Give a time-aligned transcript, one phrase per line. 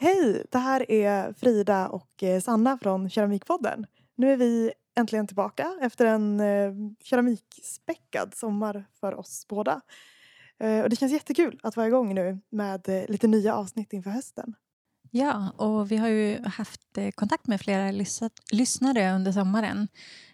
[0.00, 0.44] Hej!
[0.50, 3.86] Det här är Frida och eh, Sanna från Keramikpodden.
[4.16, 6.72] Nu är vi äntligen tillbaka efter en eh,
[7.04, 9.80] keramikspäckad sommar för oss båda.
[10.60, 14.10] Eh, och det känns jättekul att vara igång nu med eh, lite nya avsnitt inför
[14.10, 14.54] hösten.
[15.10, 19.88] Ja, och vi har ju haft eh, kontakt med flera lys- lyssnare under sommaren.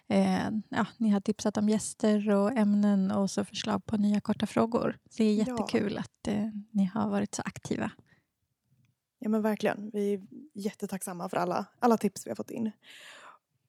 [0.09, 4.45] Eh, ja, ni har tipsat om gäster och ämnen och så förslag på nya korta
[4.45, 4.97] frågor.
[5.17, 5.37] Det är Ja.
[5.45, 7.91] jättekul att eh, ni har varit så aktiva.
[9.25, 9.89] Ja men verkligen.
[9.93, 10.21] Vi är
[10.53, 12.71] jättetacksamma för alla, alla tips vi har fått in.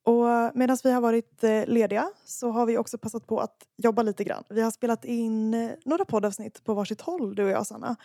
[0.03, 4.03] Och medan vi har varit eh, lediga så har vi också passat på att jobba
[4.03, 4.45] lite grann.
[4.51, 7.97] Vi har spelat in eh, några poddavsnitt på varsitt håll, du och jag Sanna.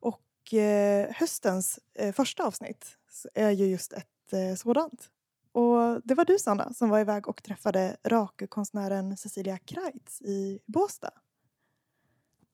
[0.00, 1.78] Och eh, höstens
[2.14, 2.96] första avsnitt
[3.34, 5.10] är ju just ett sådant.
[5.52, 11.12] Och det var du Sanna som var iväg och träffade rakkonstnären Cecilia Kreitz i Båstad.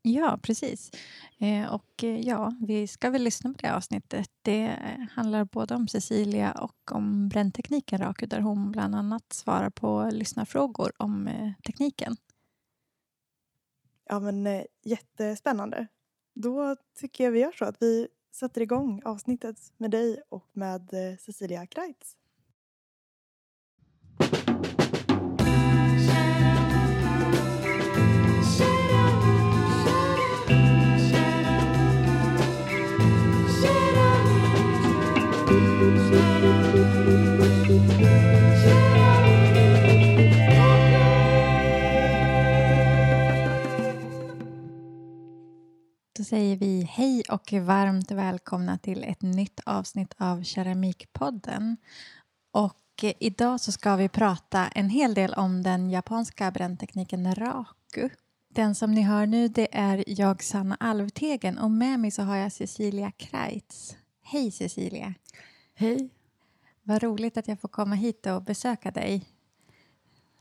[0.08, 0.90] Ja, precis.
[1.38, 4.30] Eh, och eh, ja, vi ska väl lyssna på det avsnittet.
[4.42, 9.70] Det eh, handlar både om Cecilia och om bränntekniken Raku där hon bland annat svarar
[9.70, 12.16] på lyssnarfrågor om eh, tekniken.
[14.08, 15.86] Ja men eh, jättespännande.
[16.34, 20.94] Då tycker jag vi gör så att vi sätter igång avsnittet med dig och med
[20.94, 22.16] eh, Cecilia Kreitz.
[46.26, 51.76] Säger vi hej och varmt välkomna till ett nytt avsnitt av Keramikpodden.
[52.50, 58.08] Och idag så ska vi prata en hel del om den japanska bränntekniken raku.
[58.48, 62.36] Den som ni hör nu det är jag Sanna Alvtegen och med mig så har
[62.36, 63.96] jag Cecilia Kreitz.
[64.22, 65.14] Hej Cecilia!
[65.74, 66.08] Hej.
[66.82, 69.24] Vad roligt att jag får komma hit och besöka dig.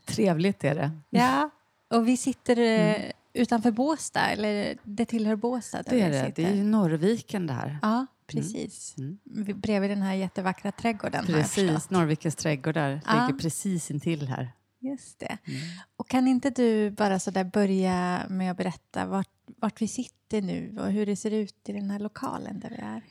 [0.04, 0.90] Trevligt är det.
[1.10, 1.50] Ja,
[1.88, 5.82] och vi sitter eh, utanför Båstad, eller det tillhör Båstad.
[5.82, 6.32] där Det är det.
[6.36, 7.78] Det är ju Norrviken det här.
[7.82, 8.94] Ja, precis.
[8.98, 9.18] Mm.
[9.24, 11.24] Vi- Bredvid den här jättevackra trädgården.
[11.26, 11.90] Precis.
[11.90, 13.12] Norrvikens trädgård där Ja.
[13.26, 14.52] ligger precis intill här.
[14.80, 15.38] Just det.
[15.44, 15.60] Mm.
[15.96, 20.42] Och kan inte du bara så där börja med att berätta vart, vart vi sitter
[20.42, 23.02] nu och hur det ser ut i den här lokalen där vi är?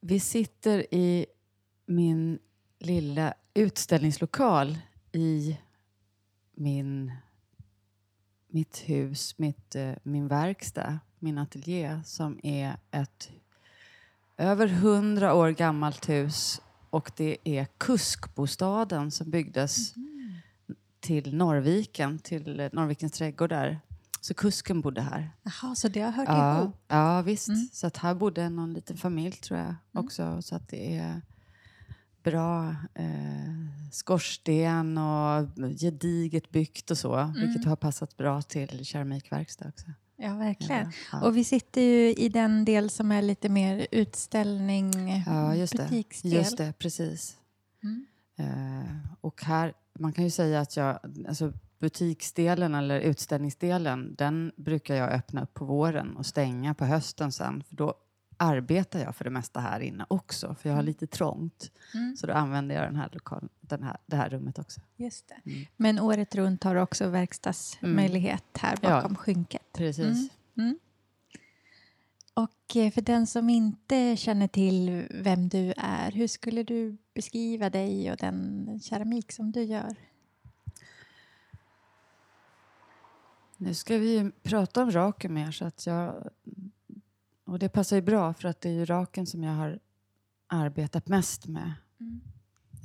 [0.00, 1.26] Vi sitter i
[1.86, 2.38] min
[2.78, 4.78] lilla utställningslokal
[5.12, 5.58] i
[6.56, 7.12] min,
[8.54, 13.30] mitt hus, mitt, eh, min verkstad, min ateljé som är ett
[14.36, 16.60] över hundra år gammalt hus
[16.90, 19.94] och det är Kuskbostaden som byggdes
[21.00, 23.80] till Norrviken, till eh, Norrvikens trädgård där.
[24.20, 25.30] Så kusken bodde här.
[25.42, 26.76] Jaha, så det har hört Ja, ihop?
[26.88, 27.48] ja visst.
[27.48, 27.68] Mm.
[27.72, 30.42] Så att här bodde någon liten familj tror jag också.
[30.42, 31.22] Så att det är
[32.24, 33.04] bra eh,
[33.92, 35.48] skorsten och
[35.80, 37.32] gediget byggt och så.
[37.36, 39.86] Vilket har passat bra till keramikverkstad också.
[40.16, 40.84] Ja, verkligen.
[40.84, 41.26] Ja, ja.
[41.26, 44.92] Och vi sitter ju i den del som är lite mer utställning,
[45.26, 45.82] Ja, just det.
[45.82, 46.32] butiksdel.
[46.32, 47.36] Just det, precis.
[47.82, 48.06] Mm.
[48.36, 50.98] Eh, och här, man kan ju säga att jag,
[51.28, 57.32] alltså butiksdelen eller utställningsdelen, den brukar jag öppna upp på våren och stänga på hösten
[57.32, 57.62] sen.
[57.68, 57.94] För då
[58.36, 61.70] arbetar jag för det mesta här inne också, för jag har lite trångt.
[61.94, 62.16] Mm.
[62.16, 64.80] Så då använder jag den här lokalen, den här, det här rummet också.
[64.96, 65.50] Just det.
[65.50, 65.66] Mm.
[65.76, 68.90] Men året runt har du också verkstadsmöjlighet här Ja.
[68.90, 69.72] bakom skynket.
[69.72, 70.06] Precis.
[70.06, 70.28] Mm.
[70.56, 70.78] Mm.
[72.34, 77.70] Och eh, för den som inte känner till vem du är, hur skulle du beskriva
[77.70, 79.96] dig och den keramik som du gör?
[83.56, 86.30] Nu ska vi prata om raken mer, så att jag...
[87.44, 89.78] Och det passar ju bra, för att det är ju raken som jag har
[90.46, 91.72] arbetat mest med.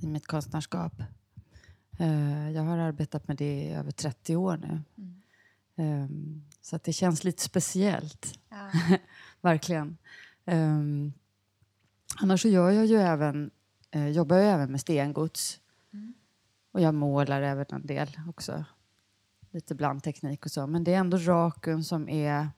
[0.01, 0.93] i mitt konstnärskap.
[1.99, 4.81] Eh, jag har arbetat med det i över 30 år nu.
[5.75, 8.39] Ehm, så att det känns lite speciellt,
[9.41, 9.97] verkligen.
[10.45, 11.13] Um,
[12.15, 13.51] annars så gör jag ju även,
[13.91, 15.59] eh, jobbar jag även med stengods.
[16.71, 18.65] Och jag målar även en del också.
[19.51, 20.67] Lite blandteknik och så.
[20.67, 22.49] Men det är ändå raken som är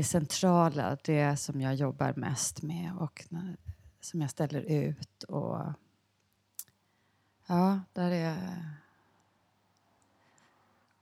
[0.00, 3.56] det centrala, det som jag jobbar mest med och när,
[4.00, 5.22] som jag ställer ut.
[5.22, 5.58] Och
[7.46, 8.66] Ja, där är...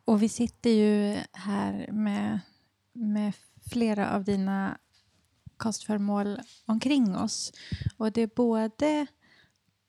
[0.04, 2.40] Och vi sitter ju här med,
[2.92, 3.32] med
[3.70, 4.78] flera av dina
[5.56, 7.52] konstföremål omkring oss.
[7.96, 9.06] Och det är både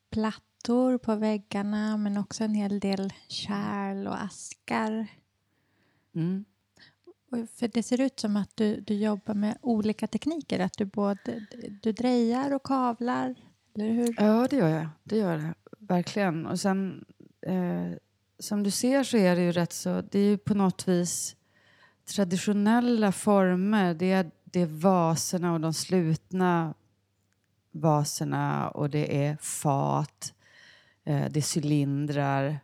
[0.09, 5.07] plattor på väggarna men också en hel del kärl och askar.
[6.15, 6.45] Mm.
[7.29, 11.45] För det ser ut som att du, du jobbar med olika tekniker, att du både
[11.81, 13.35] du drejar och kavlar,
[13.75, 14.15] eller hur?
[14.17, 14.89] Ja, det gör jag.
[15.03, 16.45] Det gör jag verkligen.
[16.45, 17.05] Och sen,
[17.41, 17.91] eh,
[18.39, 21.35] som du ser så är det ju rätt så, det är ju på något vis
[22.15, 23.93] traditionella former.
[23.93, 26.73] Det är, det är vaserna och de slutna
[27.71, 30.33] vaserna och det är fat,
[31.03, 32.59] eh, det är cylindrar.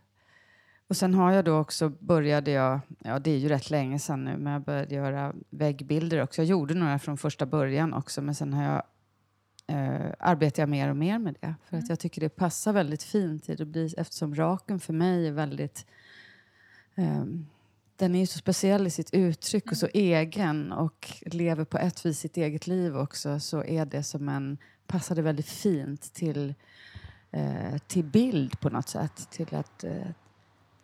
[0.88, 4.24] Och sen har jag då också började jag, ja det är ju rätt länge sedan
[4.24, 6.42] nu, men jag började göra väggbilder också.
[6.42, 8.84] Jag gjorde några från första början också, men sen har jag
[9.68, 11.56] eh, arbetar jag mer och mer med det.
[11.70, 11.86] För att mm.
[11.90, 13.48] jag tycker det passar väldigt fint.
[13.48, 15.86] Det blir, eftersom raken för mig är väldigt...
[16.96, 17.24] Eh,
[17.98, 19.92] den är ju så speciell i sitt uttryck och så mm.
[19.94, 23.40] egen och lever på ett vis sitt eget liv också.
[23.40, 24.58] Så är det som en...
[24.88, 26.54] Passar det väldigt fint till,
[27.32, 29.28] eh, till bild på något sätt.
[29.32, 29.84] Till att...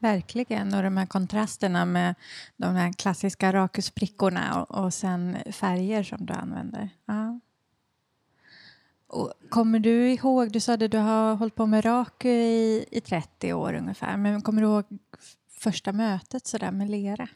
[0.02, 2.16] Verkligen, och de här kontrasterna med
[2.58, 6.90] de här klassiska rakusprickorna och, och sen färger som du använder.
[7.06, 7.40] Ja.
[9.08, 13.02] Och kommer du ihåg, du sa att du har hållit på med Raku i, i
[13.02, 14.86] 30 år ungefär, men kommer du ihåg
[15.60, 17.28] första mötet så där med lera?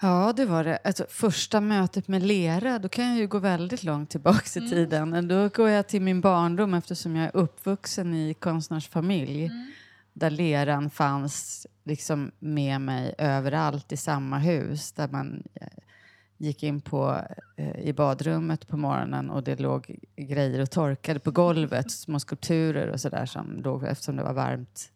[0.00, 0.78] Ja, det var det.
[0.84, 4.70] Alltså, första mötet med lera, då kan jag ju gå väldigt långt tillbaka i mm.
[4.70, 5.28] tiden.
[5.28, 9.44] Då går jag till min barndom eftersom jag är uppvuxen i konstnärsfamilj.
[9.44, 9.72] Mm.
[10.14, 14.92] Där leran fanns liksom med mig överallt i samma hus.
[14.92, 15.42] Där man
[16.44, 17.20] gick in på,
[17.56, 22.88] eh, i badrummet på morgonen och det låg grejer och torkade på golvet, små skulpturer
[22.88, 24.92] och sådär som låg eftersom det var varmt,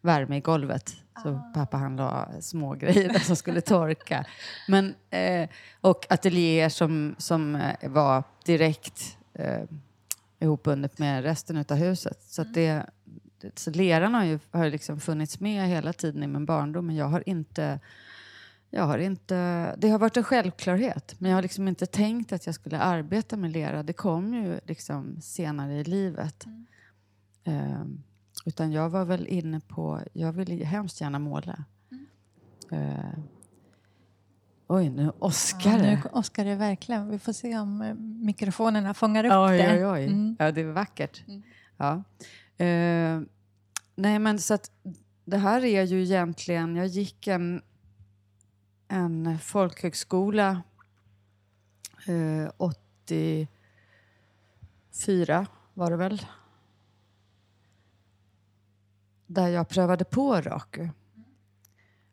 [0.00, 0.94] värme i golvet.
[1.22, 1.52] Så ah.
[1.54, 4.24] pappa han la små grejer som skulle torka.
[4.68, 5.48] Men, eh,
[5.80, 9.62] och ateljéer som, som eh, var direkt eh,
[10.40, 12.22] ihopbundet med resten av huset.
[12.22, 12.52] Så, mm.
[12.52, 12.86] det,
[13.54, 17.08] så leran har ju har liksom funnits med hela tiden i min barndom men jag
[17.08, 17.80] har inte
[18.70, 19.34] jag har inte,
[19.78, 23.36] det har varit en självklarhet, men jag har liksom inte tänkt att jag skulle arbeta
[23.36, 23.82] med lera.
[23.82, 26.46] Det kom ju liksom senare i livet.
[26.46, 26.66] Mm.
[27.48, 27.84] Uh,
[28.46, 31.64] utan jag var väl inne på, jag ville hemskt gärna måla.
[31.90, 32.06] Mm.
[32.72, 33.18] Uh,
[34.66, 35.90] oj, nu åskar det.
[35.90, 37.08] Ja, nu åskar det verkligen.
[37.08, 37.94] Vi får se om eh,
[38.24, 39.72] mikrofonerna fångar upp oj, det.
[39.72, 40.36] Oj, oj, mm.
[40.38, 41.22] Ja, det är vackert.
[41.28, 41.42] Mm.
[41.76, 42.02] Ja.
[42.60, 43.20] Eh,
[43.94, 44.70] nej, men så att
[45.24, 47.62] det här är ju egentligen, jag gick en
[48.90, 50.62] en folkhögskola
[52.06, 56.26] eh, 84 var det väl.
[59.26, 60.88] Där jag prövade på Raku.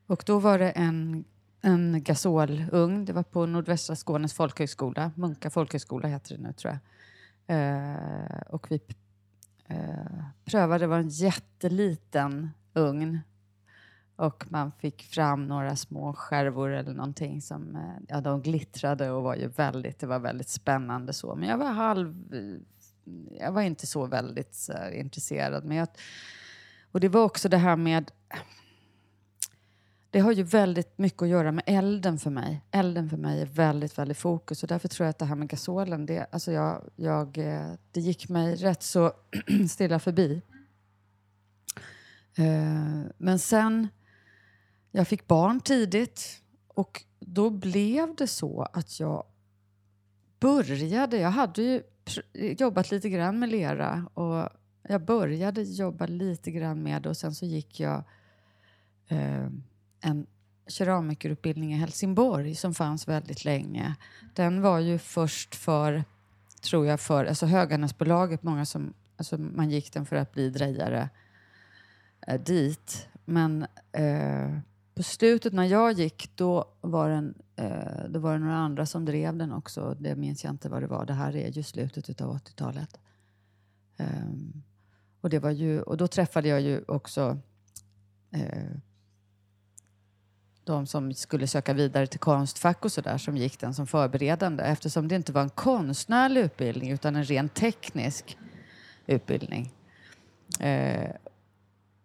[0.08, 1.26] Och då var det en,
[1.62, 3.06] en gasolugn.
[3.06, 5.12] Det var på Nordvästra Skånes folkhögskola.
[5.16, 6.80] Munka folkhögskola heter det nu tror jag.
[7.58, 8.80] Eh, och vi
[9.68, 13.20] eh, prövade, det var en jätteliten ugn
[14.18, 19.24] och man fick fram några små skärvor eller någonting som eh, ja, de glittrade och
[19.24, 21.36] var ju väldigt, det var väldigt spännande så.
[21.36, 22.62] Men jag var halv, eh,
[23.40, 25.66] jag var inte så väldigt så här, intresserad.
[25.66, 25.88] Men jag,
[26.92, 28.12] och det var också det här med,
[30.12, 32.62] det har ju väldigt mycket att göra med elden för mig.
[32.72, 35.48] Elden för mig är väldigt, väldigt fokus och därför tror jag att det här med
[35.48, 39.12] gasolen, det, alltså jag, jag, eh, det gick mig rätt så
[39.70, 40.42] stilla förbi.
[42.38, 43.88] Eh, men sen
[44.92, 49.26] jag fick barn tidigt och då blev det så att jag
[50.40, 51.84] började, jag hade ju
[52.58, 54.50] jobbat lite grann med lera och
[54.82, 58.04] jag började jobba lite grann med det och sen så gick jag
[59.08, 59.50] eh,
[60.02, 60.28] en
[60.68, 63.96] keramikerutbildning i Helsingborg som fanns väldigt länge.
[64.36, 66.04] Den var ju först för,
[66.62, 71.10] tror jag, för alltså Höganäsbolaget, många som, alltså man gick den för att bli drejare
[72.28, 73.08] eh, dit.
[73.26, 74.60] Men eh,
[74.96, 79.06] på slutet när jag gick, då var, den, eh, då var det några andra som
[79.06, 79.96] drev den också.
[80.00, 81.06] Det minns jag inte vad det var.
[81.06, 83.00] Det här är ju slutet av 80-talet.
[83.98, 84.64] Um, ehm,
[85.22, 87.38] och, det var ju, och då träffade jag ju också
[88.32, 88.78] eh,
[90.68, 95.08] de som skulle söka vidare till Konstfack och sådär som gick den som förberedande eftersom
[95.08, 98.38] det inte var en konstnärlig utbildning utan en rent teknisk
[99.08, 99.74] utbildning.
[100.60, 101.12] Eh,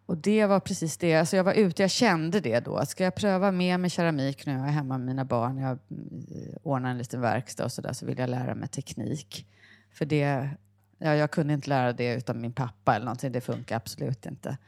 [0.06, 2.86] och det var precis det, alltså jag var ute, jag kände det då.
[2.86, 4.52] Ska jag pröva mer med keramik nu?
[4.52, 8.06] Jag är hemma med mina barn, jag eh, ordnar en liten verkstad och sådär, så
[8.06, 9.46] vill jag lära mig teknik.
[9.90, 10.50] För det,
[10.98, 14.58] ja, jag kunde inte lära det utan min pappa eller någonting, det funkar absolut inte.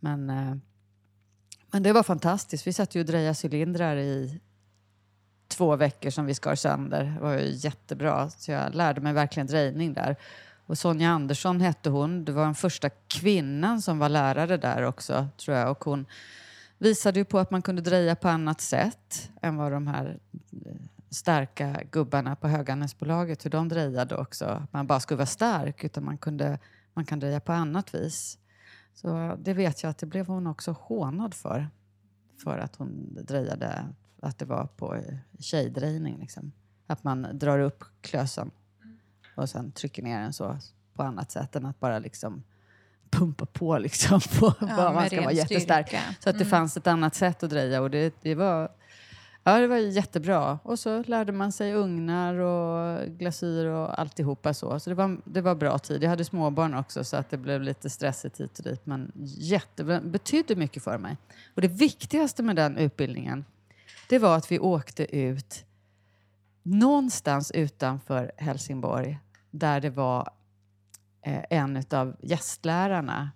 [0.00, 0.56] Men, eh,
[1.70, 2.66] men det var fantastiskt.
[2.66, 4.40] Vi satt ju och drejade cylindrar i
[5.48, 7.04] två veckor som vi skar sönder.
[7.04, 10.16] Det var ju jättebra, så jag lärde mig verkligen drejning där.
[10.66, 12.24] Och Sonja Andersson hette hon.
[12.24, 15.70] Det var den första kvinnan som var lärare där också, tror jag.
[15.70, 16.06] Och hon
[16.78, 20.18] visade ju på att man kunde dreja på annat sätt än vad de här
[20.66, 20.72] eh,
[21.10, 24.66] starka gubbarna på Höganäsbolaget, hur de drejade också.
[24.70, 26.58] Man bara skulle vara stark, utan man, kunde,
[26.94, 28.38] man kan dreja på annat vis.
[29.00, 31.68] Så det vet jag att det blev hon också hånad för.
[32.44, 33.84] För att hon drejade,
[34.22, 35.02] att det var på
[35.38, 36.18] tjejdrejning.
[36.20, 36.52] Liksom.
[36.86, 38.50] Att man drar upp klösen
[39.36, 40.58] och sen trycker ner den så
[40.94, 42.42] på annat sätt än att bara liksom
[43.10, 45.86] pumpa på liksom på Ja, vad man ska vara jättestark.
[45.88, 46.02] styrka.
[46.20, 46.50] Så att det Mm.
[46.50, 48.70] fanns ett annat sätt att dreja och det, det var
[49.48, 50.58] Ja, det var jättebra.
[50.62, 54.80] Och så lärde man sig ugnar och glasyr och alltihopa så.
[54.80, 56.02] Så det var, det var bra tid.
[56.02, 58.86] Jag hade småbarn också så att det blev lite stressigt hit och dit.
[58.86, 61.16] Men jätte, det betydde mycket för mig.
[61.54, 63.44] Och det viktigaste med den utbildningen,
[64.08, 65.64] det var att vi åkte ut
[66.62, 69.18] någonstans utanför Helsingborg
[69.50, 70.32] där det var
[71.22, 73.30] eh, en av gästlärarna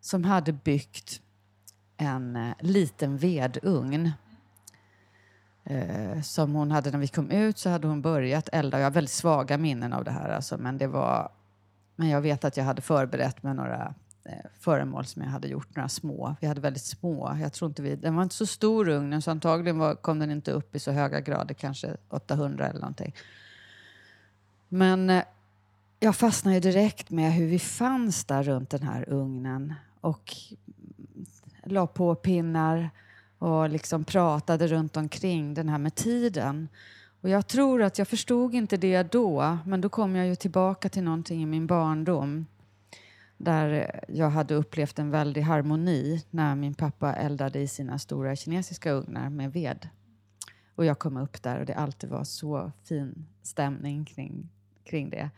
[0.00, 1.20] som hade byggt
[1.96, 4.12] en eh, liten vedugn.
[5.70, 8.78] Eh, som hon hade när vi kom ut så hade hon börjat elda.
[8.78, 11.32] Jag har väldigt svaga minnen av det här alltså, men det var...
[11.96, 13.94] Men jag vet att jag hade förberett med några
[14.24, 16.36] eh, föremål som jag hade gjort, några små.
[16.40, 17.36] Vi hade väldigt små.
[17.42, 20.30] Jag tror inte vi, den var inte så stor ugnen så antagligen var, kom den
[20.30, 23.14] inte upp i så höga grader, kanske 800 eller någonting.
[24.68, 25.24] Men eh,
[26.00, 30.34] jag fastnade ju direkt med hur vi fanns där runt den här ugnen och
[31.64, 32.90] la på pinnar
[33.38, 36.68] och liksom pratade runt omkring den här med tiden.
[37.20, 40.88] Och jag tror att jag förstod inte det då, men då kom jag ju tillbaka
[40.88, 42.46] till någonting i min barndom
[43.36, 48.90] där jag hade upplevt en väldig harmoni när min pappa eldade i sina stora kinesiska
[48.90, 49.88] ugnar med ved.
[50.74, 54.48] Och jag kom upp där och det alltid var så fin stämning kring,
[54.84, 55.30] kring det.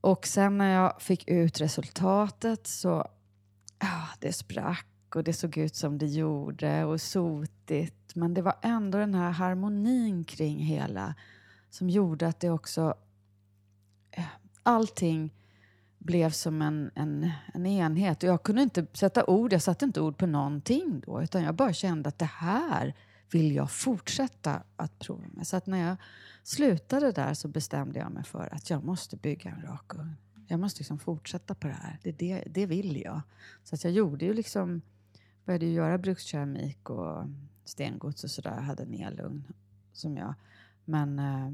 [0.00, 3.08] Och sen när jag fick ut resultatet så,
[3.78, 4.86] ja, det sprack
[5.16, 8.14] och det såg ut som det gjorde och sotigt.
[8.14, 11.14] Men det var ändå den här harmonin kring hela
[11.70, 12.94] som gjorde att det också,
[14.10, 14.24] eh,
[14.62, 15.34] allting
[15.98, 18.22] blev som en, en, en enhet.
[18.22, 21.54] Och jag kunde inte sätta ord, jag satte inte ord på någonting då, utan jag
[21.54, 22.94] bara kände att det här
[23.30, 25.46] vill jag fortsätta att prova med.
[25.46, 25.96] Så att när jag
[26.42, 30.16] slutade där så bestämde jag mig för att jag måste bygga en rakugn.
[30.46, 31.98] Jag måste liksom fortsätta på det här.
[32.02, 33.20] Det, det, det vill jag.
[33.64, 34.82] Så att jag gjorde ju liksom,
[35.48, 37.24] började ju göra brukskeramik och
[37.64, 38.54] stengods och sådär.
[38.54, 39.44] Jag hade en elugn
[39.92, 40.34] som jag.
[40.84, 41.50] Men eh,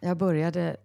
[0.00, 0.76] jag började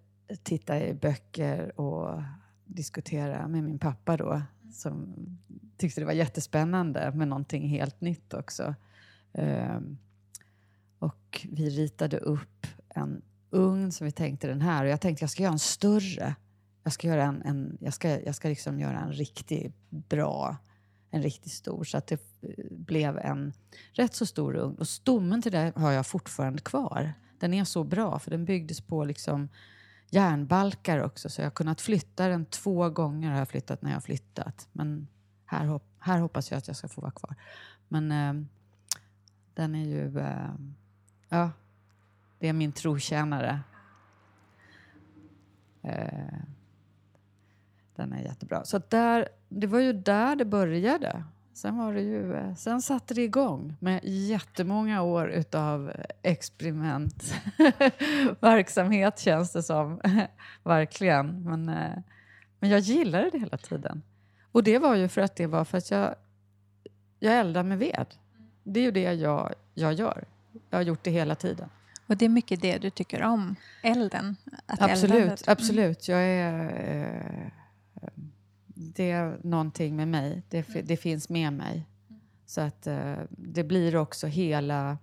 [0.43, 2.21] titta i böcker och
[2.65, 4.41] diskutera med min pappa då.
[4.73, 5.15] Som
[5.77, 8.75] tyckte det var jättespännande med någonting helt nytt också.
[9.33, 9.79] Eh,
[10.99, 14.83] och vi ritade upp en ugn som vi tänkte den här.
[14.83, 16.35] Och jag tänkte jag ska göra en större.
[16.83, 20.57] Jag ska göra en, en jag ska, jag ska liksom göra en riktigt bra,
[21.15, 21.83] en riktigt stor.
[21.83, 23.53] Så att det eh, blev en
[23.91, 24.75] rätt så stor ugn.
[24.75, 27.13] Och stommen till det har jag fortfarande kvar.
[27.39, 29.49] Den är så bra för den byggdes på liksom
[30.09, 31.29] järnbalkar också.
[31.29, 34.67] Så jag har kunnat flytta den två gånger har jag flyttat när jag har flyttat.
[34.71, 35.07] Men
[35.45, 37.35] här, hop- här hoppas jag att jag ska få vara kvar.
[37.87, 38.45] Men eh,
[39.53, 40.19] den är ju...
[40.19, 40.55] Eh,
[41.29, 41.51] ja,
[42.39, 43.59] det är min trotjänare.
[45.81, 46.39] Eh,
[47.95, 48.65] den är jättebra.
[48.65, 51.23] Så där, det var ju där det började.
[51.53, 57.33] Sen, var det ju, eh, sen satte det igång med jättemånga år utav experiment.
[58.39, 60.01] Verksamhet känns det som.
[60.63, 61.43] Verkligen.
[61.43, 61.97] Men, eh,
[62.59, 64.01] men jag gillade det hela tiden.
[64.51, 66.15] Och det var ju för att det var för att jag,
[67.19, 68.05] jag eldar med ved.
[68.63, 70.23] Det är ju det jag, jag gör.
[70.69, 71.69] Jag har gjort det hela tiden.
[72.07, 74.35] Och det är mycket det du tycker om, elden?
[74.65, 75.01] Att eldandet.
[75.03, 76.07] Absolut, absolut.
[76.07, 76.63] Jag är...
[77.43, 77.64] Eh,
[78.65, 80.43] det är någonting med mig.
[80.49, 81.85] Det, fi- det finns med mig.
[82.45, 84.97] Så att eh, det blir också hela...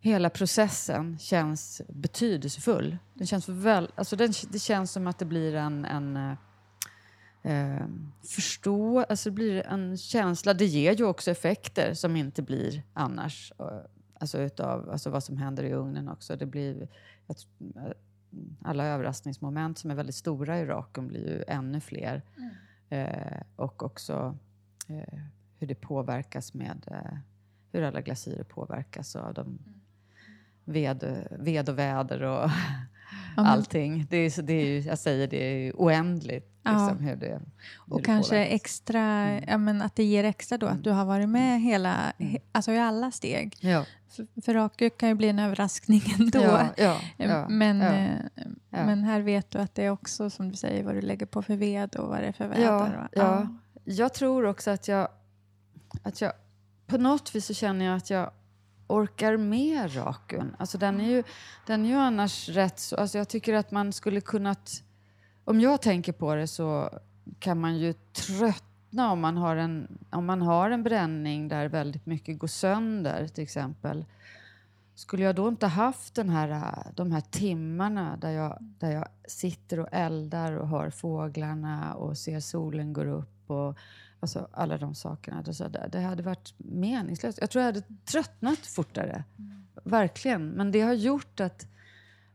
[0.00, 2.98] Hela processen känns betydelsefull.
[3.14, 5.84] Den känns väl, alltså den, det känns som att det blir en...
[5.84, 6.32] en eh,
[7.52, 7.86] eh,
[8.22, 10.54] förstå, alltså det blir en känsla.
[10.54, 13.52] Det ger ju också effekter som inte blir annars.
[13.58, 13.66] eh,
[14.20, 16.36] Alltså utav alltså vad som händer i ugnen också.
[16.36, 16.88] Det blir,
[17.26, 17.36] jag
[18.62, 22.22] alla överraskningsmoment som är väldigt stora i raken blir ju ännu fler.
[22.88, 24.38] Eh, och också
[24.88, 25.18] eh,
[25.58, 27.18] hur det påverkas med eh,
[27.72, 29.58] hur alla glasyrer påverkas av de
[30.64, 32.50] ved, ved och väder och
[33.36, 34.06] men- allting.
[34.10, 35.36] Det är, det är jag säger det
[35.68, 36.70] är oändligt Ja.
[36.70, 37.40] liksom, hur det hur
[37.94, 38.54] Och kanske påverkas.
[38.54, 39.44] extra, Mm.
[39.48, 42.72] ja, men att det ger extra då att du har varit med hela, he, alltså
[42.72, 43.56] i alla steg.
[43.60, 44.54] Ja, För, för
[44.98, 46.38] kan ju bli en överraskning ändå.
[46.42, 47.92] ja, ja, ja, men, ja.
[47.92, 48.10] eh,
[48.70, 48.86] Ja.
[48.86, 51.42] men här vet du att det är också som du säger vad du lägger på
[51.42, 52.62] för ved och vad det är för väder.
[52.64, 53.46] Ja, ja.
[53.84, 55.08] Jag tror också att jag...
[56.02, 56.32] att jag
[56.86, 58.30] på något vis så känner jag att jag
[58.92, 60.56] orkar med rakun?
[60.58, 61.22] Alltså den är ju,
[61.66, 62.96] den är ju annars rätt så...
[62.96, 64.82] Alltså jag tycker att man skulle kunnat...
[65.44, 66.90] Om jag tänker på det så
[67.38, 72.06] kan man ju tröttna om man har en, om man har en bränning där väldigt
[72.06, 74.04] mycket går sönder till exempel.
[74.94, 79.80] Skulle jag då inte haft den här, de här timmarna där jag, där jag sitter
[79.80, 83.78] och eldar och hör fåglarna och ser solen gå upp och
[84.22, 85.42] alltså alla de sakerna.
[85.42, 87.38] Det, det hade varit meningslöst.
[87.40, 89.24] Jag tror jag hade tröttnat fortare.
[89.38, 89.66] Mm.
[89.84, 90.48] Verkligen.
[90.48, 91.66] Men det har gjort att,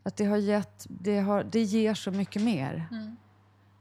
[0.03, 2.87] att det har gett, det, har, det ger så mycket mer.
[2.91, 3.15] Mm.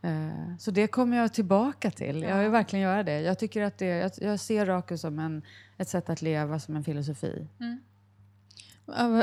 [0.05, 2.23] Uh, så det kommer jag tillbaka till.
[2.23, 2.29] Ja.
[2.29, 3.21] Jag vill verkligen göra det.
[3.21, 5.43] Jag tycker att det, jag, jag ser Raku som en,
[5.79, 7.47] ett sätt att leva, som en filosofi.
[7.61, 7.81] Mm.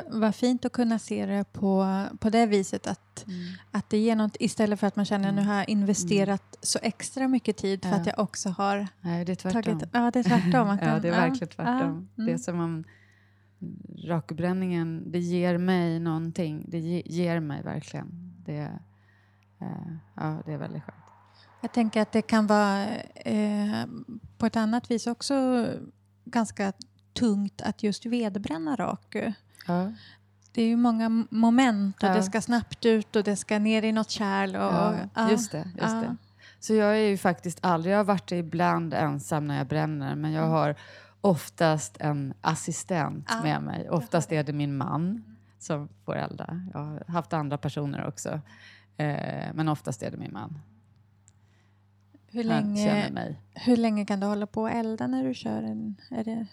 [0.08, 3.40] Vad fint att kunna se det på, på det viset att, mm.
[3.72, 5.46] att det ger något istället för att man känner att mm.
[5.46, 6.60] nu har jag investerat mm.
[6.62, 7.96] så extra mycket tid för ja.
[7.96, 9.64] att jag också har Nej, det är tvärtom.
[9.64, 10.70] Tagit, ja, det är tvärtom.
[10.70, 12.10] Att ja, det är verkligen tvärtom.
[12.16, 12.84] Ja, det är som om
[14.06, 16.66] rakbränningen, det ger mig någonting.
[16.68, 18.34] Det ger mig verkligen.
[18.46, 18.80] Det,
[19.62, 19.68] eh,
[20.16, 20.98] ja, det är väldigt skönt.
[21.62, 23.86] Jag tänker att det kan vara eh,
[24.38, 25.68] på ett annat vis också
[26.26, 26.74] ganska
[27.14, 29.32] tungt att just vedbränna raku.
[29.68, 29.92] Ja.
[30.52, 32.14] Det är ju många moment och ja.
[32.14, 34.56] det ska snabbt ut och det ska ner i något kärl.
[34.56, 35.32] Och, ja, ja.
[35.32, 36.16] Just, det, just det.
[36.60, 40.32] Så jag är ju faktiskt aldrig, jag har varit ibland ensam när jag bränner men
[40.32, 40.52] jag mm.
[40.52, 40.76] har
[41.22, 43.90] oftast en assistent med mig.
[43.90, 45.24] Oftast är det min man
[45.60, 46.62] som får elda.
[46.74, 48.30] Jag har haft andra personer också.
[48.98, 50.60] Eh, men oftast är det min man.
[52.28, 55.96] Hur länge, hur länge kan du hålla på och elda när du kör en...
[56.12, 56.48] Är det...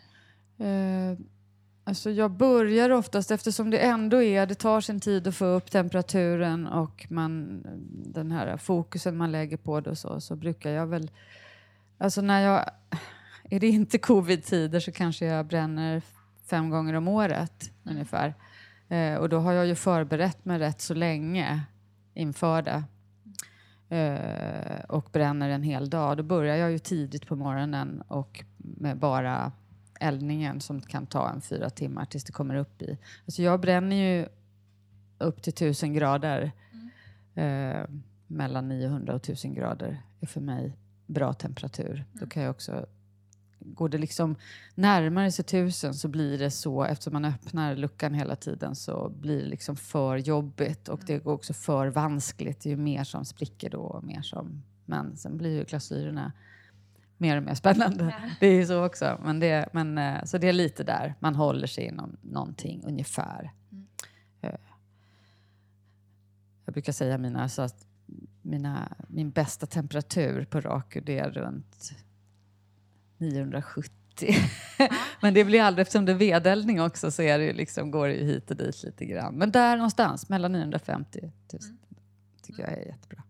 [0.65, 1.19] Eh,
[1.91, 5.71] Alltså jag börjar oftast, eftersom det ändå är, det tar sin tid att få upp
[5.71, 7.63] temperaturen och man,
[8.07, 11.11] den här fokusen man lägger på det och så, så brukar jag väl...
[11.99, 12.71] Alltså när jag...
[13.51, 16.03] Är det inte covid-tider så kanske jag bränner
[16.47, 17.95] fem gånger om året mm.
[17.95, 18.35] ungefär.
[18.89, 21.61] Eh, och då har jag ju förberett mig rätt så länge
[22.15, 22.85] inför det.
[23.97, 26.17] Eh, och bränner en hel dag.
[26.17, 29.53] Då börjar jag ju tidigt på morgonen och med bara
[30.01, 32.99] eldningen som kan ta en fyra timmar tills det kommer upp i...
[33.27, 34.27] Alltså jag bränner ju
[35.19, 36.53] upp till tusen grader.
[37.35, 37.81] Mm.
[37.81, 37.87] Eh,
[38.27, 41.93] mellan 900 och 1000 grader är för mig bra temperatur.
[41.93, 42.07] Mm.
[42.13, 42.87] Då kan jag också...
[43.63, 44.37] Går det liksom
[44.75, 49.43] närmare sig tusen så blir det så, eftersom man öppnar luckan hela tiden, så blir
[49.43, 52.61] det liksom för jobbigt och det går också för vanskligt.
[52.61, 54.63] Det är ju mer som spricker då, mer som...
[54.85, 56.33] Men sen blir ju glasyrerna
[57.21, 58.05] mer och mer spännande.
[58.05, 58.31] Ja.
[58.41, 59.21] Det är ju så också.
[59.25, 63.53] Men det, men, eh, så det är lite där, man håller sig inom någonting ungefär.
[63.73, 63.87] Mm.
[64.41, 64.61] Eh,
[66.65, 67.87] jag brukar säga mina, så att
[68.43, 71.93] mina, min bästa temperatur på Raku det är runt
[73.19, 73.95] 970.
[75.21, 78.15] men det blir aldrig, eftersom det är vedeldning också så är det liksom, går det
[78.15, 79.35] ju hit och dit lite grann.
[79.35, 81.31] Men där någonstans, mellan 950 000,
[81.63, 81.79] mm.
[82.43, 83.23] tycker jag är jättebra.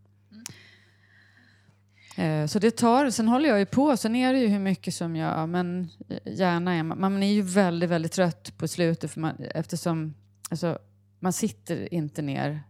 [2.17, 4.95] Eh, så det tar, sen håller jag ju på, sen är det ju hur mycket
[4.95, 9.11] som jag, men eh, gärna är man, man är ju väldigt, väldigt trött på slutet
[9.11, 10.15] för man, eftersom
[10.51, 10.79] alltså,
[11.19, 12.63] man sitter inte ner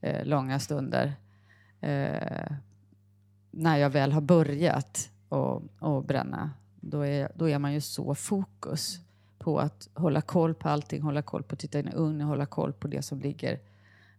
[0.00, 1.12] eh, långa stunder
[1.80, 2.52] eh,
[3.50, 6.50] när jag väl har börjat och, och bränna.
[6.80, 9.00] Då är, då är man ju så fokus
[9.38, 12.46] på att hålla koll på allting, hålla koll på att titta in i ugnen, hålla
[12.46, 13.58] koll på det som ligger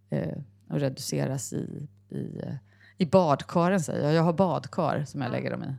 [0.09, 2.53] eh, och reduceras i, i eh,
[2.99, 4.13] i badkaren säger jag.
[4.13, 5.75] Jag har badkar som jag lägger dem i.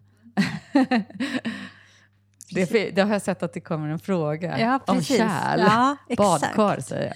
[2.54, 5.61] det, det, har jag sett att det kommer en fråga ja, om kärl.
[5.61, 7.14] Ja, badkar säger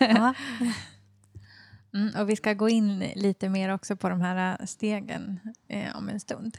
[0.00, 0.10] jag.
[0.16, 0.34] ja.
[1.94, 5.96] Mm, och vi ska gå in lite mer också på de här äh, stegen eh,
[5.96, 6.58] om en stund.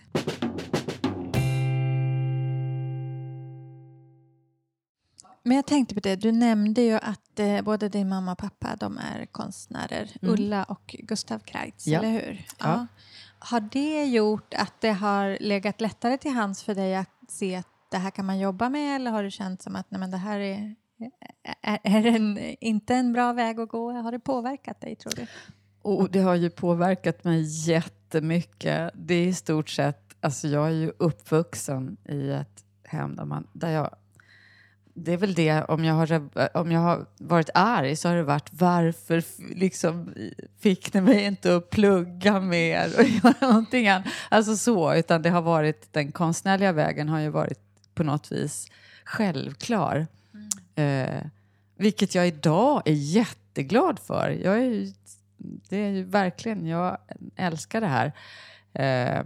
[5.47, 8.75] Men jag tänkte på det, du nämnde ju att eh, både din mamma och pappa
[8.75, 10.33] de är konstnärer, mm.
[10.33, 11.99] Ulla och Gustav Kreitz, ja.
[11.99, 12.45] eller hur?
[12.59, 12.65] Ja.
[12.65, 12.87] ja.
[13.39, 17.67] Har det gjort att det har legat lättare till hands för dig att se att
[17.91, 20.17] det här kan man jobba med eller har du känt som att nej, men det
[20.17, 20.75] här är,
[21.61, 23.91] är, är en, inte en bra väg att gå?
[23.91, 25.27] Har det påverkat dig tror du?
[25.81, 28.91] Oh, det har ju påverkat mig jättemycket.
[28.95, 33.47] Det är i stort sett, alltså jag är ju uppvuxen i ett hem där, man,
[33.53, 33.95] där jag
[34.99, 38.23] det är väl det, om jag, har, om jag har varit arg så har det
[38.23, 39.23] varit varför
[39.55, 40.13] liksom,
[40.59, 44.07] fick ni mig inte att plugga mer och göra någonting annat?
[44.29, 47.59] Alltså så, utan det har varit, den konstnärliga vägen har ju varit
[47.93, 48.71] på något vis
[49.03, 50.07] självklar.
[50.75, 51.05] Mm.
[51.05, 51.25] Eh,
[51.75, 54.29] vilket jag idag är jätteglad för.
[54.29, 54.93] Jag är
[55.69, 56.97] det är ju verkligen, jag
[57.35, 58.11] älskar det här.
[58.73, 59.23] Eh,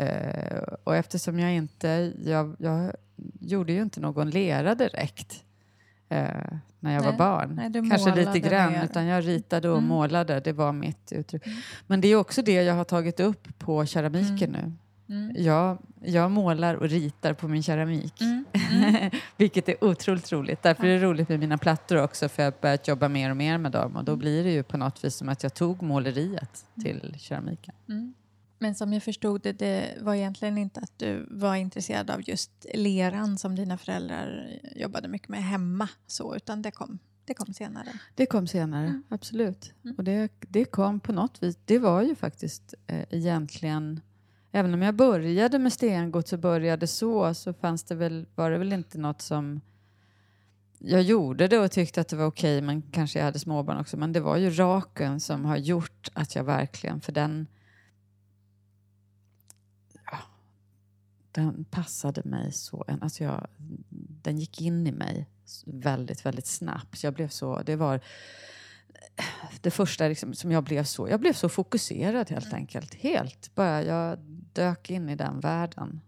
[0.00, 2.92] Eh, och eftersom jag inte, jag, jag
[3.40, 5.44] gjorde ju inte någon lera direkt
[6.08, 6.24] eh,
[6.80, 7.10] när jag Nej.
[7.10, 7.54] var barn.
[7.72, 8.84] Nej, Kanske lite grann, mer.
[8.84, 9.88] utan jag ritade och Mm.
[9.88, 10.40] målade.
[10.40, 11.42] Det var mitt uttryck.
[11.86, 14.72] Men det är också det jag har tagit upp på keramiken nu.
[15.14, 15.34] Mm.
[15.38, 18.20] Jag, jag målar och ritar på min keramik.
[18.20, 18.44] Mm.
[18.52, 19.10] Mm.
[19.36, 20.62] Vilket är otroligt roligt.
[20.62, 23.36] Därför är det roligt med mina plattor också för jag har börjat jobba mer och
[23.36, 23.96] mer med dem.
[23.96, 27.74] Och då blir det ju på något vis som att jag tog måleriet till keramiken.
[28.62, 32.66] Men som jag förstod det, det var egentligen inte att du var intresserad av just
[32.74, 37.88] leran som dina föräldrar jobbade mycket med hemma, så, utan det kom, det kom senare.
[38.14, 39.02] Det kom senare, Mm.
[39.08, 39.72] absolut.
[39.84, 39.96] Mm.
[39.96, 41.58] Och det, det kom på något vis.
[41.64, 44.00] Det var ju faktiskt eh, egentligen...
[44.52, 48.58] Även om jag började med stengods och började så, så fanns det väl, var det
[48.58, 49.60] väl inte något som...
[50.78, 53.96] Jag gjorde det och tyckte att det var okej, men kanske jag hade småbarn också.
[53.96, 57.46] Men det var ju raken som har gjort att jag verkligen, för den...
[61.32, 62.84] den passade mig så.
[63.00, 63.46] Alltså jag,
[64.22, 65.26] den gick in i mig
[65.66, 67.02] väldigt, väldigt snabbt.
[67.04, 67.62] Jag blev så...
[67.62, 68.00] Det var
[69.60, 71.08] det första liksom, som jag blev så...
[71.08, 72.94] Jag blev så fokuserad helt enkelt.
[72.94, 73.54] Helt.
[73.54, 74.18] Bara jag
[74.52, 76.00] dök in i den världen.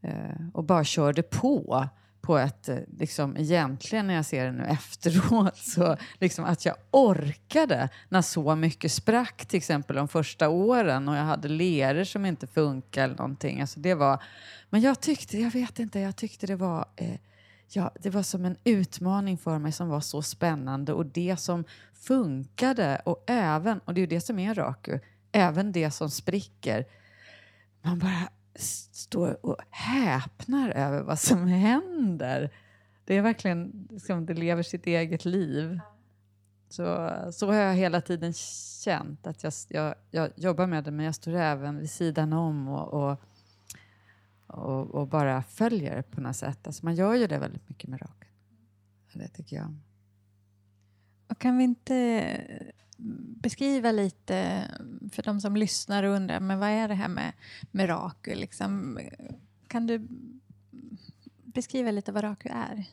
[0.00, 1.88] Eh, och bara körde på
[2.22, 6.76] på ett, eh, liksom, egentligen när jag ser det nu efteråt, så liksom att jag
[6.90, 12.26] orkade när så mycket sprack, till exempel de första åren och jag hade leror som
[12.26, 13.60] inte funkade eller någonting.
[13.60, 14.22] Alltså det var,
[14.70, 17.16] men jag tyckte, jag vet inte, jag tyckte det var, eh,
[17.68, 21.64] ja, det var som en utmaning för mig som var så spännande och det som
[21.92, 24.98] funkade och även, och det är ju det som är raku,
[25.32, 26.84] även det som spricker,
[27.82, 32.50] man bara står och häpnar över vad som händer.
[33.04, 35.80] Det är verkligen som det lever sitt eget liv.
[36.68, 38.32] Så, så har jag hela tiden
[38.82, 42.68] känt att jag, jag, jag jobbar med det men jag står även vid sidan om
[42.68, 43.20] och, och,
[44.46, 46.66] och, och bara följer på något sätt.
[46.66, 48.28] Alltså man gör ju det väldigt mycket med raken.
[49.12, 49.76] Det tycker jag.
[51.28, 52.36] Och kan vi inte
[53.42, 54.68] beskriva lite
[55.12, 57.32] för de som lyssnar och undrar men vad är det här med,
[57.88, 58.34] raku?
[58.34, 58.98] Liksom,
[59.68, 60.08] kan du
[61.44, 62.84] beskriva lite vad raku är?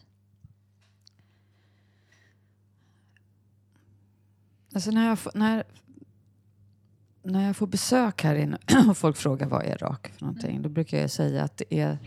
[4.74, 5.63] Alltså när jag, får, när,
[7.24, 8.58] när jag får besök här inne
[8.89, 11.98] och folk frågar vad är rak för någonting, då brukar jag säga att det är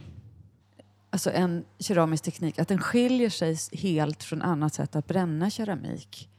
[1.11, 6.32] alltså en keramisk teknik, att den skiljer sig helt från annat sätt att bränna keramik.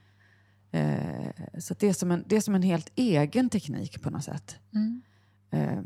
[0.73, 4.23] Eh, så det, är som en, det är som en helt egen teknik på något
[4.23, 4.55] sätt.
[4.73, 5.01] Mm.
[5.51, 5.79] Eh,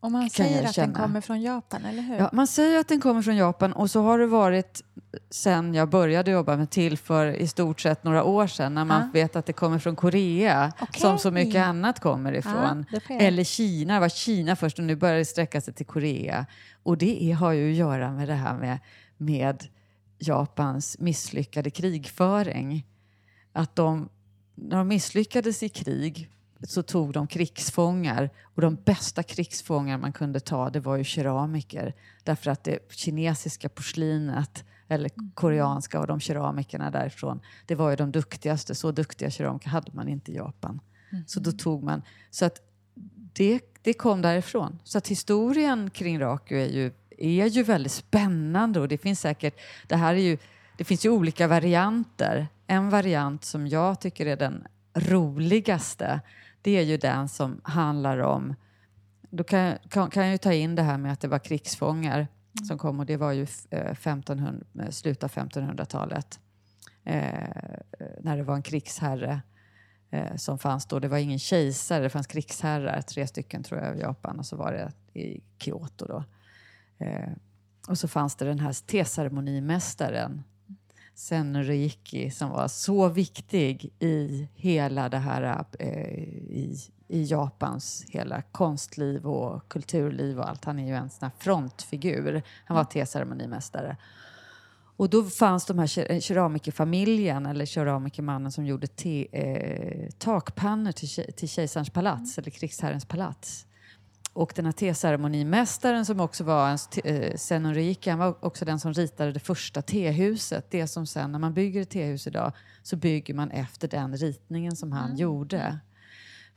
[0.00, 0.94] Och man säger att den känna.
[0.98, 2.16] kommer från Japan, eller hur?
[2.16, 4.82] Ja, man säger att den kommer från Japan och så har det varit
[5.30, 9.10] sen jag började jobba med till för i stort sett några år sedan när man
[9.10, 11.00] vet att det kommer från Korea Okej.
[11.00, 12.86] som så mycket annat kommer ifrån.
[13.04, 13.20] Sker.
[13.20, 16.46] Eller Kina, det var Kina först och nu börjar det sträcka sig till Korea.
[16.82, 18.78] Och det är, har ju att göra med det här med,
[19.16, 19.64] med
[20.18, 22.86] Japans misslyckade krigföring.
[23.52, 24.08] Att de,
[24.54, 26.28] när de misslyckades i krig
[26.62, 31.94] så tog de krigsfångar och de bästa krigsfångar man kunde ta det var ju keramiker.
[32.24, 38.12] Därför att det kinesiska porslinet eller koreanska och de keramikerna därifrån, det var ju de
[38.12, 38.74] duktigaste.
[38.74, 40.80] Så duktiga keramiker hade man inte i Japan.
[41.26, 42.02] Så då tog man...
[42.30, 42.60] Så att
[43.32, 44.78] det, det kom därifrån.
[44.84, 49.60] Så att historien kring raku är ju, är ju väldigt spännande och det finns säkert...
[49.86, 50.38] Det här är ju...
[50.76, 52.48] Det finns ju olika varianter.
[52.72, 56.20] En variant som jag tycker är den roligaste,
[56.62, 58.54] det är ju den som handlar om...
[59.20, 62.26] Då kan, kan, kan jag ju ta in det här med att det var krigsfångar
[62.68, 66.40] som kom och det var ju eh, 1500, eh, slutet av 1500-talet.
[67.04, 67.32] Eh,
[68.20, 69.42] när det var en krigsherre
[70.10, 70.98] eh, som fanns då.
[70.98, 74.56] Det var ingen kejsare, det fanns krigsherrar, tre stycken tror jag i Japan och så
[74.56, 76.24] var det i Kyoto då.
[76.98, 77.32] Eh,
[77.88, 78.72] och så fanns det den här
[81.14, 86.76] Senriki som var så viktig i hela det här eh, i,
[87.08, 90.64] i Japans hela konstliv och kulturliv och allt.
[90.64, 92.42] Han är ju en sån här frontfigur.
[92.64, 93.96] Han var teceremonimimästare.
[94.96, 101.34] Och då fanns de här ker- keramikerfamiljen eller keramikermannen som gjorde te, eh, takpannor till,
[101.34, 103.66] till kejsarens palats eller krigsherrens palats.
[104.34, 109.32] Och den här teceremonimimästaren som också var en eh, han var också den som ritade
[109.32, 110.70] det första tehuset.
[110.70, 114.76] Det som sen när man bygger ett tehus idag så bygger man efter den ritningen
[114.76, 115.78] som han gjorde.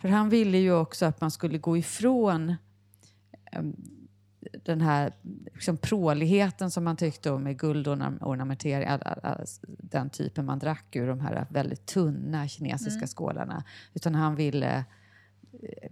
[0.01, 2.55] För han ville ju också att man skulle gå ifrån
[3.51, 3.75] em,
[4.63, 5.13] den här
[5.53, 10.95] liksom, pråligheten som man tyckte om med guldornamentering, all, all, all, den typen man drack
[10.95, 13.63] ur de här väldigt tunna kinesiska skålarna.
[13.93, 14.85] Utan han ville
[15.53, 15.91] eh,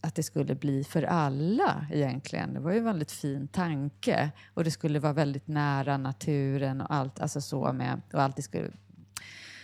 [0.00, 2.54] att det skulle bli för alla egentligen.
[2.54, 4.30] Det var ju en väldigt fin tanke.
[4.54, 8.42] Och det skulle vara väldigt nära naturen och allt, alltså så med, och allt det
[8.42, 8.70] skulle...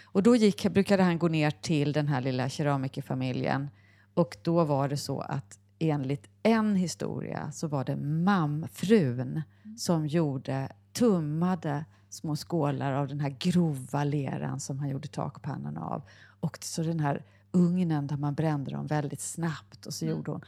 [0.04, 3.70] Och då gick, brukade han gå ner till den här lilla keramikerfamiljen
[4.14, 9.42] och då var det så att enligt en historia så var det mamfrun
[9.76, 16.02] som gjorde tummade små skålar av den här grova leran som han gjorde takpannan av.
[16.40, 20.16] Och så den här ugnen där man brände dem väldigt snabbt och så mm.
[20.16, 20.44] gjorde hon.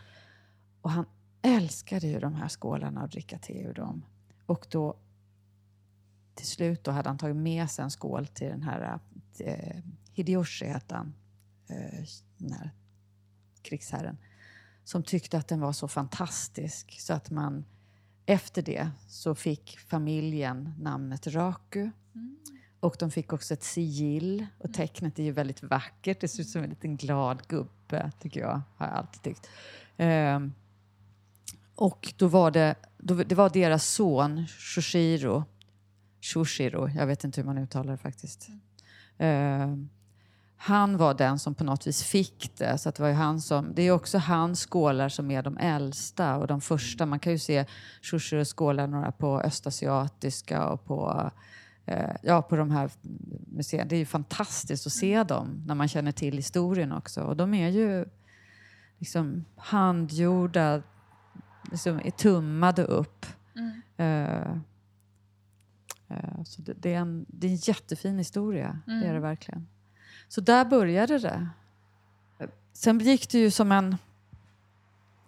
[0.81, 1.07] Och han
[1.43, 4.05] älskade ju de här skålarna och dricka te ur dem.
[4.47, 4.97] Och då
[6.35, 8.99] till slut då hade han tagit med sig en skål till den här
[9.39, 9.83] eh,
[10.13, 11.15] Hideyoshi hette han,
[11.69, 12.05] eh,
[12.39, 12.71] den här
[13.63, 14.19] krigsherren,
[14.85, 17.65] som tyckte att den var så fantastisk så att man
[18.27, 21.91] efter det så fick familjen namnet Raku.
[22.15, 22.37] Mm.
[22.81, 24.47] Och de fick också ett sigill.
[24.59, 24.73] Och mm.
[24.73, 26.21] tecknet är ju väldigt vackert.
[26.21, 28.61] Det ser ut som en liten glad gubbe, tycker jag.
[28.77, 29.49] Har jag alltid tyckt.
[29.97, 30.53] Um,
[31.75, 35.45] och då var det, då, det var deras son Shushiro.
[36.21, 38.49] Shushiro, jag vet inte hur man uttalar det faktiskt.
[39.19, 39.71] Mm.
[39.71, 39.91] Um,
[40.57, 42.79] han var den som på något vis fick det.
[42.79, 46.47] Så det, var han som, det är också hans skålar som är de äldsta och
[46.47, 47.07] de första.
[47.07, 47.65] Man kan ju se
[48.03, 51.31] Shushiro skålar några på östasiatiska och på
[52.23, 52.91] ja, på de här
[53.47, 53.89] museerna.
[53.89, 57.23] Det är ju fantastiskt att se dem när man känner till historien också.
[57.23, 58.05] Och de är ju
[58.99, 60.83] liksom handgjorda,
[61.71, 63.27] liksom är tummade upp.
[63.57, 63.83] Mm.
[64.01, 64.57] Uh,
[66.11, 69.01] uh, så det, det, är en, det är en jättefin historia, mm.
[69.01, 69.23] det är det mm.
[69.23, 69.69] verkligen.
[70.29, 71.49] Så där började det.
[72.73, 73.97] Sen gick det ju som en,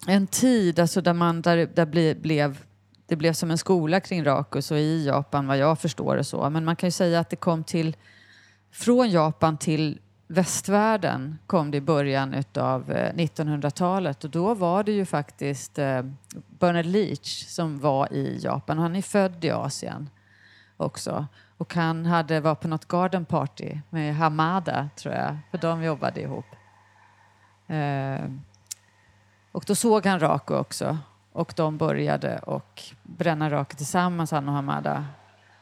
[0.07, 2.65] en tid alltså där, man, där, där ble, blev
[3.07, 6.51] det blev som en skola kring Rakus och i Japan vad jag förstår det så.
[6.51, 7.97] Men man kan ju säga att det kom till
[8.71, 14.93] från Japan till västvärlden kom det i början av 1900-talet eh, och då var det
[14.93, 16.03] ju faktiskt eh,
[16.59, 18.79] Bernard Leach som var i Japan.
[18.79, 20.11] Han är född i Asien
[20.77, 25.83] också och han hade, var på något garden party med Hamada tror jag, för de
[25.83, 26.47] jobbade ihop.
[27.67, 28.25] Eh,
[29.53, 30.99] och då såg han Raku också
[31.33, 35.05] och de började och bränna raket tillsammans, han och Hamada.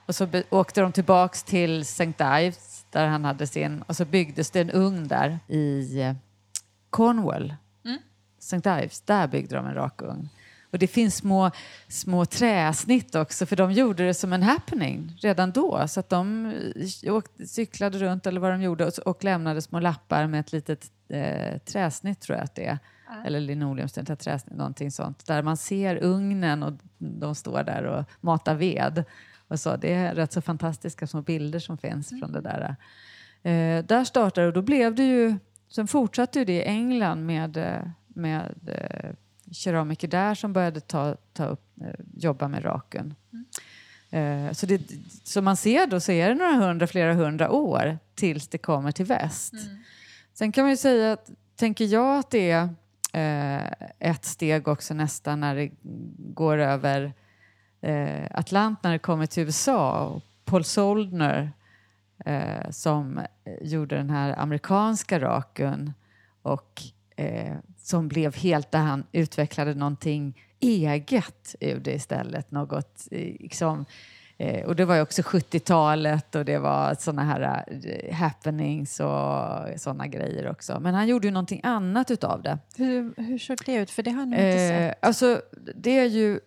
[0.07, 2.15] Och så åkte de tillbaks till St.
[2.21, 6.15] Ives där han hade sin, och så byggdes det en ugn där i eh,
[6.91, 7.55] Cornwall.
[7.85, 7.99] Mm.
[8.39, 8.57] St.
[8.57, 10.29] Ives, där byggde de en rakugn.
[10.71, 11.51] Och det finns små,
[11.89, 15.89] små träsnitt också, för de gjorde det som en happening redan då.
[15.89, 16.47] Så att de
[17.05, 20.53] eh, åkte, cyklade runt eller vad de gjorde och, och lämnade små lappar med ett
[20.53, 22.79] litet eh, träsnitt, tror jag att det är
[23.25, 25.27] eller linoleumsten, träsnitt, någonting sånt.
[25.27, 29.05] Där man ser ugnen och de står där och matar ved.
[29.49, 29.77] Och så.
[29.77, 32.21] Det är rätt så fantastiska små bilder som finns mm.
[32.21, 32.77] från det där.
[33.43, 35.37] Eh, där startade och då blev det ju,
[35.69, 39.11] sen fortsatte det i England med, eh, med eh,
[39.53, 43.15] keramiker där som började ta, ta upp, eh, jobba med raken.
[43.33, 43.47] Mm.
[44.47, 44.83] Eh, så det,
[45.25, 48.93] som man ser då så är det några hundra, flera hundra år tills det kommer
[48.93, 49.53] till väst.
[49.53, 49.79] Mm.
[50.35, 52.69] Sen kan man ju säga att, tänker jag att det är
[53.13, 53.67] Eh,
[53.99, 55.71] ett steg också nästan när det
[56.35, 57.13] går över
[57.81, 60.05] eh, Atlant när det kommer till USA.
[60.07, 61.53] Och Paul Soldner
[62.25, 63.21] eh, som
[63.61, 65.93] gjorde den här amerikanska rakun
[66.43, 66.83] och
[67.17, 72.51] eh, som blev helt där han utvecklade någonting eget ur det istället.
[72.51, 73.85] Något eh, liksom,
[74.41, 79.81] Eh, och det var ju också 70-talet och det var såna här uh, happenings och
[79.81, 80.81] såna grejer också.
[80.81, 82.59] Men han gjorde ju någonting annat utav det.
[82.77, 83.91] Hur, hur såg det ut?
[83.91, 85.05] För det har ni inte eh, sett.
[85.05, 85.43] Alltså,
[85.75, 86.41] det är ju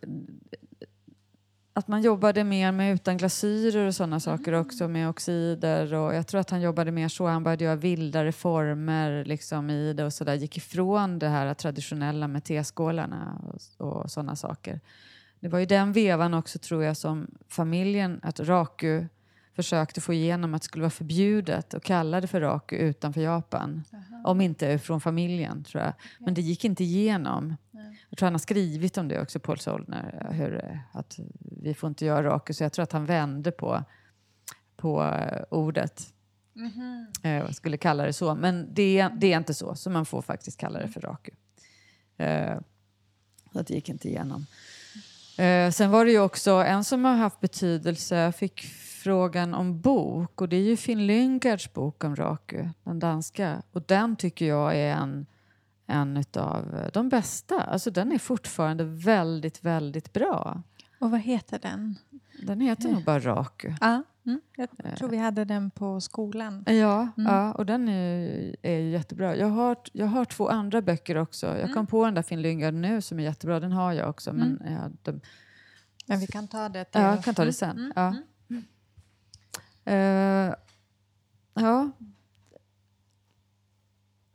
[1.73, 4.61] att man jobbade mer med utan glasyrer och sådana saker mm.
[4.61, 5.93] också, med oxider.
[5.93, 9.93] Och jag tror att han jobbade mer så, han började göra vildare former liksom, i
[9.93, 10.33] det och sådär.
[10.33, 13.41] Gick ifrån det här traditionella med teskålarna
[13.77, 14.79] och, och sådana saker.
[15.43, 19.05] Det var ju den vevan också tror jag som familjen, att Raku
[19.55, 23.83] försökte få igenom att det skulle vara förbjudet och kalla det för Raku utanför Japan.
[23.93, 24.23] Aha.
[24.25, 25.89] Om inte från familjen tror jag.
[25.89, 26.25] Okay.
[26.25, 27.55] Men det gick inte igenom.
[27.71, 28.05] Nej.
[28.09, 31.19] Jag tror han har skrivit om det också, Paul Solner, hur, att
[31.61, 32.53] vi får inte göra Raku.
[32.53, 33.83] Så jag tror att han vände på,
[34.75, 36.13] på uh, ordet.
[36.55, 37.43] Mm -hmm.
[37.43, 38.35] uh, skulle kalla det så.
[38.35, 41.31] Men det, det är inte så, så man får faktiskt kalla det för Raku.
[42.21, 42.59] Uh,
[43.53, 44.45] så att det gick inte igenom.
[45.37, 48.61] Eh, sen var det ju också en som har haft betydelse, fick
[49.03, 53.61] frågan om bok och det är ju Finn Lyngards bok om Raku, den danska.
[53.71, 55.25] Och den tycker jag är en,
[55.87, 57.61] en av de bästa.
[57.61, 60.61] Alltså den är fortfarande väldigt, väldigt bra.
[60.99, 61.95] Och vad heter den?
[62.41, 63.73] Den heter nog bara Raku.
[63.81, 64.03] Ja.
[64.25, 64.41] Mm.
[64.57, 64.95] Jag Eh.
[64.95, 66.63] tror vi hade den på skolan.
[66.67, 67.33] Ja, Mm.
[67.33, 69.35] ja och den är, är jättebra.
[69.35, 71.47] Jag har, jag har två andra böcker också.
[71.47, 71.73] Jag Mm.
[71.73, 73.59] kom på den där Finn Lyngard nu som är jättebra.
[73.59, 74.33] Den har jag också.
[74.33, 74.73] Men Mm.
[74.73, 75.21] ja, de,
[76.05, 77.77] Men vi kan ta det ja, jag kan ta det sen.
[77.77, 78.15] Mm, Ja.
[79.85, 80.53] Eh,
[81.53, 81.91] ja.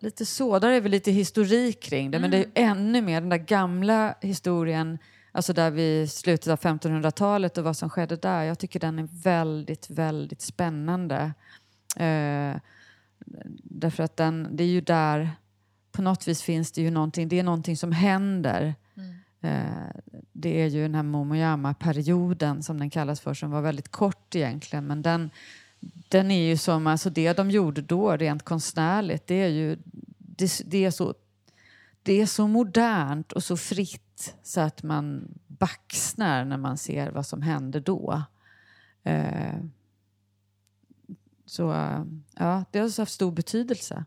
[0.00, 0.58] Lite så.
[0.58, 2.18] Där är väl lite historik kring det.
[2.18, 4.98] Men det är ännu mer den där gamla historien.
[5.38, 8.42] Alltså där vid slutet av 1500-talet och vad som skedde där.
[8.42, 11.32] Jag tycker den är väldigt, väldigt spännande.
[11.96, 12.56] Eh,
[13.62, 15.30] därför att den, det är ju där,
[15.92, 18.74] på något vis finns det ju någonting, det är någonting som händer.
[19.40, 19.62] Eh,
[20.32, 24.86] det är ju den här Momoyama-perioden som den kallas för, som var väldigt kort egentligen.
[24.86, 25.30] Men den,
[26.08, 29.78] den är ju som, alltså det de gjorde då rent konstnärligt, det är ju,
[30.18, 31.14] det, det är så
[32.02, 34.07] det är så modernt och så fritt
[34.42, 38.22] så att man baxnar när man ser vad som hände då.
[39.02, 39.60] Eh,
[41.44, 41.62] så
[42.34, 44.04] ja, det har haft stor betydelse.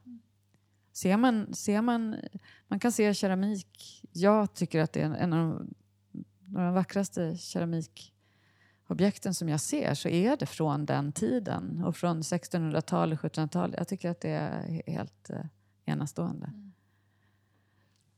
[0.94, 2.16] Ser man, ser man,
[2.68, 4.02] man kan se keramik.
[4.12, 5.74] Jag tycker att det är en, av de,
[6.48, 11.96] en av de vackraste keramikobjekten som jag ser så är det från den tiden och
[11.96, 13.76] från 1600-talet, 1700-talet.
[13.78, 15.46] Jag tycker att det är helt eh,
[15.86, 16.46] enastående.
[16.46, 16.71] Mm.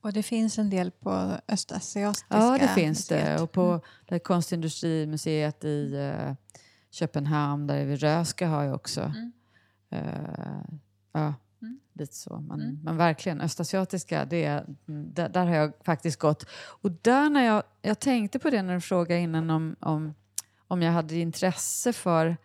[0.03, 3.15] Och det finns en del på Östasiatiska Ja, det finns det.
[3.15, 3.41] museet.
[3.41, 6.33] Och på det här konstindustrimuseet i eh,
[6.91, 9.01] Köpenhamn, där vid Röska har jag också.
[9.01, 9.31] Mm.
[9.89, 10.63] Eh,
[11.11, 11.79] ja, Mm.
[11.93, 12.39] lite så.
[12.39, 12.79] Men, Mm.
[12.83, 16.45] men verkligen, Östasiatiska, det är, där, där har jag faktiskt gått.
[16.81, 20.13] Och där när jag, jag tänkte på det när du frågade innan om, om,
[20.67, 22.37] om jag hade intresse för,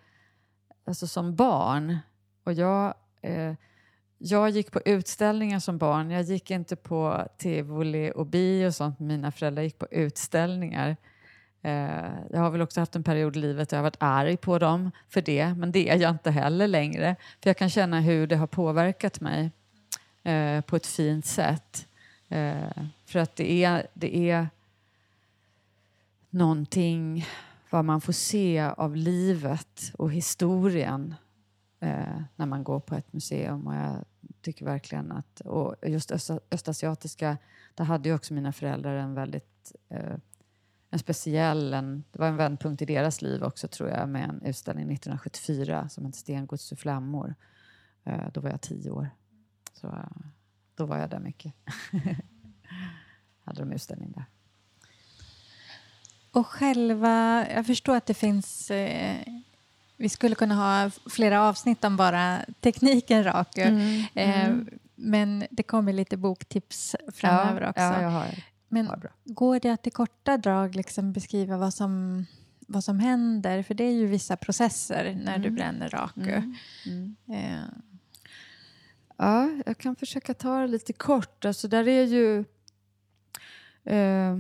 [0.87, 1.99] alltså som barn.
[2.45, 3.55] Och jag, eh,
[4.19, 6.11] jag gick på utställningar som barn.
[6.11, 9.63] Jag gick inte på tivoli och bio och sånt med mina föräldrar.
[9.63, 10.97] Jag gick på utställningar.
[11.63, 14.37] Eh, jag har väl också haft en period i livet där jag har varit arg
[14.37, 17.17] på dem för det, men det är jag inte heller längre.
[17.43, 19.51] För jag kan känna hur det har påverkat mig
[20.23, 21.87] eh, på ett fint sätt.
[22.29, 24.49] Eh, för att det är, det är
[26.31, 27.27] någonting
[27.71, 31.15] vad man får se av livet och historien
[31.81, 33.67] eh, när man går på ett museum.
[33.67, 34.05] Och jag
[34.41, 37.37] tycker verkligen att, och just öst, östasiatiska,
[37.75, 40.17] där hade ju också mina föräldrar en väldigt eh,
[40.91, 44.43] en speciell, en, det var en vändpunkt i deras liv också tror jag med en
[44.43, 47.35] utställning 1974 som hette Stengods och flammor.
[48.05, 49.11] Eh, då var jag tio år.
[49.73, 50.27] Så eh,
[50.75, 51.53] då var jag där mycket.
[53.45, 54.25] hade de utställning där.
[56.33, 59.23] Och själva, jag förstår att det finns, eh,
[59.99, 63.63] vi skulle kunna ha flera avsnitt om bara tekniken Raku.
[64.15, 64.55] Eh,
[64.95, 67.83] men det kommer lite boktips framöver ja, också.
[67.83, 68.27] Ja, jag har,
[68.69, 72.25] men har går det att i korta drag liksom beskriva vad som,
[72.59, 73.63] vad som händer?
[73.63, 75.55] För det är ju vissa processer när du Mm.
[75.55, 76.31] bränner Raku.
[76.31, 76.57] Mm.
[76.87, 77.17] Mm.
[77.33, 77.69] Eh,
[79.21, 81.45] Ja, jag kan försöka ta det lite kort.
[81.45, 82.45] Alltså där är ju...
[83.85, 84.37] Eh,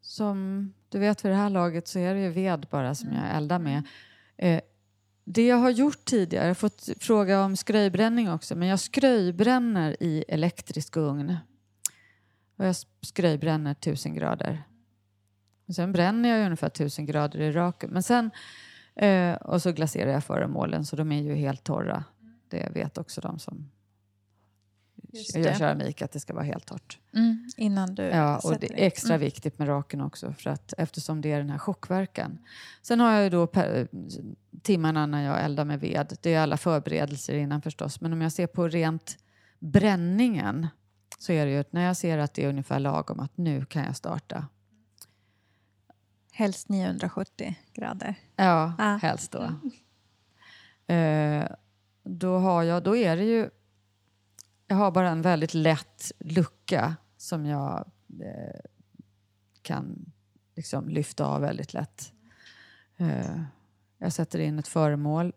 [0.00, 3.36] som du vet vid det här laget så är det ju ved bara som jag
[3.36, 3.82] eldar med.
[4.36, 4.60] Eh,
[5.24, 9.96] det jag har gjort tidigare, jag har fått fråga om skröjbränning också, men jag skröjbränner
[10.00, 11.36] i elektrisk ugn.
[12.56, 14.62] Och jag skröjbränner 1000 grader.
[15.66, 17.90] Och sen bränner jag ungefär 1000 grader i raken.
[17.90, 18.30] Men sen,
[18.94, 22.04] eh, och så glaserar jag föremålen så de är ju helt torra.
[22.48, 23.70] Det vet också de som
[25.14, 25.54] Just gör det.
[25.58, 26.98] keramik att det ska vara helt torrt.
[27.14, 31.20] mm, innan du Ja, och det är extra viktigt med raken också för att, eftersom
[31.20, 32.38] det är den här chockverkan.
[32.82, 33.88] Sen har jag ju då per,
[34.62, 36.16] timmarna när jag eldar med ved.
[36.22, 38.00] Det är alla förberedelser innan förstås.
[38.00, 39.18] Men om jag ser på rent
[39.58, 40.66] bränningen
[41.18, 43.64] så är det ju att när jag ser att det är ungefär lagom att nu
[43.64, 44.46] kan jag starta.
[46.32, 48.14] Helst 970 grader.
[48.36, 48.98] Ja, Ja.
[49.02, 49.42] helst då.
[50.94, 51.44] Eh,
[52.02, 53.50] då, har jag, då är det ju...
[54.66, 58.60] Jag har bara en väldigt lätt lucka som jag eh,
[59.62, 60.12] kan
[60.56, 62.12] liksom lyfta av väldigt lätt.
[62.96, 63.40] Eh,
[63.98, 65.32] jag sätter in ett föremål,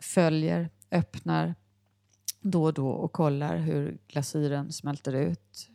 [0.00, 1.54] följer, öppnar
[2.40, 5.68] då och då och kollar hur glasyren smälter ut.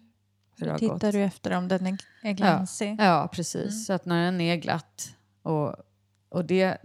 [0.57, 0.93] Hur det har gått.
[0.93, 2.95] Tittar du efter om den är, glansig?
[2.99, 3.71] Ja, precis.
[3.71, 3.71] Mm.
[3.71, 5.75] Så att när den är glatt och,
[6.29, 6.77] och det,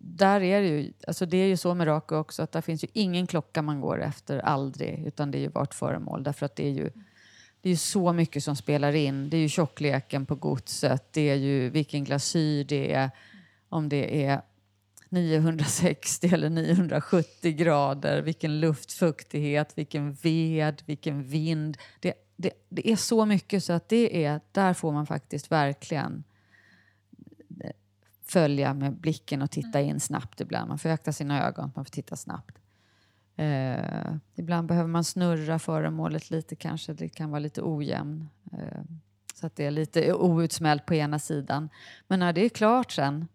[0.00, 2.84] där är det ju, alltså det är ju så med Raku också att där finns
[2.84, 6.56] ju ingen klocka man går efter, aldrig, utan det är ju vart föremål därför att
[6.56, 6.90] det är ju
[7.60, 9.30] det är ju så mycket som spelar in.
[9.30, 13.10] Det är ju tjockleken på godset, det är ju vilken glasyr det är,
[13.68, 14.42] om det är
[15.08, 21.78] 960 eller 970 grader, vilken luftfuktighet, vilken ved, vilken vind.
[22.00, 26.24] Det, det, det är så mycket så att det är, där får man faktiskt verkligen
[28.28, 30.68] följa med blicken och titta in snabbt ibland.
[30.68, 32.58] Man får akta sina ögon, man får titta snabbt.
[33.36, 38.28] Eh, ibland behöver man snurra föremålet lite kanske, det kan vara lite ojämn.
[38.52, 38.80] Eh,
[39.34, 41.68] så att det är lite outsmält på ena sidan.
[42.08, 43.28] Men när det är klart sen,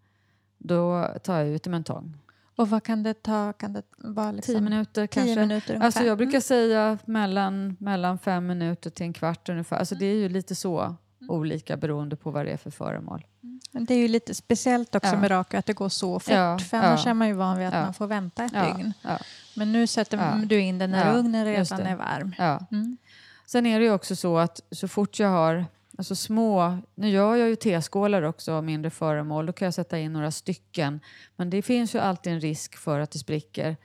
[0.58, 2.18] då tar jag ut det med en tång.
[2.56, 3.54] Och vad kan det ta?
[3.54, 5.36] Kan det vara liksom Tio minuter tio kanske.
[5.40, 5.86] minuter ungefär?
[5.86, 6.42] Alltså jag brukar Mm.
[6.42, 9.78] säga mellan, mellan fem minuter till en kvart ungefär.
[9.78, 11.30] Alltså det är ju lite så Mm.
[11.36, 13.26] olika beroende på vad det är för föremål.
[13.72, 15.18] Men Det är ju lite speciellt också Ja.
[15.20, 16.34] med raku att det går så fort.
[16.34, 17.10] Ja, För annars ja.
[17.10, 17.82] är man ju van vid att Ja.
[17.84, 18.94] man får vänta ett Ja, dygn.
[19.02, 19.18] ja,
[19.56, 20.46] Men nu sätter Ja.
[20.46, 22.36] du in den när Ja, ugnen redan är varm.
[22.38, 22.60] ja.
[22.72, 22.98] Mm.
[23.46, 25.66] Sen är det ju också så att så fort jag har
[25.98, 30.00] alltså små, nu gör jag ju teskålar också av mindre föremål, då kan jag sätta
[30.00, 31.00] in några stycken.
[31.36, 33.78] Men det finns ju alltid en risk för att det spricker.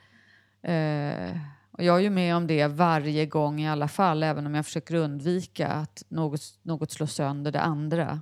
[0.61, 1.37] Eh,
[1.77, 4.65] och jag är ju med om det varje gång i alla fall, även om jag
[4.65, 8.19] försöker undvika att något, något slår sönder det andra.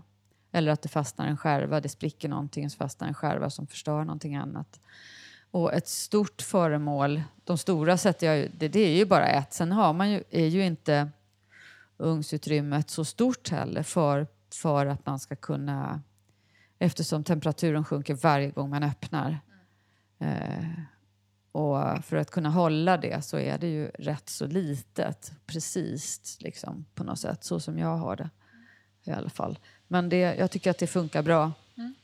[0.51, 4.03] Eller att det fastnar en skärva, det spricker någonting så fastnar en skärva som förstör
[4.03, 4.80] någonting annat.
[5.51, 9.53] Och ett stort föremål, de stora sätter jag ju, det, det är ju bara ett.
[9.53, 11.10] Sen har man ju, är ju inte
[11.97, 16.01] ugnsutrymmet så stort heller för, för att man ska kunna,
[16.80, 19.39] eftersom temperaturen sjunker varje gång man öppnar.
[20.20, 20.66] Eh,
[21.56, 26.86] och för att kunna hålla det så är det ju rätt så litet, precis liksom,
[26.95, 28.30] på något sätt, så som jag har det
[29.03, 29.60] i alla fall.
[29.88, 31.51] Men det, jag tycker att det funkar bra.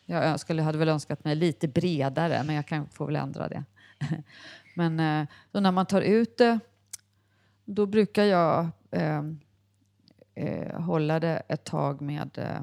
[0.06, 3.64] Jag skulle, hade väl önskat mig lite bredare, men jag kan, får väl ändra det.
[4.76, 6.60] men eh, när man tar ut det,
[7.66, 9.24] då brukar jag eh,
[10.36, 12.38] eh, hålla det ett tag med...
[12.38, 12.62] Eh,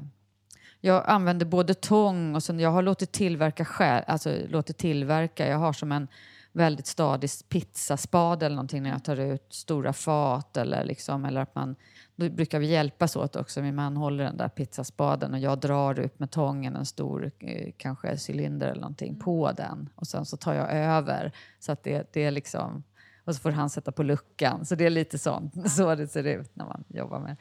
[0.81, 5.57] jag använder både tång och sen jag har låtit tillverka själv, alltså låtit tillverka, jag
[5.57, 6.07] har som en
[6.51, 11.55] väldigt stadig pizzaspade eller någonting när jag tar ut stora fat eller liksom, eller att
[11.55, 11.75] man,
[12.15, 13.61] då brukar vi hjälpas åt också.
[13.61, 17.71] Min man håller den där pizzaspaden och jag drar ut med tången en stor eh,
[17.77, 19.89] kanske cylinder eller någonting på den.
[19.95, 21.31] Och sen så tar jag över.
[21.59, 22.83] Så att det, det är liksom
[23.23, 24.65] och så får han sätta på luckan.
[24.65, 27.35] Så det är lite sånt, så det ser ut när man jobbar med.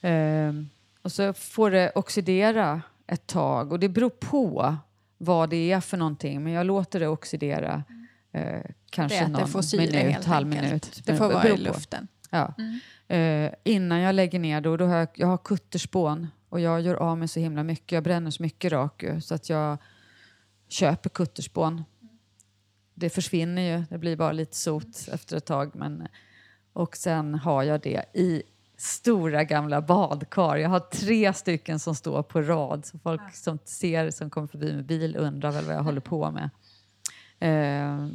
[0.00, 0.68] Ehm,
[1.02, 3.72] Och så får det oxidera ett tag.
[3.72, 4.76] Och det beror på
[5.18, 6.42] vad det är för någonting.
[6.42, 7.84] Men jag låter det oxidera
[8.32, 10.64] eh, Det kanske är det någon syre minut, halv enkelt.
[10.64, 11.02] minut.
[11.04, 12.08] Det får vara i luften.
[12.30, 12.54] Ja.
[12.58, 12.80] Mm.
[13.08, 16.94] Eh, innan jag lägger ner då, då har jag, jag har kutterspån och jag gör
[16.94, 17.92] av med så himla mycket.
[17.92, 19.78] Jag bränner så mycket raku så att jag
[20.68, 21.84] köper kutterspån.
[22.94, 25.70] Det försvinner ju, det blir bara lite sot efter ett tag.
[25.74, 26.08] Men,
[26.72, 28.42] och sen har jag det i
[28.76, 30.56] stora gamla badkar.
[30.56, 32.86] Jag har tre stycken som står på rad.
[32.86, 36.30] Så folk som ser, som kommer förbi med bil undrar väl vad jag håller på
[36.30, 36.50] med.
[37.40, 37.48] Eh,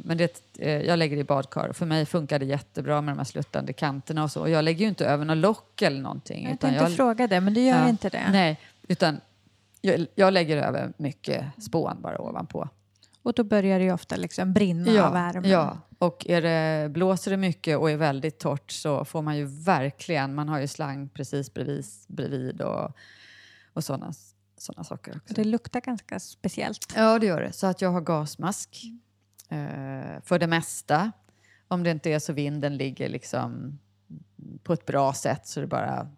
[0.04, 1.72] men det, eh, jag lägger det i badkar.
[1.72, 4.40] För mig funkar det jättebra med de här sluttande kanterna och så.
[4.40, 6.48] Och jag lägger ju inte över något lock eller någonting.
[6.48, 7.88] Jag tänkte fråga det, men du gör Ja.
[7.88, 8.28] inte det.
[8.32, 9.20] Nej, utan
[9.80, 12.68] jag, jag lägger över mycket spån bara ovanpå.
[13.22, 15.50] Och då börjar det ju ofta liksom brinna av värmen.
[15.50, 19.44] ja, och är det, blåser det mycket och är väldigt torrt så får man ju
[19.44, 22.92] verkligen, man har ju slang precis bredvid, bredvid och,
[23.72, 24.12] och sådana
[24.58, 25.28] såna saker också.
[25.28, 26.92] Och det luktar ganska speciellt.
[26.96, 27.52] Ja, det gör det.
[27.52, 28.90] Så att jag har gasmask eh,
[29.48, 31.12] Eh, för det mesta.
[31.68, 33.78] Om det inte är så vinden ligger liksom
[34.62, 36.08] på ett bra sätt så det bara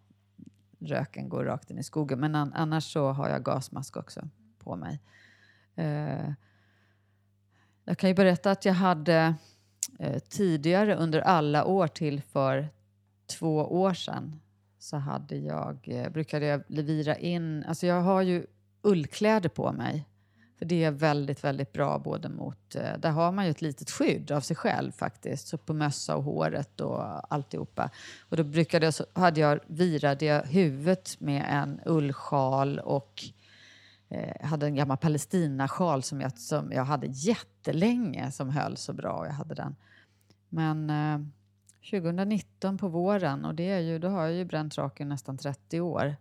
[0.78, 2.20] röken går rakt in i skogen.
[2.20, 5.00] Men an, annars så har jag gasmask också på mig.
[5.74, 6.32] Eh,
[7.84, 9.34] jag kan ju berätta att jag hade
[9.98, 12.68] eh, tidigare under alla år till för
[13.26, 14.40] två år sedan
[14.78, 18.46] så hade jag, eh, brukade jag vira in, alltså jag har ju
[18.82, 20.06] ullkläder på mig.
[20.59, 23.90] För det är väldigt, väldigt bra både mot, eh, där har man ju ett litet
[23.90, 25.48] skydd av sig själv faktiskt.
[25.48, 27.90] Så på mössa och håret och alltihopa.
[28.28, 33.24] Och då brukade jag, så hade jag, virade jag huvudet med en ullsjal och
[34.09, 39.12] eh, hade en gammal palestinasjal som jag, som jag hade jättelänge som höll så bra.
[39.12, 39.76] och Jag hade den.
[40.48, 41.26] Men eh,
[41.90, 45.80] 2019 på våren, och det är ju, då har jag ju bränt raken nästan 30
[45.80, 46.16] år.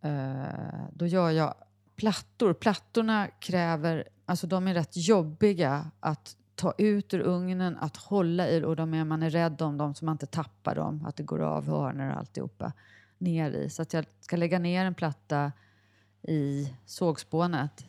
[0.00, 1.54] Eh, då gör jag
[1.98, 2.52] plattor.
[2.52, 8.64] Plattorna kräver, alltså de är rätt jobbiga att ta ut ur ugnen, att hålla i
[8.64, 11.22] och de är, man är rädd om dem så man inte tappar dem, att det
[11.22, 12.72] går av hörnor och alltihopa
[13.18, 13.70] ner i.
[13.70, 15.52] Så att jag ska lägga ner en platta
[16.22, 17.86] i sågspånet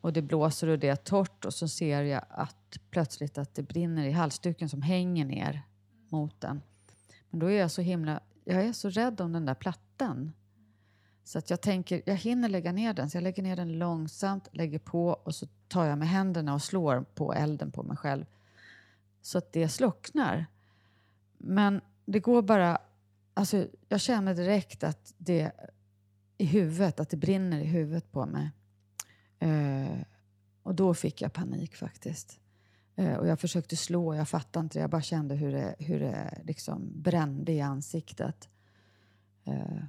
[0.00, 3.62] och det blåser och det är torrt och så ser jag att plötsligt att det
[3.62, 5.62] brinner i halsduken som hänger ner
[6.08, 6.62] mot den.
[7.30, 10.32] Men då är jag så himla, jag är så rädd om den där plattan.
[11.24, 14.48] Så att jag tänker, jag hinner lägga ner den, så jag lägger ner den långsamt,
[14.52, 18.24] lägger på och så tar jag med händerna och slår på elden på mig själv.
[19.22, 20.46] Så att det slocknar.
[21.38, 22.78] Men det går bara,
[23.34, 25.52] alltså jag känner direkt att det
[26.38, 28.50] i huvudet, att det brinner i huvudet på mig.
[29.38, 29.98] Eh,
[30.62, 32.40] och då fick jag panik faktiskt.
[32.96, 34.80] Eh, och jag försökte slå, jag fattade inte det.
[34.80, 38.48] Jag bara kände hur det, hur det liksom brände i ansiktet.
[39.44, 39.84] Eh,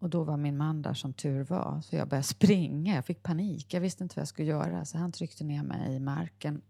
[0.00, 1.80] och då var min man där som tur var.
[1.80, 2.94] Så jag började springa.
[2.94, 3.74] Jag fick panik.
[3.74, 4.84] Jag visste inte vad jag skulle göra.
[4.84, 6.62] Så han tryckte ner mig i marken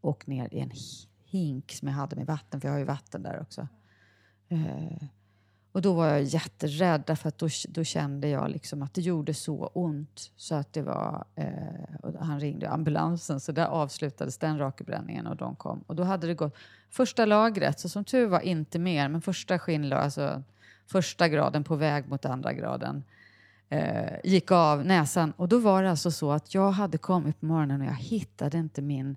[0.00, 0.72] och ner i en
[1.24, 3.68] hink som jag hade med vatten, för jag har ju vatten där också.
[4.48, 5.08] Eh,
[5.72, 9.34] och då var jag jätterädd därför att då, då kände jag liksom att det gjorde
[9.34, 11.24] så ont så att det var...
[11.34, 15.84] Eh, han ringde ambulansen så där avslutades den rakbränningen och de kom.
[15.86, 16.56] Och då hade det gått
[16.90, 20.04] första lagret, så som tur var inte mer, men första skinnlagret.
[20.04, 20.42] alltså
[20.86, 23.04] första graden på väg mot andra graden
[23.68, 25.32] eh, gick av näsan.
[25.36, 28.58] Och då var det alltså så att jag hade kommit på morgonen och jag hittade
[28.58, 29.16] inte min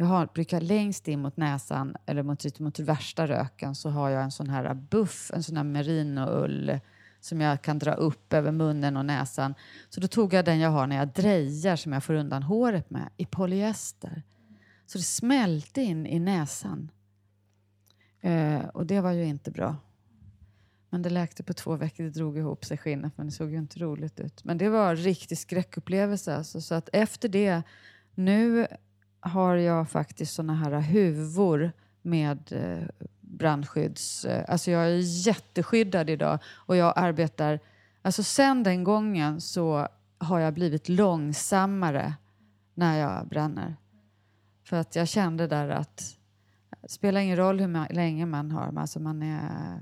[0.00, 4.22] jag har, brukar längst in mot näsan, eller mot, mot värsta röken, så har jag
[4.22, 6.80] en sån här buff, en sån här merinoull
[7.20, 9.54] som jag kan dra upp över munnen och näsan.
[9.88, 12.90] Så då tog jag den jag har när jag drejar, som jag får undan håret
[12.90, 14.22] med, i polyester.
[14.86, 16.90] Så det smälte in i näsan.
[18.20, 19.76] Eh, och det var ju inte bra.
[20.90, 23.58] Men det läkte på två veckor, det drog ihop sig skinnet, men det såg ju
[23.58, 24.44] inte roligt ut.
[24.44, 26.36] Men det var en riktig skräckupplevelse.
[26.36, 27.62] Alltså, så att efter det,
[28.14, 28.66] nu
[29.20, 31.72] har jag faktiskt såna här huvor
[32.02, 34.24] med eh, brandskydds...
[34.24, 37.60] Eh, alltså jag är jätteskyddad idag och jag arbetar...
[38.02, 39.88] Alltså sen den gången så
[40.18, 42.14] har jag blivit långsammare
[42.74, 43.76] när jag bränner.
[44.64, 46.16] För att jag kände där att
[46.82, 49.80] det spelar ingen roll hur länge man har, alltså man är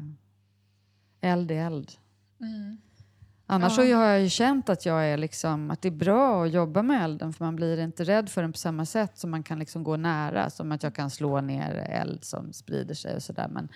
[1.21, 1.93] eld i eld.
[2.41, 2.79] Mm.
[3.51, 3.97] Annars ja.
[3.97, 7.05] har jag ju känt att, jag är liksom, att det är bra att jobba med
[7.05, 9.85] elden för man blir inte rädd för den på samma sätt som man kan liksom
[9.85, 10.51] gå nära.
[10.51, 13.49] Som att jag kan slå ner eld som sprider sig och sådär.
[13.49, 13.69] Men,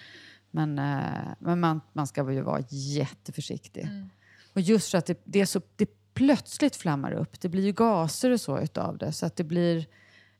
[0.51, 3.83] men, eh, men man, man ska ju vara jätteförsiktig.
[3.83, 4.11] Mm.
[4.53, 7.41] Och just för att det, det, är så, det plötsligt flammar upp.
[7.41, 9.13] Det blir ju gaser och så utav det.
[9.13, 9.87] Så att det blir...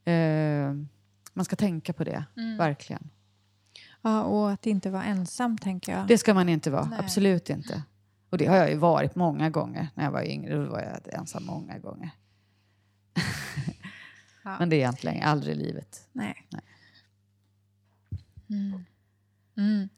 [0.05, 0.75] Eh,
[1.33, 2.57] man ska tänka på det, mm.
[2.57, 3.11] verkligen.
[4.03, 6.07] Ja, och att inte vara ensam, tänker jag.
[6.07, 6.99] Det ska man inte vara, Nej.
[6.99, 7.83] absolut inte.
[8.31, 9.89] Och det har jag ju varit många gånger.
[9.95, 12.11] När jag var yngre då var jag ensam många gånger.
[14.45, 14.57] ja.
[14.59, 16.09] Men det är egentligen aldrig i livet.
[16.13, 16.47] Nej.
[16.51, 16.63] Nej.
[18.51, 18.85] Mm.
[19.57, 19.89] Mm.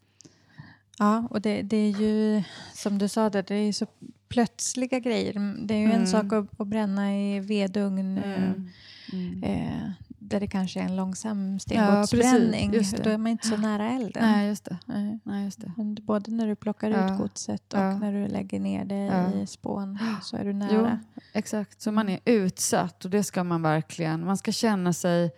[0.98, 2.42] Ja, och det, det, är ju
[2.74, 3.86] som du sa, det, det är så
[4.28, 5.32] plötsliga grejer.
[5.66, 6.00] Det är ju mm.
[6.00, 8.18] en sak att, att bränna i vedugn.
[8.18, 8.70] Mm.
[9.12, 9.42] Mm.
[9.42, 9.90] Eh,
[10.28, 12.74] där det kanske är en långsam stengodsbränning.
[12.74, 14.22] Ja, då är man inte så nära elden.
[14.22, 14.78] Nej, just det.
[14.86, 15.18] Nej.
[15.22, 15.72] Nej just det.
[15.76, 17.12] Men både när du plockar ja.
[17.12, 17.98] ut godset och ja.
[17.98, 19.32] när du lägger ner det ja.
[19.32, 21.00] i spån så är du nära.
[21.14, 24.24] Jo, exakt, så man är utsatt och det ska man verkligen.
[24.24, 25.30] Man ska känna sig...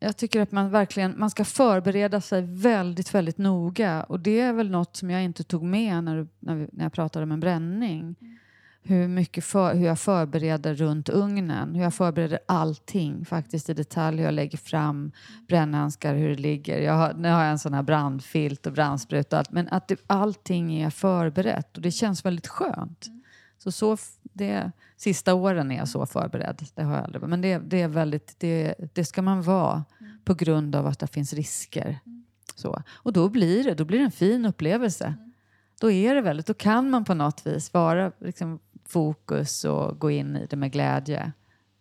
[0.00, 4.02] Jag tycker att man verkligen man ska förbereda sig väldigt, väldigt noga.
[4.02, 6.92] Och det är väl något som jag inte tog med när, när, vi, när jag
[6.92, 8.00] pratade om en bränning.
[8.20, 8.38] Mm
[8.82, 11.74] hur, mycket för, hur jag förbereder runt ugnen.
[11.74, 14.16] Hur jag förbereder allting faktiskt i detalj.
[14.16, 15.12] Hur jag lägger fram
[15.48, 16.78] brännhandskar, hur det ligger.
[16.78, 19.52] Jag har, nu har jag en sån här brandfilt och brandspruta och allt.
[19.52, 23.06] Men att det, allting är förberett och det känns väldigt skönt.
[23.06, 23.22] Mm.
[23.58, 26.66] Så, så det, sista åren är jag så förberedd.
[26.74, 30.18] Det har jag aldrig Men det, det är väldigt, det, det ska man vara mm.
[30.24, 31.98] på grund av att det finns risker.
[32.06, 32.24] Mm.
[32.54, 32.82] Så.
[32.88, 35.04] Och då blir det, då blir det en fin upplevelse.
[35.04, 35.32] Mm.
[35.80, 38.58] Då är det väldigt, då kan man på något vis vara liksom,
[38.88, 41.32] fokus och gå in i det med glädje.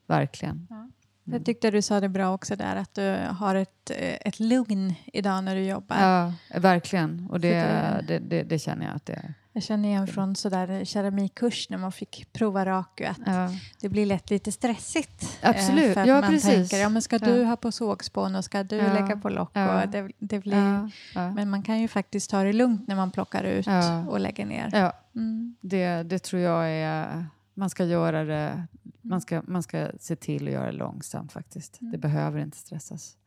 [0.08, 0.68] Verkligen.
[0.70, 0.90] Ja.
[1.24, 3.92] Jag tyckte du sa det bra också där, att du har ett,
[4.22, 5.98] ett lugn idag när du jobbar.
[6.02, 7.28] Ja, verkligen.
[7.30, 7.62] Och det,
[8.08, 9.34] det, det, det känner jag att det är.
[9.58, 13.50] Jag känner igen från sådär keramikkurs när man fick prova raku att ja.
[13.82, 15.40] det blir lätt lite stressigt.
[15.42, 16.70] Eh, Absolut, för att ja man precis.
[16.70, 18.94] Tänker, ja, men ska du ha på sågspån och ska du ja.
[18.94, 19.52] lägga på lock?
[19.54, 19.84] Ja.
[19.84, 23.44] Och det, det blir, Men man kan ju faktiskt ta det lugnt när man plockar
[23.44, 23.68] ut
[24.08, 24.70] och lägger ner.
[24.74, 24.94] Ja.
[25.16, 25.56] Mm.
[25.62, 27.26] Det, det tror jag är...
[27.54, 28.68] Man ska göra det...
[29.02, 31.82] Man ska, man ska se till att göra det långsamt faktiskt.
[31.82, 31.92] Mm.
[31.92, 33.18] Det behöver inte stressas.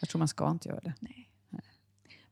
[0.00, 0.94] Jag tror man ska inte göra det.
[1.00, 1.29] Nej.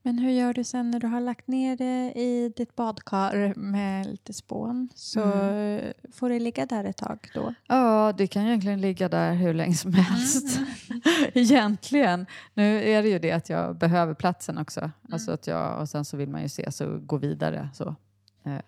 [0.09, 4.07] Men hur gör du sen när du har lagt ner det i ditt badkar med
[4.07, 4.89] lite spån?
[4.95, 5.93] Så mm.
[6.13, 7.55] får det ligga där ett tag då?
[7.67, 10.59] Ja, det kan egentligen ligga där hur länge som helst.
[10.91, 11.03] Mm.
[11.35, 12.27] egentligen.
[12.55, 14.81] Nu är det ju det att jag behöver platsen också.
[14.81, 14.93] Mm.
[15.13, 17.69] Alltså att jag, och sen så vill man ju se så gå vidare.
[17.75, 17.97] Så,
[18.45, 18.61] eh,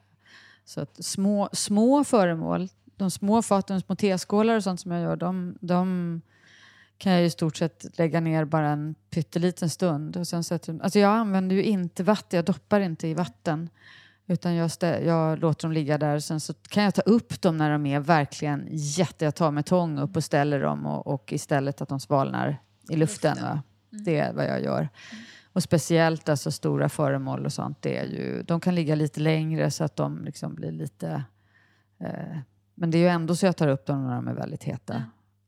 [0.65, 5.17] så att små, små föremål, de små faten, små teskålar och sånt som jag gör,
[5.17, 6.21] de, de
[7.01, 10.17] kan jag i stort sett lägga ner bara en pytteliten stund.
[10.17, 13.71] Och sen sätter, alltså jag använder ju inte vatten, jag doppar inte i vatten.
[14.27, 16.19] Utan jag, stä, jag låter dem ligga där.
[16.19, 19.25] Sen så kan jag ta upp dem när de är verkligen jätte...
[19.25, 22.97] Jag tar med tång upp och ställer dem och, och istället att de svalnar i
[22.97, 23.31] luften.
[23.31, 23.49] luften.
[23.49, 24.05] Mm.
[24.05, 24.79] Det är vad jag gör.
[24.79, 25.25] Mm.
[25.53, 29.71] Och speciellt alltså stora föremål och sånt, det är ju, de kan ligga lite längre
[29.71, 31.25] så att de liksom blir lite...
[31.99, 32.39] Eh,
[32.75, 35.05] men det är ju ändå så jag tar upp dem när de är väldigt heta.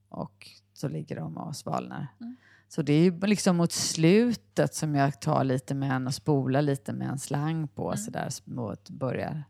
[0.08, 0.48] Och
[0.82, 2.06] så ligger de och svalnar.
[2.20, 2.36] Mm.
[2.68, 6.62] Så det är ju liksom mot slutet som jag tar lite med en och spolar
[6.62, 7.96] lite med en slang på Mm.
[7.96, 9.44] sådär mot börjar.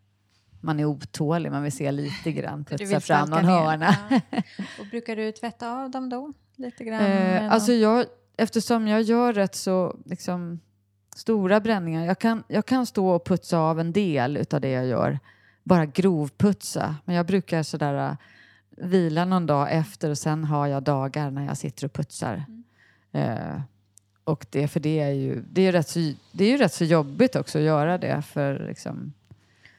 [0.61, 3.95] Man är otålig, man vill se lite grann, putsa fram någon hörna.
[4.11, 4.21] Ja.
[4.81, 6.33] Och brukar du tvätta av dem då?
[6.57, 7.01] Lite grann?
[7.03, 8.07] Eh, alltså jag,
[8.37, 10.61] eftersom jag gör rätt så liksom,
[11.17, 12.05] stora bränningar.
[12.07, 15.19] Jag kan, jag kan stå och putsa av en del utav det jag gör.
[15.65, 16.97] Bara grovputsa.
[17.05, 18.17] Men jag brukar sådär
[18.77, 22.45] vila någon dag efter och sen har jag dagar när jag sitter och putsar.
[23.13, 23.61] Eh,
[24.25, 25.99] och det, för det är ju, det är ju rätt så,
[26.33, 29.13] det är ju rätt så jobbigt också att göra det för liksom,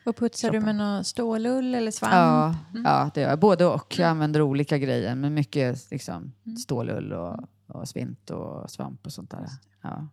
[0.06, 2.14] och putsar du med någon stålull eller svamp?
[2.14, 3.40] Ja, ja, det gör jag.
[3.40, 4.00] Både och.
[4.00, 6.32] Jag använder olika grejer, men mycket liksom,
[6.64, 9.46] stålull och, och svint och svamp och sånt där.
[9.82, 10.08] Ja.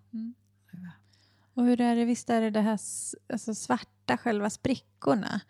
[1.60, 2.78] Och hur är det, visst är det det här
[3.32, 5.40] alltså svarta, själva sprickorna?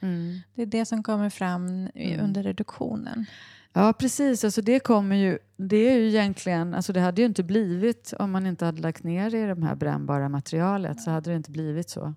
[0.55, 2.21] Det är det som kommer fram Mm.
[2.21, 3.27] under reduktionen.
[3.73, 4.45] ja, precis.
[4.45, 5.39] Alltså, det kommer ju...
[5.57, 6.75] Det är ju egentligen...
[6.75, 9.75] Alltså, det hade ju inte blivit om man inte hade lagt ner i det här
[9.75, 11.01] brännbara materialet.
[11.01, 12.15] Så hade det inte blivit så.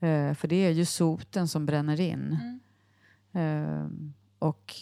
[0.00, 2.38] Eh, för det är ju soten som bränner in.
[3.32, 3.86] Eh,
[4.38, 4.74] och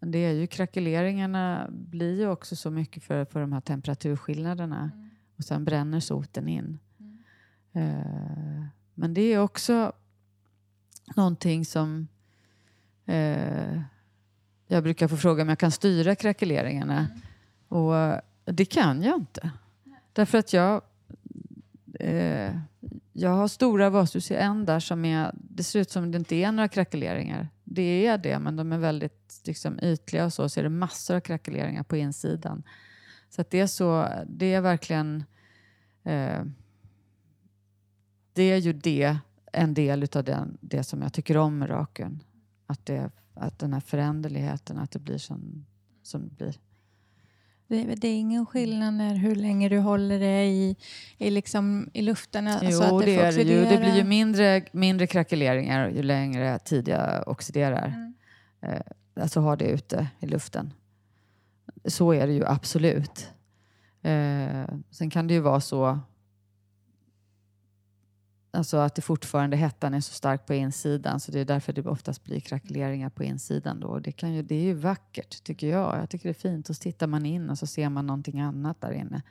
[0.00, 4.90] det är ju krackeleringarna blir ju också så mycket för, för de här temperaturskillnaderna.
[5.36, 6.78] Och sen bränner soten in.
[7.74, 8.64] Eh,
[8.94, 9.92] men det är också
[11.16, 12.08] någonting som
[13.06, 13.80] eh,
[14.66, 17.06] jag brukar få fråga om jag kan styra krackeleringarna.
[17.68, 19.50] Och eh, det kan jag inte.
[20.12, 20.82] Därför att jag,
[22.00, 22.56] eh,
[23.12, 27.48] jag har stora vasusändar som är, det ser ut som det inte är några krackeleringar.
[27.64, 31.16] Det är det, men de är väldigt liksom, ytliga och så, så är det massor
[31.16, 32.62] av krackeleringar på insidan.
[33.30, 35.24] Så det är så, det är verkligen,
[36.02, 36.42] eh,
[38.34, 39.16] det är ju det,
[39.52, 42.22] en del av den, det som jag tycker om med raken.
[42.66, 45.66] Att, det, att den här föränderligheten, att det blir som,
[46.02, 46.54] som det blir.
[47.68, 50.76] Det, är- det är ingen skillnad när hur länge du håller det i,
[51.18, 52.46] i, liksom, i luften.
[52.48, 53.64] Alltså jo, att det, får är det ju.
[53.64, 57.86] Det blir ju mindre, mindre krackeleringar ju längre tid jag oxiderar.
[57.86, 58.14] Mm.
[58.60, 58.80] Eh,
[59.22, 60.72] alltså har det ute i luften.
[61.84, 63.30] Så är det ju absolut.
[64.02, 65.98] Eh, sen kan det ju vara så
[68.54, 71.86] Alltså att det fortfarande hettan är så stark på insidan så det är därför det
[71.86, 73.98] oftast blir krackeleringar på insidan då.
[73.98, 75.98] Det, kan ju, det är ju vackert tycker jag.
[75.98, 76.68] Jag tycker det är fint.
[76.68, 79.22] Och så tittar man in och så ser man någonting annat där inne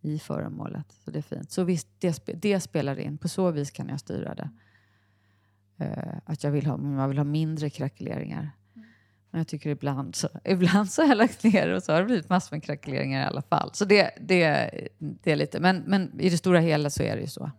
[0.00, 0.86] i föremålet.
[1.04, 1.50] Så det är fint.
[1.50, 3.18] Så visst, det, det spelar in.
[3.18, 4.50] På så vis kan jag styra det.
[5.80, 8.50] Uh, att jag vill ha, jag vill ha mindre krackeleringar.
[9.30, 12.06] Men jag tycker ibland så, ibland så har jag lagt ner och så har det
[12.06, 13.70] blivit massor med krackeleringar i alla fall.
[13.72, 17.22] Så det, det, det är lite, men, men i det stora hela så är det
[17.22, 17.50] ju så.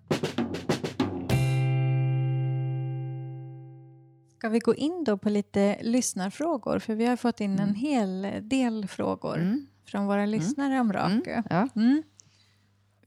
[4.41, 6.79] Ska vi gå in då på lite lyssnarfrågor?
[6.79, 9.67] För vi har fått in en hel del frågor Mm.
[9.85, 11.41] från våra lyssnare om Raku.
[11.49, 11.67] Ja.
[11.75, 12.03] Mm.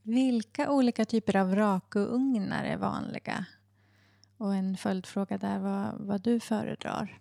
[0.02, 3.44] Vilka olika typer av Raku-ugnar är vanliga?
[4.38, 7.18] Och en följdfråga där, vad, vad du föredrar?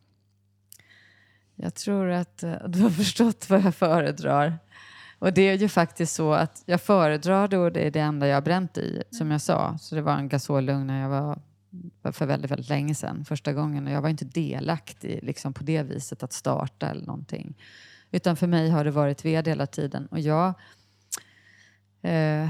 [1.56, 4.60] Jag tror att eh, du har förstått vad jag föredrar.
[5.20, 8.28] Och det är ju faktiskt så att jag föredrar det och det är det enda
[8.28, 9.78] jag har bränt i, som jag sa.
[9.78, 11.40] Så det var en gasolugn när jag var
[12.12, 13.88] för väldigt, väldigt länge sedan, första gången.
[13.88, 17.58] Och jag var inte delaktig liksom, på det viset att starta eller någonting.
[18.12, 20.06] Utan för mig har det varit VD hela tiden.
[20.06, 20.54] Och jag...
[22.02, 22.50] Eh,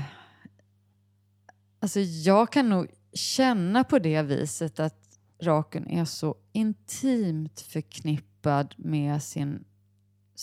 [1.80, 9.24] alltså jag kan nog känna på det viset att raken är så intimt förknippad med
[9.24, 9.64] sin,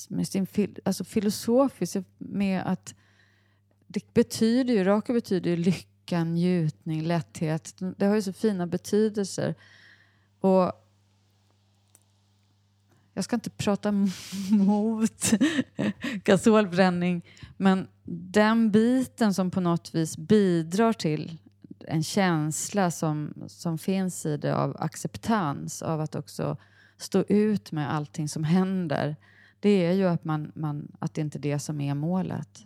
[0.09, 2.95] med sin fil, alltså filosofiskt med att
[3.87, 5.87] det betyder ju, raken betyder ju lycka,
[6.19, 7.75] njutning, lätthet.
[7.97, 9.55] Det har ju så fina betydelser.
[10.41, 10.73] Och
[13.15, 13.93] jag ska inte prata
[14.51, 15.33] mot
[16.25, 17.23] gasolbränning,
[17.57, 21.39] men den biten som på något vis bidrar till
[21.87, 26.57] en känsla som, som finns i det av acceptans, av att också
[26.97, 29.17] stå ut med allting som händer.
[29.61, 32.65] Det är ju att, man, man, att det inte är det som är målet.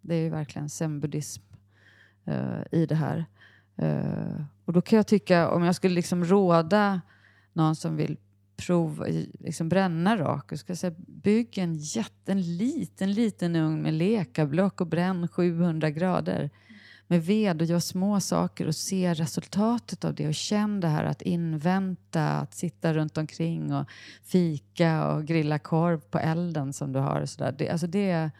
[0.00, 1.42] Det är ju verkligen zenbuddism.
[2.28, 3.24] Eh, i det här.
[3.76, 7.00] Eh, och då kan jag tycka, om jag skulle liksom råda
[7.52, 8.16] någon som vill
[8.56, 9.04] prova,
[9.40, 14.80] liksom bränna rak, ska jag säga, bygg en jätte, en liten, liten ugn med lekablock
[14.80, 16.50] och bränn 700 grader
[17.06, 21.04] med ved och gör små saker och se resultatet av det och känn det här
[21.04, 23.90] att invänta, att sitta runt omkring och
[24.24, 27.20] fika och grilla korv på elden som du har.
[27.20, 27.52] Och så där.
[27.52, 28.30] Det, alltså det,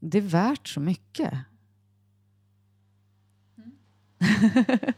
[0.00, 1.32] det är värt så mycket.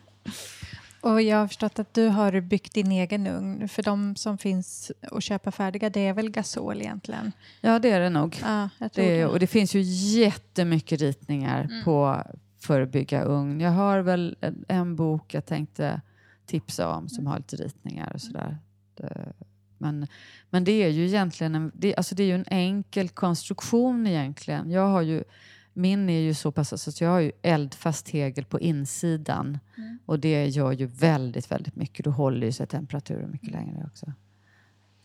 [1.01, 3.69] Och jag har förstått att du har byggt din egen ugn.
[3.69, 7.33] För de som finns och köpa färdiga, det är väl gasol egentligen?
[7.61, 8.37] Ja, det är det nog.
[8.43, 9.27] Ja, Det, det.
[9.27, 9.81] och det finns ju
[10.21, 11.85] jättemycket ritningar Mm.
[11.85, 12.23] på
[12.61, 13.61] för att bygga ugn.
[13.61, 16.01] Jag har väl en, en bok jag tänkte
[16.47, 17.09] tipsa om Mm.
[17.09, 18.59] som har lite ritningar och sådär.
[18.97, 19.33] Det,
[19.79, 20.07] men,
[20.51, 24.71] men det är ju egentligen en, det, alltså det är ju en enkel konstruktion egentligen.
[24.71, 25.25] Jag har ju,
[25.73, 29.99] min är ju så pass, alltså jag har ju eldfast tegel på insidan Mm.
[30.07, 32.05] och det gör ju väldigt, väldigt mycket.
[32.05, 34.07] Då håller ju sig temperaturen mycket längre också.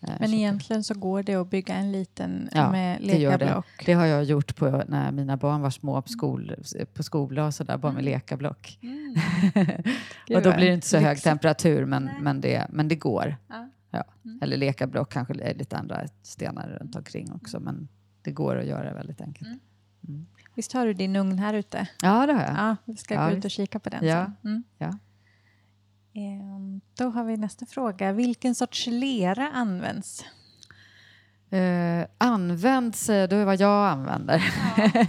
[0.01, 3.32] Eh, Men så- egentligen så går det att bygga en liten Ja, med det gör
[3.38, 3.45] det.
[3.45, 3.65] lekablock.
[3.86, 6.55] Det har jag gjort på, när mina barn var små på, skol,
[6.93, 8.80] på skola och sådär, bara med lekablock.
[8.82, 9.15] Mm.
[10.36, 13.36] och då blir det inte så hög temperatur, men, men, det, men det går.
[13.47, 13.70] Ja.
[13.91, 14.03] Ja.
[14.26, 14.39] Mm.
[14.41, 17.88] Eller lekablock kanske är lite andra stenar runt omkring också, men
[18.22, 19.47] det går att göra väldigt enkelt.
[20.07, 20.26] Mm.
[20.58, 21.88] Visst har du din ugn här ute?
[22.01, 22.53] Ja, det har jag.
[22.58, 24.51] Ja, vi ska Ja, gå ut och kika på den Ja, sen.
[24.51, 24.64] Mm.
[24.78, 24.97] ja.
[26.22, 28.12] Ehm, Då har vi nästa fråga.
[28.12, 30.26] Vilken sorts lera används?
[31.49, 34.43] Eh, använd, säger du vad jag använder?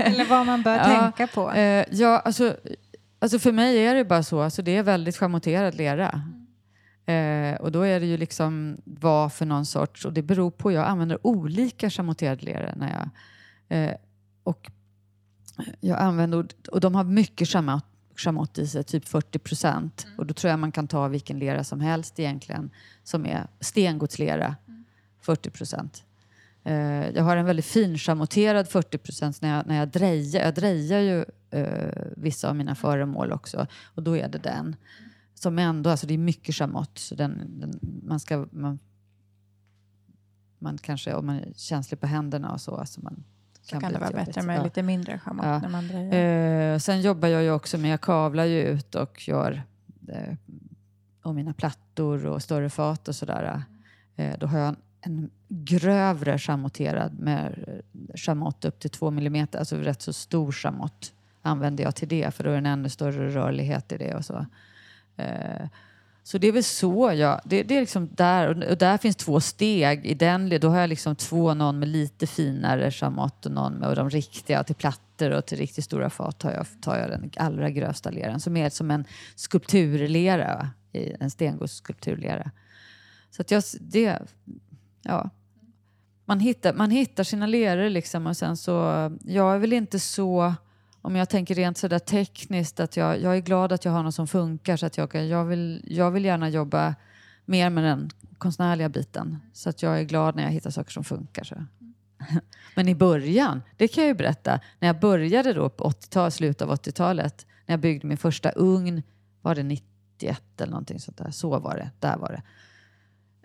[0.00, 1.52] Eller vad man bör Ja, tänka på?
[1.52, 2.56] Eh, ja, alltså,
[3.18, 4.40] alltså för mig är det bara så.
[4.40, 6.22] Alltså det är väldigt schamotterad lera.
[7.06, 10.72] Eh, och då är det ju liksom vad för någon sorts, och det beror på,
[10.72, 13.08] jag använder olika schamotterad lera när jag,
[13.78, 13.94] eh,
[14.42, 14.70] och
[15.80, 17.84] jag använder, och de har mycket schamott,
[18.16, 20.06] schamott i sig, typ 40 procent.
[20.18, 22.70] Och då tror jag man kan ta vilken lera som helst egentligen,
[23.04, 24.56] som är stengodslera,
[25.20, 26.04] 40 procent.
[26.64, 30.44] Eh, jag har en väldigt fin schamotterad 40 procent när jag, när jag drejar.
[30.44, 34.76] Jag drejar ju eh, vissa av mina föremål också och då är det den.
[35.34, 38.78] Som ändå, alltså det är mycket schamott så den, den, man ska, man,
[40.58, 43.24] man kanske, om man är känslig på händerna och så, alltså man
[43.70, 44.64] Så kan bli det vara bättre med Ja.
[44.64, 45.58] lite mindre schamott Ja.
[45.58, 46.72] när man drejar.
[46.74, 49.62] Eh, sen jobbar jag ju också med, jag kavlar ju ut och gör
[50.08, 50.34] eh,
[51.22, 53.62] och mina plattor och större fat och sådär.
[54.16, 57.64] Eh, då har jag en, en grövre chamotterad med
[58.14, 61.12] chamott upp till två millimeter, alltså rätt så stor chamott
[61.42, 64.24] använder jag till det för då är det en ännu större rörlighet i det och
[64.24, 64.46] så.
[65.16, 65.66] Eh,
[66.28, 69.40] så det är väl så jag, det, det är liksom där, och- där finns två
[69.40, 70.06] steg.
[70.06, 73.88] I den, då har jag liksom två, någon med lite finare chamotte och någon med
[73.88, 77.30] och de riktiga till plattor och till riktigt stora fat tar jag, tar jag den
[77.36, 79.04] allra grövsta leran som är som en
[79.34, 82.50] skulpturlera, en stengodsskulpturlera.
[83.30, 84.18] Så att jag, det,
[85.02, 85.30] ja.
[86.24, 88.72] Man hittar, man hittar sina leror liksom och sen så,
[89.24, 90.54] jag är väl inte så,
[91.08, 94.14] om jag tänker rent sådär tekniskt, att jag, jag är glad att jag har något
[94.14, 96.94] som funkar så att jag, kan, jag, vill, jag vill gärna jobba
[97.44, 99.38] mer med den konstnärliga biten.
[99.52, 101.44] Så att jag är glad när jag hittar saker som funkar.
[101.44, 101.54] Så.
[102.74, 106.62] Men i början, det kan jag ju berätta, när jag började då på 80-talet, slutet
[106.62, 109.02] av 80-talet, när jag byggde min första ugn,
[109.42, 112.42] var det 91 eller någonting sånt där, så var det, där var det.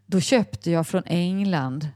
[0.05, 1.88] Då köpte jag från England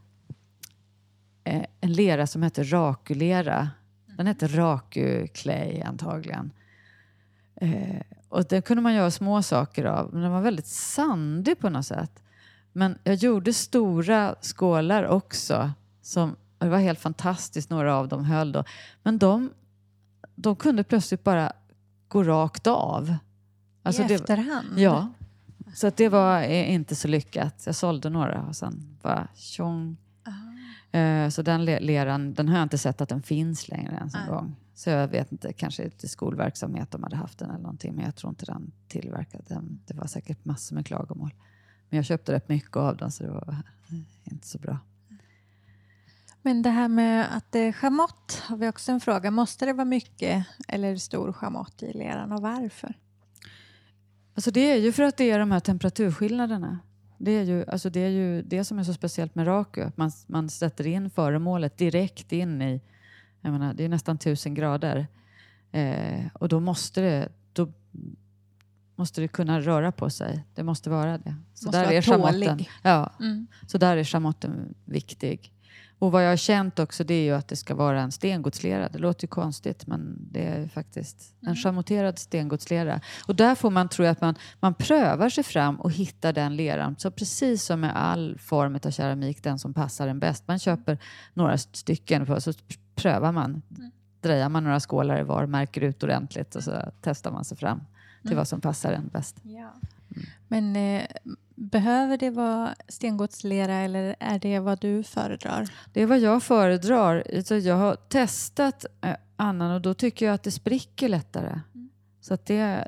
[1.44, 3.70] eh, en lera som heter rakulera.
[4.18, 6.52] Den heter Raku Clay antagligen.
[7.56, 11.70] Eh, och den kunde man göra små saker av, men den var väldigt sandig på
[11.70, 12.24] något sätt.
[12.74, 15.72] Men jag gjorde stora skålar också.
[16.02, 18.64] Som, det var helt fantastiskt, några av dem höll då.
[19.04, 19.50] Men de,
[20.36, 21.52] de kunde plötsligt bara
[22.08, 23.16] gå rakt av.
[23.84, 24.68] Alltså I det- efterhand?
[24.78, 25.08] Ja.
[25.76, 27.64] Så att det var eh, inte så lyckat.
[27.66, 29.98] Jag sålde några och sen bara tjong.
[30.98, 34.16] Eh, Så den le- leran, den har jag inte sett att den finns längre ens
[34.16, 34.30] en Nej.
[34.30, 34.56] gång.
[34.76, 37.96] Så jag vet inte, kanske lite skolverksamhet de hade haft den eller någonting.
[37.96, 39.80] Men jag tror inte den tillverkade den.
[39.88, 41.34] Det var säkert massor med klagomål.
[41.90, 43.56] Men jag köpte rätt mycket av den så det var
[44.24, 44.78] inte så bra.
[46.42, 49.32] Men det här med att det är schamott har vi också en fråga.
[49.32, 52.94] Måste det vara mycket eller stor schamott i leran och varför?
[54.36, 56.80] Alltså det är ju för att det är de här temperaturskillnaderna.
[57.18, 59.82] Det är ju, alltså det, är ju det som är så speciellt med Raku.
[59.82, 62.82] Att man, man sätter in föremålet direkt in i,
[63.42, 65.08] jag menar, det är nästan tusen grader.
[65.72, 67.72] Eh, och då måste det, då
[68.96, 70.46] måste det kunna röra på sig.
[70.56, 71.36] Det måste vara det.
[71.54, 72.70] Så Måste där vara är chamotten, tålig.
[72.84, 73.48] ja, Mm.
[73.68, 75.54] så där är chamotten viktig.
[76.00, 78.90] Och vad jag har känt också det är ju att det ska vara en stengodslera.
[78.90, 83.02] Det låter ju konstigt men det är faktiskt en chamotterad stengodslera.
[83.28, 86.56] Och där får man, tror jag, att man, man prövar sig fram och hittar den
[86.56, 86.96] leran.
[87.00, 90.44] Så precis som med all form av keramik, den som passar en bäst.
[90.48, 90.98] Man köper
[91.34, 92.54] några stycken på, så
[92.96, 93.62] prövar man.
[94.22, 96.72] Drejar man några skålar i var, märker ut ordentligt och så
[97.02, 97.82] testar man sig fram
[98.28, 99.36] till vad som passar en bäst.
[99.44, 99.74] Ja.
[100.48, 101.06] Men eh,
[101.58, 105.70] behöver det vara stengodslera eller är det vad du föredrar?
[105.94, 107.24] Det är vad jag föredrar.
[107.54, 111.60] Jag har testat eh, annan och då tycker jag att det spricker lättare.
[112.22, 112.88] Så att det,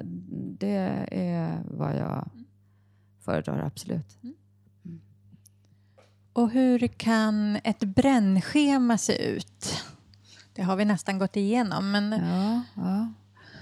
[0.59, 2.29] det är vad jag
[3.25, 4.17] föredrar absolut.
[6.33, 9.83] Och hur kan ett brännschema se ut?
[10.53, 11.91] Det har vi nästan gått igenom.
[11.91, 12.11] Men...
[12.11, 13.13] Ja, ja.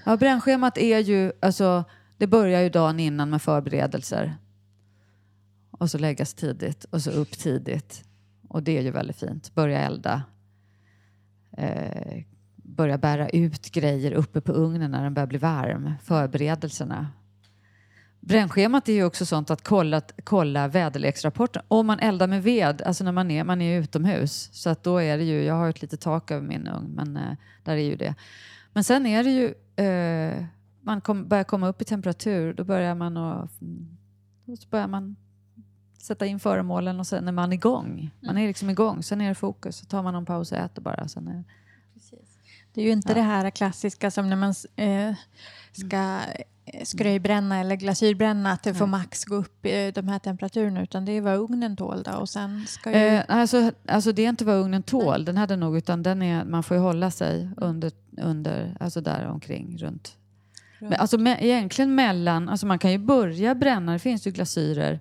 [0.06, 1.84] ja brännschemat är ju, alltså,
[2.18, 4.38] det börjar ju dagen innan med förberedelser.
[5.78, 8.04] Och så läggas tidigt och så upp tidigt.
[8.48, 9.56] Och det är ju väldigt fint.
[9.56, 10.24] Börja elda.
[11.58, 12.24] Eh,
[12.56, 15.94] börja bära ut grejer uppe på ugnen när den börjar bli varm.
[16.04, 17.08] Förberedelserna.
[18.20, 21.62] Brännschemat är ju också sånt att kolla, kolla väderleksrapporten.
[21.68, 24.50] Om man eldar med ved, alltså när man är, man är utomhus.
[24.54, 27.18] Så att då är det ju, jag har ett litet tak över min ugn, men
[27.18, 28.16] eh, där är ju det.
[28.74, 29.54] Men sen är det ju,
[29.86, 30.46] eh,
[30.82, 33.50] man kom, börjar komma upp i temperatur, då börjar man och,
[34.60, 35.16] så börjar man
[35.98, 38.12] sätta in föremålen och sen är man igång.
[38.20, 39.78] Man är liksom igång, sen är det fokus.
[39.78, 41.08] Så tar man en paus och äter bara.
[41.08, 41.44] Sen är,
[42.74, 43.16] Det är ju inte Ja.
[43.16, 45.16] det här klassiska som när man eh,
[45.72, 46.20] ska
[46.66, 49.00] eh, skröjbränna eller glasyrbränna att det får Nej.
[49.00, 52.30] max gå upp i de här temperaturerna utan det är vad ugnen tål då och
[52.30, 52.98] sen ska ju...
[52.98, 56.46] Eh, alltså, alltså det är inte vad ugnen tål, den hade nog, utan den är,
[56.46, 60.18] man får ju hålla sig under, under alltså där omkring runt.
[60.80, 65.00] Men, alltså me, egentligen mellan, alltså man kan ju börja bränna, det finns ju glasyrer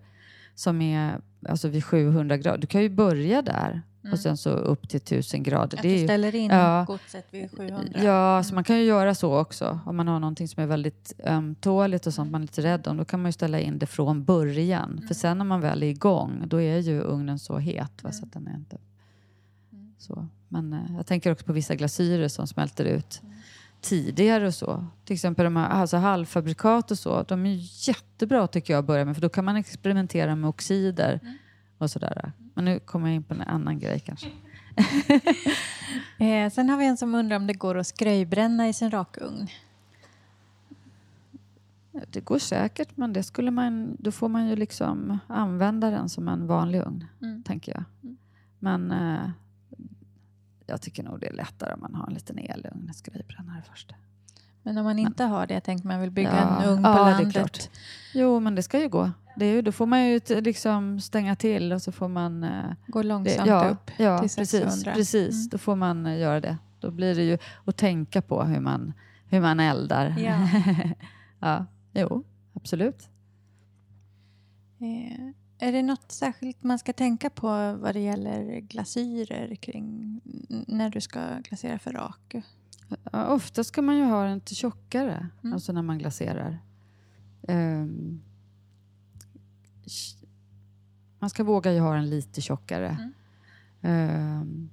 [0.57, 2.59] som är alltså vid 700 grader.
[2.59, 3.83] Du kan ju börja där
[4.13, 5.77] och sen så upp till 1000 grader.
[5.77, 6.85] att Det är du ställer in ja.
[6.89, 8.03] godset vid 700.
[8.03, 9.81] Ja, så man kan ju göra så också.
[9.87, 12.97] Om man har någonting som är väldigt ömtåligt och sånt man är lite rädd om,
[12.97, 15.05] då kan man ju ställa in det från början.
[15.07, 18.03] För sen när man väl är igång, då är ju ugnen så het.
[18.03, 18.79] Va, så att den är inte
[19.99, 20.29] så.
[20.49, 23.23] Men eh, jag tänker också på vissa glasyrer som smälter ut
[23.81, 24.87] tidigare och så.
[25.05, 27.23] Till exempel de här alltså halvfabrikat och så.
[27.23, 31.21] De är jättebra tycker jag att börja med, för då kan man experimentera med oxider
[31.79, 32.33] och sådär.
[32.55, 34.29] Men nu kommer jag in på en annan grej kanske.
[36.19, 39.47] Eh, sen har vi en som undrar om det går att skröjbränna i sin rakugn.
[42.11, 46.29] Det går säkert, men det skulle man, då får man ju liksom använda den som
[46.29, 47.43] en vanlig ugn, Mm.
[47.43, 47.85] tänker jag.
[48.59, 49.31] Men eh,
[50.67, 53.93] jag tycker nog det är lättare om man har en liten elugn, en skröjbrännare först.
[54.63, 56.95] Men om man inte har det, tänker man vill bygga Ja, en ugn på ja,
[57.05, 57.33] det är landet.
[57.33, 57.71] klart.
[58.15, 59.11] Jo, men det ska ju gå.
[59.37, 62.45] Det är ju, då får man ju liksom stänga till och så får man...
[62.45, 64.51] eh, Går det, långsamt ja, upp ja, till precis.
[64.51, 64.93] 600.
[64.95, 65.35] precis.
[65.35, 65.49] Mm.
[65.49, 66.57] Då får man eh, göra det.
[66.81, 68.93] Då blir det ju att tänka på hur man,
[69.29, 70.15] hur man eldar.
[70.19, 70.49] Ja.
[71.41, 73.09] ja, jo, absolut.
[74.81, 77.47] Eh, är det något särskilt man ska tänka på
[77.77, 80.21] vad det gäller glasyrer kring
[80.67, 82.35] när du ska glasera för rak?
[83.13, 85.53] Ja, ofta ska man ju ha den lite tjockare, Mm.
[85.55, 86.59] alltså när man glaserar.
[89.87, 90.25] Sh-
[91.19, 92.89] man ska våga ju ha den lite tjockare.
[92.89, 93.13] Mm.
[93.83, 94.71] Ehm,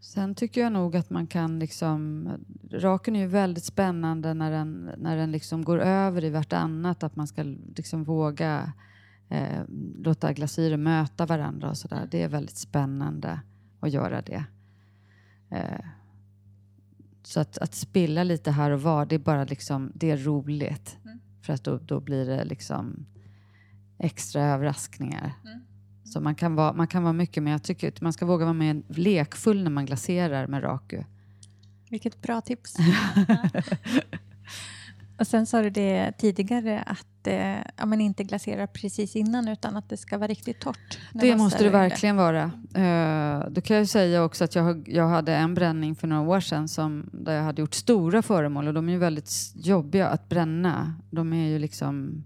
[0.00, 2.28] sen tycker jag nog att man kan liksom...
[2.70, 7.02] Raken är ju väldigt spännande när den, när den liksom går över i vartannat.
[7.02, 7.42] Att man ska
[7.76, 8.72] liksom våga
[9.28, 9.62] eh,
[9.98, 12.08] låta glasyrer möta varandra och sådär.
[12.10, 13.40] Det är väldigt spännande
[13.80, 14.44] att göra det.
[15.50, 15.84] Eh,
[17.22, 20.96] så att, att spilla lite här och var, det är bara liksom, det är roligt.
[21.04, 21.18] Mm.
[21.42, 23.06] För att då, då blir det liksom
[23.98, 25.32] extra överraskningar.
[25.44, 25.60] Mm.
[26.04, 28.44] Så man kan, vara, man kan vara mycket med, jag tycker att man ska våga
[28.44, 31.02] vara mer lekfull när man glaserar med raku.
[31.90, 32.76] Vilket bra tips.
[35.18, 39.76] Och sen sa du det tidigare att eh, ja, men inte glasera precis innan utan
[39.76, 40.98] att det ska vara riktigt torrt.
[41.12, 42.44] Det måste det verkligen vara.
[42.44, 46.40] Uh, då kan jag säga också att jag, jag hade en bränning för några år
[46.40, 50.28] sedan som, där jag hade gjort stora föremål och de är ju väldigt jobbiga att
[50.28, 50.94] bränna.
[51.10, 52.24] De är ju liksom...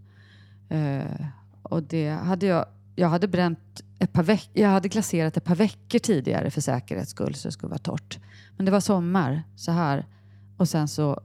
[0.69, 1.27] eh,
[1.63, 2.67] och det hade jag...
[2.97, 7.11] Jag hade bränt ett par veck, Jag hade glaserat ett par veckor tidigare för säkerhets
[7.11, 8.19] skull så det skulle vara torrt.
[8.57, 10.07] Men det var sommar så här
[10.57, 11.21] och sen så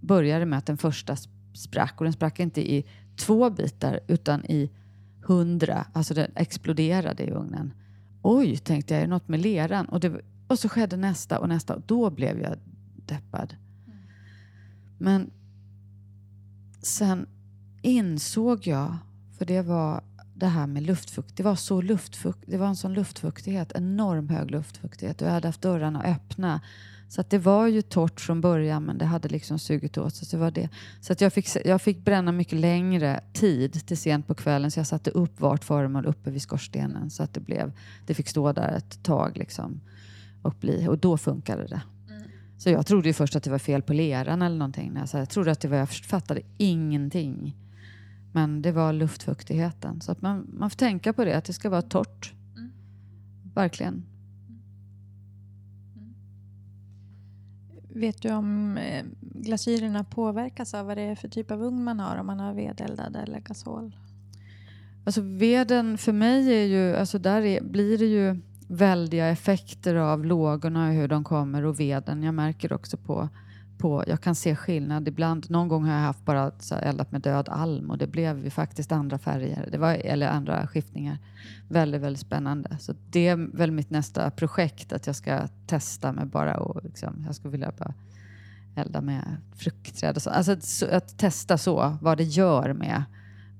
[0.00, 2.86] började med att den första sp- sprack och den sprack inte i
[3.16, 4.70] två bitar utan i
[5.22, 5.86] hundra.
[5.92, 7.72] Alltså den exploderade i ugnen.
[8.22, 9.86] Oj, tänkte jag, är det något med leran?
[9.86, 12.56] Och, det, och så skedde nästa och nästa och då blev jag
[13.06, 13.54] deppad.
[14.98, 15.30] Men
[16.82, 17.26] sen
[17.82, 18.96] insåg jag,
[19.38, 21.36] för det var det här med luftfukt.
[21.36, 25.22] Det var, så luftfukt, det var en sån luftfuktighet, enorm hög luftfuktighet.
[25.22, 26.60] Och jag hade haft dörrarna öppna.
[27.10, 30.28] Så att det var ju torrt från början men det hade liksom sugit åt sig.
[30.28, 30.68] Så, det var det.
[31.00, 34.70] så att jag, fick, jag fick bränna mycket längre tid till sent på kvällen.
[34.70, 37.10] Så jag satte upp vart föremål uppe vid skorstenen.
[37.10, 37.72] Så att det, blev,
[38.06, 39.38] det fick stå där ett tag.
[39.38, 39.80] Liksom,
[40.42, 41.82] och, bli, och då funkade det.
[42.58, 45.06] Så jag trodde ju först att det var fel på leran eller någonting.
[45.06, 47.56] Sa- jag trodde att det var, jag fattade ingenting.
[48.32, 50.00] Men det var luftfuktigheten.
[50.00, 52.32] Så att man, man får tänka på det, att det ska vara torrt.
[52.56, 52.72] Mm.
[53.54, 54.04] Verkligen.
[57.94, 62.00] Vet du om eh, glasyrerna påverkas av vad det är för typ av ugn man
[62.00, 62.16] har?
[62.16, 63.96] Om man har vedeldad eller gasol?
[65.04, 70.24] Alltså veden för mig är ju, alltså där är, blir det ju väldiga effekter av
[70.24, 72.22] lågorna och hur de kommer och veden.
[72.22, 73.28] Jag märker också på,
[73.80, 75.08] på jag kan se skillnad.
[75.08, 78.44] Ibland, någon gång har jag haft bara så eldat med död alm och det blev
[78.44, 81.18] ju faktiskt andra färger, det var, eller andra skiftningar.
[81.68, 82.76] Väldigt, väldigt spännande.
[82.80, 87.22] Så det är väl mitt nästa projekt, att jag ska testa med bara och liksom,
[87.26, 87.94] jag skulle vilja bara
[88.74, 90.30] elda med fruktträd och så.
[90.30, 93.04] Alltså att, att testa så, vad det gör med,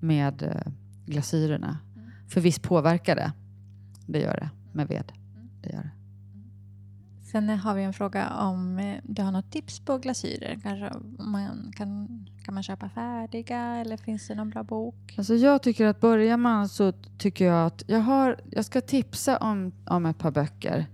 [0.00, 0.72] med eh,
[1.06, 1.78] glasyrerna.
[2.28, 3.32] För visst påverkar det.
[4.06, 5.12] Det gör det med ved.
[5.62, 5.99] Det gör det.
[7.32, 10.58] Sen har vi en fråga om eh, du har något tips på glasyrer.
[10.62, 12.08] Kanske man kan,
[12.44, 15.14] kan man köpa färdiga eller finns det någon bra bok?
[15.18, 19.36] Alltså jag tycker att börjar man så tycker jag att jag, har, jag ska tipsa
[19.36, 20.86] om, om ett par böcker.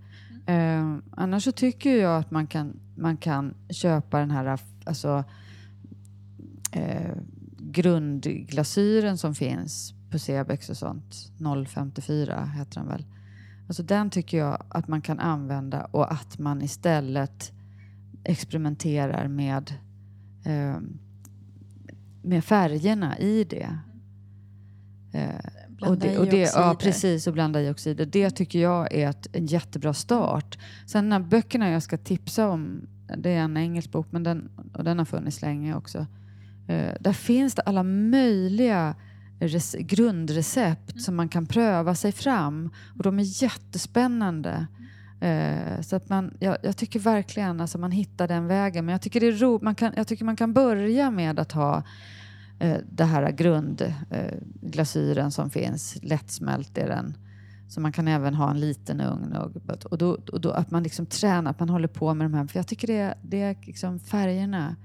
[0.45, 5.23] Eh, annars så tycker jag att man kan, man kan köpa den här alltså,
[6.71, 7.17] eh,
[7.57, 11.15] grundglasyren som finns på Cebex och sånt.
[11.67, 13.05] 054 heter den väl.
[13.67, 17.51] Alltså den tycker jag att man kan använda och att man istället
[18.23, 19.73] experimenterar med,
[20.45, 20.77] eh,
[22.21, 23.79] med färgerna i det.
[25.13, 28.05] Eh, och det, och det ja, precis, och blanda i oxider.
[28.05, 30.57] Det tycker jag är ett, en jättebra start.
[30.85, 32.87] Sen när böckerna jag ska tipsa om,
[33.17, 36.05] det är en engelsk bok men den, och den har funnits länge också.
[36.67, 38.95] Eh, där finns det alla möjliga
[39.79, 40.99] grundrecept mm.
[40.99, 42.69] som man kan pröva sig fram.
[42.97, 44.67] Och de är jättespännande.
[45.19, 48.85] Eh, så att man, jag, jag, tycker verkligen att alltså man hittar den vägen.
[48.85, 51.51] Men jag tycker, det är ro, man kan, jag tycker man kan börja med att
[51.51, 51.83] ha
[52.59, 55.97] eh, det här grundglasyren eh, som finns.
[56.01, 57.17] Lättsmält är den.
[57.69, 59.33] Så man kan även ha en liten ugn.
[59.33, 59.51] Och,
[59.91, 62.47] och, då, och då, att man liksom tränar, att man håller på med de här.
[62.47, 64.75] För jag tycker det, det är liksom färgerna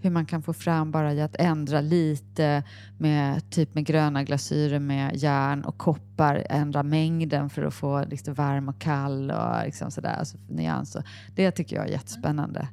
[0.00, 2.62] hur man kan få fram bara i att ändra lite
[2.98, 8.34] med typ med gröna glasyrer med järn och koppar, ändra mängden för att få liksom
[8.34, 10.96] varm och kall och liksom sådär, alltså nyans.
[11.34, 12.68] Det tycker jag är jättespännande.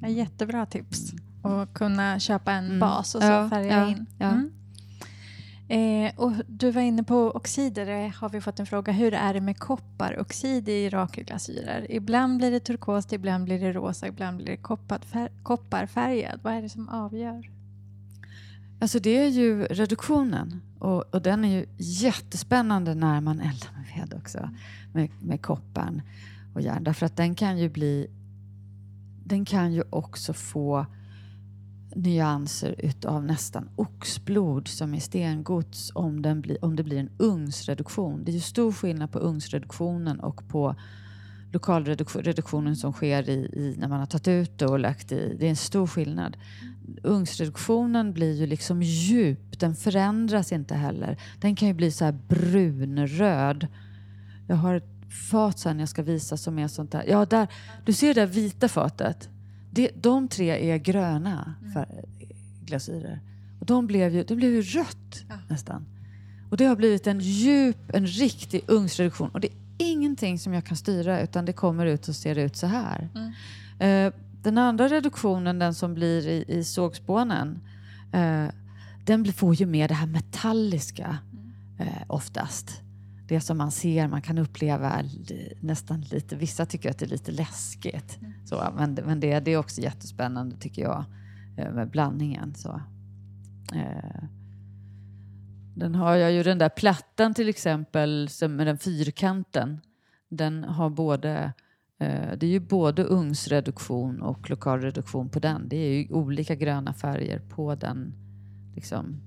[0.00, 1.12] Ja, jättebra tips.
[1.12, 1.22] Mm.
[1.42, 2.80] Och kunna köpa en mm.
[2.80, 4.06] bas och så ja, färga ja, in.
[4.18, 4.30] Ja.
[4.30, 4.52] Mm.
[5.68, 7.86] Eh, och du var inne på oxider.
[7.86, 8.92] Eh, har vi fått en fråga.
[8.92, 11.86] Hur är det med kopparoxid i rakelglasyrer?
[11.90, 14.56] Ibland blir det turkost, ibland blir det rosa, ibland blir det
[15.42, 16.40] kopparfärgad.
[16.42, 17.50] Vad är det som avgör?
[18.80, 24.08] Alltså det är ju reduktionen och, och, den är ju jättespännande när man eldar med
[24.08, 24.50] ved också.
[24.92, 26.02] Med, med kopparn
[26.54, 26.84] och järn.
[26.84, 28.10] Därför att den kan ju bli...
[29.24, 30.86] Den kan ju också få
[31.94, 38.24] nyanser utav nästan oxblod som är stengods om, den bli, om det blir en ugnsreduktion.
[38.24, 40.76] Det är ju stor skillnad på ugnsreduktionen och på
[41.52, 45.36] lokalreduktionen som sker i, i, när man har tagit ut det och lagt i.
[45.40, 46.36] Det är en stor skillnad.
[47.02, 51.18] Ugnsreduktionen blir ju liksom djup, den förändras inte heller.
[51.40, 53.66] Den kan ju bli så här brunröd.
[54.46, 54.88] Jag har ett
[55.30, 57.04] fat sen jag ska visa som är sånt där.
[57.08, 57.48] Ja, där.
[57.84, 59.28] Du ser det där vita fatet?
[59.74, 61.86] Det, de tre är gröna mm.
[62.64, 63.20] glasyrer.
[63.60, 65.34] Och de blev ju, det blev ju rött ja.
[65.48, 65.86] nästan.
[66.50, 69.28] Och det har blivit en djup, en riktig ugnsreduktion.
[69.28, 72.56] Och det är ingenting som jag kan styra utan det kommer ut och ser ut
[72.56, 73.08] så här.
[73.14, 74.06] Mm.
[74.06, 74.12] Uh,
[74.42, 77.60] den andra reduktionen, den som blir i, i sågspånen,
[78.14, 78.48] uh,
[79.04, 81.18] den får ju med det här metalliska
[81.80, 82.82] uh, oftast
[83.26, 85.02] det som man ser, man kan uppleva
[85.60, 88.18] nästan lite, vissa tycker att det är lite läskigt.
[88.20, 88.32] Mm.
[88.44, 91.04] Så, men men det, det är också jättespännande tycker jag
[91.56, 92.54] eh, med blandningen.
[92.54, 92.80] Så.
[93.74, 94.24] Eh,
[95.74, 99.80] den har jag ju den där plattan till exempel med den fyrkanten.
[100.28, 101.52] Den har både
[101.98, 105.68] eh, det är ju både ugnsreduktion och lokalreduktion på den.
[105.68, 108.14] Det är ju olika gröna färger på den
[108.74, 109.20] liksom,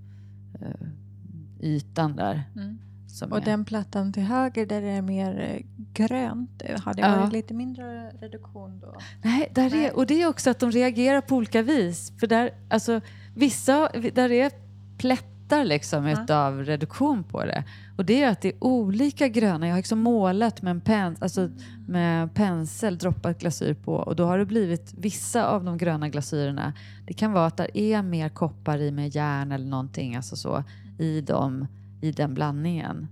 [1.62, 2.44] ytan där.
[2.56, 2.85] Mm
[3.22, 3.42] och är...
[3.42, 7.18] den plattan till höger där det är mer eh, grönt, har det ja.
[7.18, 8.96] varit lite mindre reduktion då?
[9.24, 9.86] Nej, där Nej.
[9.86, 12.14] Är, och det är också att de reagerar på olika vis.
[12.20, 13.02] För där, alltså,
[13.36, 14.52] vissa, där är
[14.98, 16.24] plättar liksom ja.
[16.24, 17.64] utav reduktion på det.
[17.98, 19.68] Och det är att det är olika gröna.
[19.68, 21.50] Jag har liksom målat med en pens, alltså
[21.88, 26.74] med pensel, droppat glasyr på och då har det blivit vissa av de gröna glasyrerna.
[27.08, 30.64] Det kan vara att det är mer koppar i med järn eller någonting alltså så,
[31.00, 31.68] i dem
[32.06, 33.08] i den blandningen.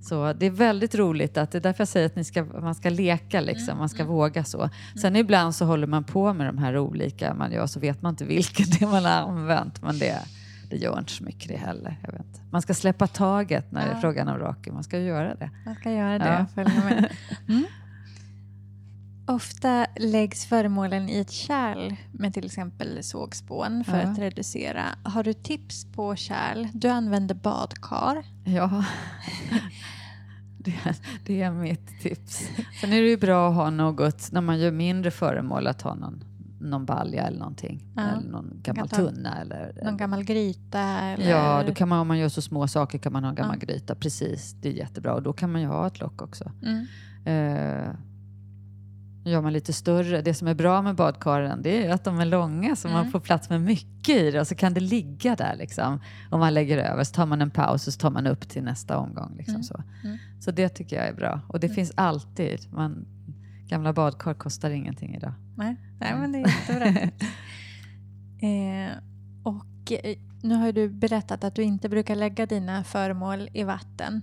[0.00, 2.74] Så det är väldigt roligt att det är därför jag säger att ni ska, man
[2.74, 3.68] ska leka, liksom.
[3.68, 4.12] Mm, man ska mm.
[4.12, 4.58] våga så.
[4.58, 4.70] Mm.
[5.00, 8.10] Sen ibland så håller man på med de här olika man gör så vet man
[8.12, 9.82] inte vilken det man har använt.
[9.82, 10.18] Men det,
[10.70, 11.96] det gör inte så mycket det heller.
[12.02, 12.52] Jag vet.
[12.52, 13.86] Man ska släppa taget när ja.
[13.86, 14.74] det är frågan om raken.
[14.74, 15.50] Man ska göra det.
[15.66, 16.46] Man ska göra det, ja.
[16.54, 17.08] följa med.
[17.48, 17.64] Mm.
[19.28, 24.02] Ofta läggs föremålen i ett kärl med till exempel sågspån för Ja.
[24.02, 24.82] att reducera.
[25.02, 26.68] Har du tips på kärl?
[26.72, 28.24] Du använder badkar.
[28.44, 28.84] Ja,
[30.58, 30.74] det,
[31.26, 32.48] det är mitt tips.
[32.80, 35.94] Sen är det ju bra att ha något, när man gör mindre föremål, att ha
[35.94, 36.24] någon,
[36.60, 37.82] någon balja eller någonting.
[37.96, 38.02] Ja.
[38.02, 39.40] Eller någon gammal tunna.
[39.40, 40.80] Eller, Någon gammal gryta?
[40.80, 41.30] Eller...
[41.30, 43.56] Ja, då kan man, om man gör så små saker kan man ha en gammal
[43.60, 43.66] Ja.
[43.66, 43.94] gryta.
[43.94, 45.14] Precis, det är jättebra.
[45.14, 46.52] Och då kan man ju ha ett lock också.
[46.62, 46.86] Mm.
[47.24, 47.94] Eh,
[49.24, 50.22] gör man lite större.
[50.22, 53.12] Det som är bra med badkaren det är att de är långa så man Mm.
[53.12, 56.00] får plats med mycket i det och så kan det ligga där liksom.
[56.30, 58.62] Om man lägger över så tar man en paus och så tar man upp till
[58.62, 59.34] nästa omgång.
[59.36, 59.62] Liksom, Mm.
[59.64, 59.82] så.
[60.04, 60.18] Mm.
[60.40, 61.40] så det tycker jag är bra.
[61.48, 62.60] Och det finns alltid.
[62.72, 63.06] Man,
[63.68, 65.32] gamla badkar kostar ingenting idag.
[65.56, 66.86] Nej, Nej men det är jättebra.
[68.48, 68.90] eh,
[69.42, 74.22] och eh, nu har du berättat att du inte brukar lägga dina föremål i vatten.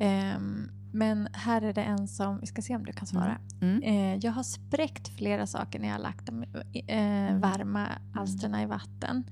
[0.00, 3.38] Ehm, men här är det en som, vi ska se om du kan svara.
[3.60, 3.82] Mm.
[3.82, 6.42] Eh, jag har spräckt flera saker när jag har lagt de
[6.86, 9.24] eh, varma alsterna i vatten.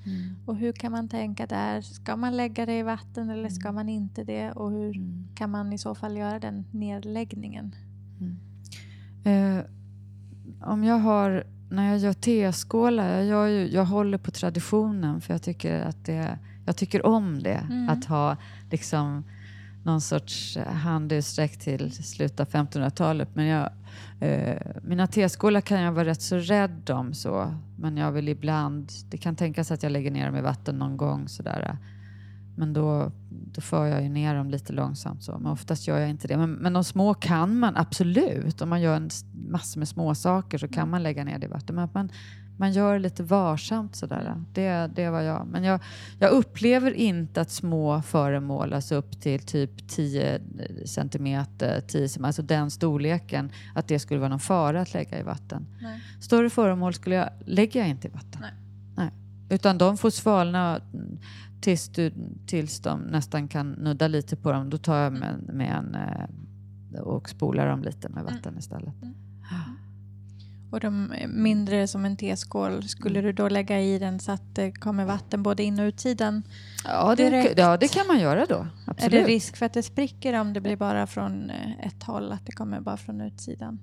[0.46, 1.80] Och hur kan man tänka där?
[1.80, 4.52] Ska man lägga det i vatten eller ska man inte det?
[4.52, 5.24] Och hur Mm.
[5.34, 7.74] kan man i så fall göra den nedläggningen?
[9.24, 9.58] Eh,
[10.60, 15.34] om jag har, när jag gör teskålar, jag, gör ju, jag håller på traditionen för
[15.34, 17.66] jag tycker att det, jag tycker om det.
[17.70, 17.88] Mm.
[17.88, 18.36] Att ha
[18.70, 19.24] liksom
[19.84, 23.28] någon sorts eh, hand utsträckt till slutet av 1500-talet.
[23.34, 23.70] Men jag,
[24.20, 27.54] eh, mina teskålar kan jag vara rätt så rädd om så.
[27.78, 30.96] Men jag vill ibland, det kan tänkas att jag lägger ner dem i vatten någon
[30.96, 31.78] gång sådär.
[32.56, 35.38] Men då, då för jag ju ner dem lite långsamt så.
[35.38, 36.36] Men oftast gör jag inte det.
[36.36, 38.60] Men, men de små kan man absolut.
[38.60, 39.10] Om man gör en
[39.48, 41.74] massor med små saker så kan man lägga ner det i vatten.
[41.74, 42.10] Men att man,
[42.56, 44.34] man gör lite varsamt sådär.
[44.52, 45.46] Det, det var jag.
[45.46, 45.80] Men jag,
[46.18, 50.40] jag upplever inte att små föremål, alltså upp till typ 10
[50.86, 55.22] centimeter, 10 cm, alltså den storleken, att det skulle vara någon fara att lägga i
[55.22, 55.66] vatten.
[55.80, 56.00] Nej.
[56.20, 58.40] Större föremål skulle jag, lägger jag inte i vatten.
[58.40, 58.52] Nej.
[58.96, 59.10] Nej.
[59.50, 61.18] Utan de får svalna mm,
[61.60, 62.12] tills, du,
[62.46, 64.70] tills de nästan kan nudda lite på dem.
[64.70, 68.94] Då tar jag med, med en eh, och spolar dem lite med vatten istället.
[70.74, 73.26] Och de mindre som en teskål, skulle Mm.
[73.26, 76.42] du då lägga i den så att det kommer vatten både in och utsidan?
[76.84, 77.58] Ja det, Direkt.
[77.58, 78.66] ja, det kan man göra då.
[78.86, 79.14] Absolut.
[79.14, 82.32] Är det risk för att det spricker om det blir bara från eh, ett håll,
[82.32, 83.78] att det kommer bara från utsidan?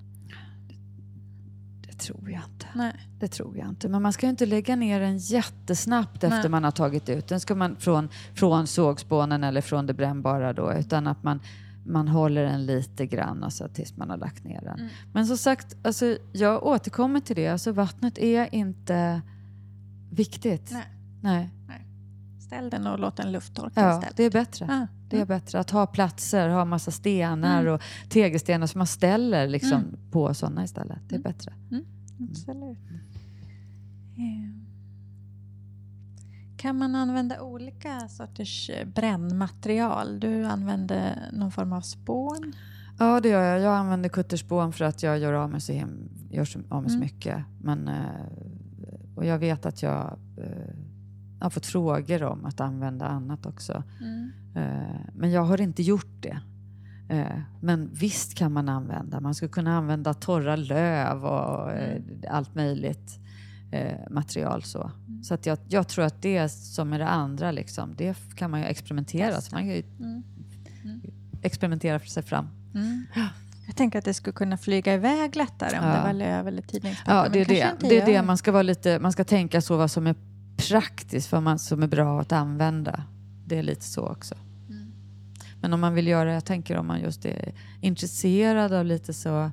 [1.86, 2.66] Det tror jag inte.
[2.74, 2.92] Nej.
[3.20, 3.88] Det tror jag inte.
[3.88, 6.48] Men man ska inte lägga ner den jättesnabbt efter Nej.
[6.48, 7.40] man har tagit ut den.
[7.40, 10.72] ska man från, från sågspånen eller från det brännbara då.
[10.72, 11.40] Utan att man,
[11.84, 14.78] man håller den lite grann alltså, tills man har lagt ner den.
[14.78, 14.88] Mm.
[15.12, 17.48] Men som sagt, alltså, jag återkommer till det.
[17.48, 19.22] Alltså, vattnet är inte
[20.10, 20.70] viktigt.
[21.20, 21.50] Nej.
[21.68, 21.86] Nej.
[22.40, 24.16] Ställ den och låt den lufttorka Ja, istället.
[24.16, 24.66] det är bättre.
[24.70, 27.74] Ah, Det är bättre att ha platser, ha massa stenar Mm.
[27.74, 29.96] och tegelstenar som man ställer liksom, Mm.
[30.10, 30.98] på sådana istället.
[31.08, 31.22] Det är Mm.
[31.32, 31.52] bättre.
[32.30, 32.78] Absolut.
[34.16, 34.51] Eh.
[36.62, 40.20] Kan man använda olika sorters eh, brännmaterial?
[40.20, 42.52] Du använder någon form av spån.
[42.98, 43.60] Ja, det gör jag.
[43.60, 46.96] Jag använder kutterspån för att jag gör av med så, him- gör av med så
[46.96, 47.00] Mm.
[47.00, 47.44] mycket.
[47.62, 50.74] Men, eh, och jag vet att jag eh,
[51.40, 53.82] har fått frågor om att använda annat också.
[54.56, 56.40] Eh, men jag har inte gjort det.
[57.60, 59.20] Men visst kan man använda.
[59.20, 63.18] Man skulle kunna använda torra löv och eh, allt möjligt
[63.72, 64.62] eh, material.
[64.62, 65.22] Så, Mm.
[65.24, 68.60] så att jag, jag tror att det som är det andra, liksom, det kan man
[68.60, 69.40] ju experimentera.
[69.40, 70.22] Så man kan ju Mm.
[71.42, 72.48] experimentera för sig fram.
[72.74, 73.06] Mm.
[73.66, 75.96] Jag tänker att det skulle kunna flyga iväg lättare om Ja.
[75.96, 77.14] det var löv eller tidningspapper.
[77.14, 77.72] Ja, det är det.
[77.88, 80.14] Det är det man ska vara lite, man ska tänka så vad som är
[80.68, 83.04] praktiskt, vad man, som är bra att använda.
[83.46, 84.34] Det är lite så också.
[84.68, 84.92] Mm.
[85.60, 89.50] Men om man vill göra, jag tänker om man just är intresserad av lite så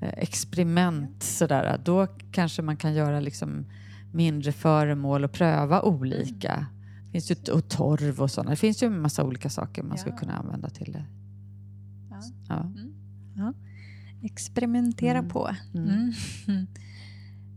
[0.00, 3.66] experiment sådär, då kanske man kan göra liksom
[4.12, 6.66] mindre föremål och pröva olika.
[7.06, 8.50] Det finns ju och torv och sådana.
[8.50, 9.96] Det finns ju en massa olika saker man Ja.
[9.96, 11.04] skulle kunna använda till det.
[12.10, 12.20] Ja.
[12.48, 12.70] Ja.
[13.36, 13.52] Ja.
[14.22, 15.30] Experimentera Mm.
[15.30, 15.50] på.
[15.74, 16.12] Mm.
[16.48, 16.66] Mm.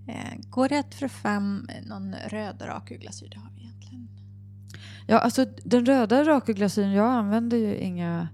[0.08, 3.30] Eh, Går det att få fram någon röd rakglasyr?
[3.30, 4.08] Det har vi egentligen.
[5.08, 8.28] Ja, alltså den röda rakglasyren, jag använder ju inga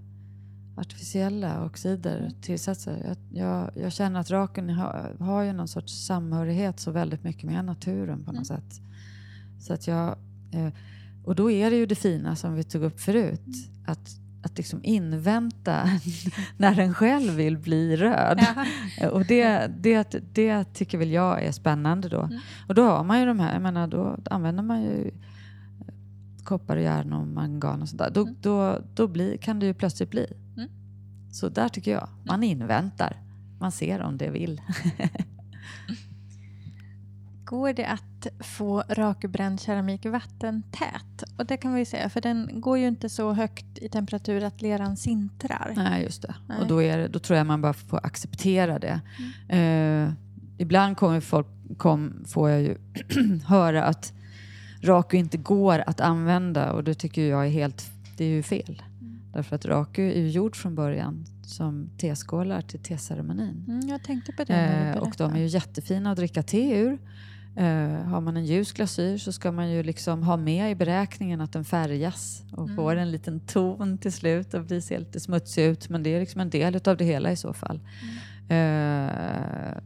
[0.78, 3.04] artificiella oxider, tillsatser.
[3.08, 7.44] Jag, jag, jag känner att raken har, har ju någon sorts samhörighet så väldigt mycket
[7.44, 8.82] med naturen på något sätt.
[9.60, 10.18] Så att jag,
[10.52, 10.74] eh,
[11.24, 13.42] och då är det ju det fina som vi tog upp förut,
[13.88, 14.10] att,
[14.44, 15.90] att liksom invänta
[16.58, 18.46] när den själv vill bli röd.
[19.12, 22.22] Och det, det, det tycker väl jag är spännande då.
[22.22, 22.40] Mm.
[22.68, 25.12] Och då har man ju de här, jag menar, då använder man ju
[26.44, 28.12] koppar, och järn och mangan och sådär.
[28.14, 28.36] Då, Mm.
[28.42, 30.28] då, då blir, kan det ju plötsligt bli.
[31.44, 31.56] Mm.
[31.56, 33.18] Så där tycker jag, man inväntar.
[33.60, 34.62] man ser om det vill.
[37.46, 41.24] Går det att få rakbränd keramik vattentät?
[41.38, 44.62] Och det kan vi säga, för den går ju inte så högt i temperatur att
[44.62, 45.74] leran sintrar.
[45.76, 46.36] Nej, just det.
[46.48, 46.62] Nej.
[46.62, 49.02] Och då, det, då tror jag man bara får acceptera det.
[49.50, 50.14] Eh,
[50.58, 51.48] ibland kommer folk,
[51.78, 52.78] kom, får jag ju
[53.46, 54.14] höra att
[54.82, 58.82] Raku inte går att använda och det tycker jag är helt, det är ju fel.
[59.38, 63.66] Därför att Raku är ju gjord från början som teskålar till teceremonin.
[63.68, 67.00] Mm, jag tänkte på det Eh, och de är ju jättefina att dricka te ur.
[67.56, 67.66] Eh,
[68.04, 71.54] har man en ljus glasyr så ska man ju liksom ha med i beräkningen att
[71.54, 72.76] den färgas och Mm.
[72.76, 75.90] får en liten ton till slut och blir ser lite smutsig ut.
[75.90, 77.80] Men det är liksom en del av det hela i så fall.
[78.50, 79.08] Mm.
[79.10, 79.78] Eh,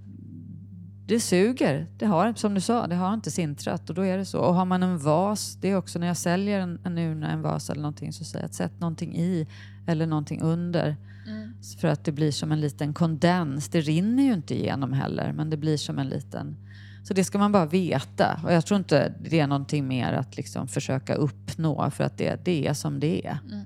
[1.12, 1.88] det suger.
[1.98, 4.40] Det har, som du sa, det har inte sintrat och då är det så.
[4.40, 7.42] Och har man en vas, det är också när jag säljer en, en urna, en
[7.42, 9.48] vas eller någonting så säger jag att sätt någonting i
[9.88, 10.96] eller någonting under.
[11.28, 11.54] Mm.
[11.80, 13.70] För att det blir som en liten kondens.
[13.70, 16.56] Det rinner ju inte igenom heller, men det blir som en liten...
[17.04, 18.40] Så det ska man bara veta.
[18.44, 22.46] Och jag tror inte det är någonting mer att liksom försöka uppnå, för att det,
[22.46, 23.38] det är som det är.
[23.52, 23.66] Mm.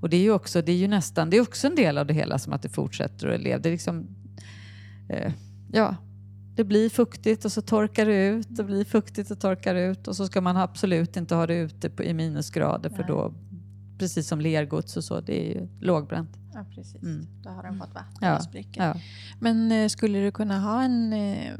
[0.00, 2.06] Och det är ju också, det är ju nästan, det är också en del av
[2.06, 3.58] det hela som att det fortsätter att leva.
[3.58, 4.06] Det är liksom,
[5.08, 5.32] eh,
[5.72, 5.96] ja,
[6.62, 8.46] det blir fuktigt och så torkar det ut.
[8.50, 10.08] Det blir fuktigt och torkar ut.
[10.08, 13.06] Och så ska man absolut inte ha det ute på, i minusgrader, för Nej.
[13.08, 13.34] då,
[13.98, 16.30] precis som lergods och så, det är ju lågbränt.
[16.54, 17.02] Ja, precis.
[17.02, 17.26] Mm.
[17.42, 18.82] Då har den fått vatten Ja, och spricker.
[18.86, 18.94] Ja.
[19.40, 21.52] Men eh, skulle du kunna ha en eh,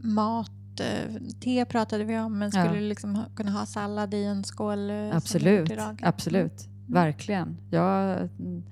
[0.00, 0.50] mat,
[0.80, 2.72] eh, te pratade vi om, men skulle Ja.
[2.72, 4.90] du liksom ha, kunna ha sallad i en skål?
[4.90, 5.98] eh, Absolut, till ragen?
[6.02, 6.68] absolut.
[6.88, 7.56] Verkligen.
[7.70, 8.62] Jag mm,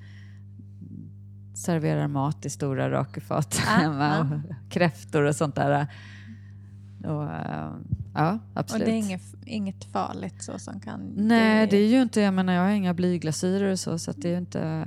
[1.63, 4.17] serverar mat i stora rakefat Ah, hemma.
[4.19, 4.21] ah.
[4.21, 5.87] Och kräftor och sånt där.
[7.05, 7.71] Och, eh,
[8.15, 8.87] ja, Och absolut.
[8.87, 11.01] det är inget, inget farligt så som kan...
[11.17, 14.29] Nej, det är ju inte, jag menar jag har inga blyglasyrer och så, så det
[14.29, 14.87] är ju inte,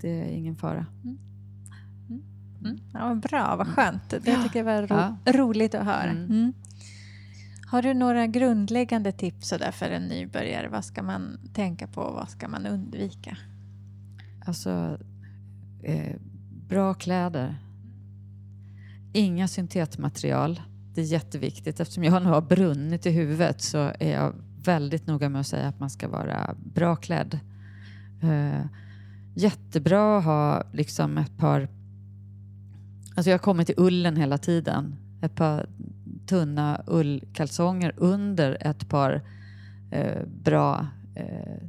[0.00, 0.86] det är ingen fara.
[2.60, 2.78] Mm.
[2.92, 4.10] Ja, vad bra, vad skönt.
[4.10, 5.32] Det tycker jag var ro, Ja.
[5.32, 6.10] roligt att höra.
[6.10, 6.24] Mm.
[6.24, 6.52] Mm.
[7.66, 10.68] Har du några grundläggande tips så där för en nybörjare?
[10.68, 13.36] Vad ska man tänka på och vad ska man undvika?
[14.46, 14.98] Alltså,
[15.84, 16.16] eh,
[16.68, 17.56] bra kläder.
[19.12, 20.60] Inga syntetmaterial.
[20.94, 21.80] Det är jätteviktigt.
[21.80, 24.34] Eftersom jag nu har brunnit i huvudet så är jag
[24.64, 27.38] väldigt noga med att säga att man ska vara bra klädd.
[28.22, 28.66] Eh,
[29.34, 31.68] jättebra att ha liksom ett par...
[33.16, 34.96] Alltså jag har kommit till ullen hela tiden.
[35.22, 35.68] Ett par
[36.26, 39.22] tunna ullkalsonger under ett par
[39.90, 41.62] eh, bra eh,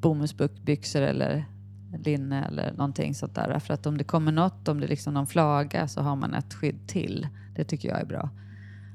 [0.00, 1.44] bomullsbyxor eller
[1.96, 3.58] linne eller någonting sånt där.
[3.58, 6.34] För att om det kommer något, om det är liksom någon flaga så har man
[6.34, 7.28] ett skydd till.
[7.54, 8.30] Det tycker jag är bra.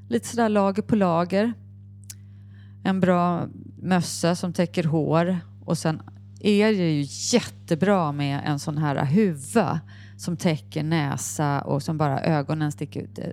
[0.10, 1.54] Lite sådär lager på lager.
[2.84, 3.48] En bra
[3.82, 6.02] mössa som täcker hår och sen
[6.40, 7.06] är det ju
[7.38, 9.80] jättebra med en sån här huva
[10.18, 13.30] som täcker näsa och som bara ögonen sticker ut, Titta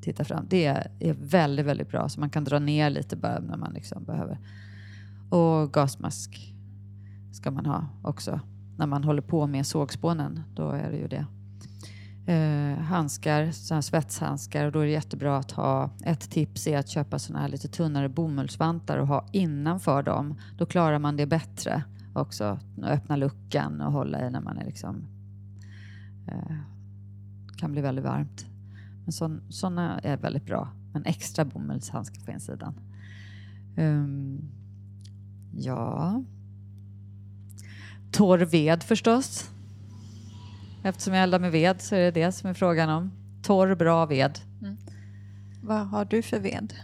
[0.00, 0.46] tittar fram.
[0.48, 0.66] Det
[1.00, 4.38] är väldigt, väldigt bra så man kan dra ner lite bara när man liksom behöver.
[5.30, 6.54] Och gasmask
[7.32, 8.40] ska man ha också
[8.76, 10.42] när man håller på med sågspånen.
[10.54, 11.26] Då är det ju det.
[12.32, 16.78] Eh, handskar, såna här svetshandskar och då är det jättebra att ha, ett tips är
[16.78, 20.34] att köpa såna här lite tunnare bomullsvantar och ha innanför dem.
[20.58, 21.82] Då klarar man det bättre
[22.14, 22.44] också.
[22.44, 25.04] Att öppna luckan och hålla i när man är liksom
[26.28, 26.56] eh,
[27.56, 28.46] kan bli väldigt varmt.
[29.04, 30.68] Men så, såna är väldigt bra.
[30.94, 32.74] En extra bomullshandske på insidan.
[33.76, 34.40] Um,
[35.52, 36.22] ja.
[38.10, 39.50] Torr ved förstås.
[40.82, 43.12] Eftersom jag eldar med ved så är det det som är frågan om.
[43.42, 44.38] Torr, bra ved.
[45.62, 46.74] Vad har du för ved?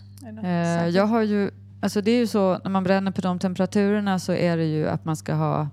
[0.44, 1.50] Eh, jag har ju,
[1.80, 4.88] alltså det är ju så när man bränner på de temperaturerna så är det ju
[4.88, 5.68] att man ska ha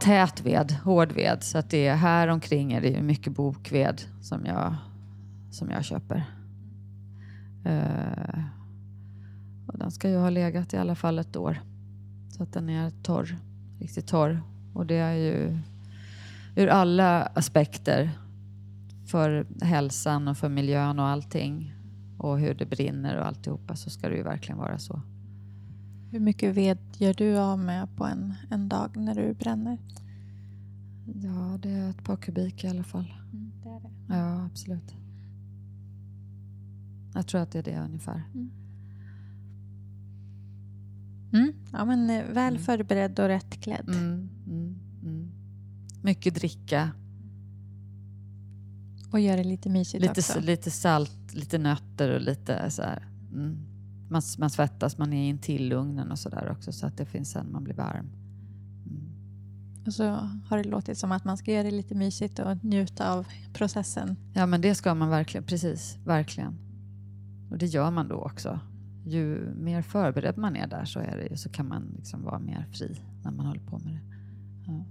[0.00, 1.42] tät ved, hård ved.
[1.42, 4.74] Så att det är här omkring är det ju mycket bokved som jag,
[5.50, 6.24] som jag köper.
[7.64, 8.40] Eh,
[9.66, 11.60] och den ska ju ha legat i alla fall ett år.
[12.30, 13.36] Så att den är torr,
[13.78, 14.42] riktigt torr.
[14.74, 15.58] Och det är ju
[16.56, 18.10] ur alla aspekter
[19.06, 21.74] för hälsan och för miljön och allting
[22.18, 25.00] och hur det brinner och alltihopa så ska det ju verkligen vara så.
[26.10, 29.78] Hur mycket ved gör du av med på en, en dag när du bränner?
[31.14, 33.14] Ja, det är ett par kubik i alla fall.
[33.62, 34.14] det är det.
[34.14, 34.94] Ja, absolut.
[37.14, 38.22] Jag tror att det är det ungefär.
[38.34, 38.50] Mm.
[41.72, 42.62] Ja, men eh, väl Mm.
[42.62, 43.88] förberedd och rätt klädd.
[43.88, 45.30] Mm, mm, mm.
[46.02, 46.90] Mycket dricka,
[49.10, 50.40] Och gör det lite mysigt lite, också.
[50.40, 53.08] lite salt, lite nötter och lite så här.
[53.32, 53.56] Mm.
[54.10, 57.30] Man, man svettas, man är in till ugnen och sådär också så att det finns
[57.30, 58.06] sen man blir varm.
[58.86, 59.10] Mm.
[59.86, 60.04] Och så
[60.48, 64.16] har det låtit som att man ska göra det lite mysigt och njuta av processen.
[64.34, 65.44] Ja, men det ska man verkligen.
[65.44, 66.54] Precis, verkligen.
[67.50, 68.60] Och det gör man då också.
[69.08, 72.66] Ju mer förberedd man är där så, är det, så kan man liksom vara mer
[72.72, 74.00] fri när man håller på med det.
[74.66, 74.84] Ja.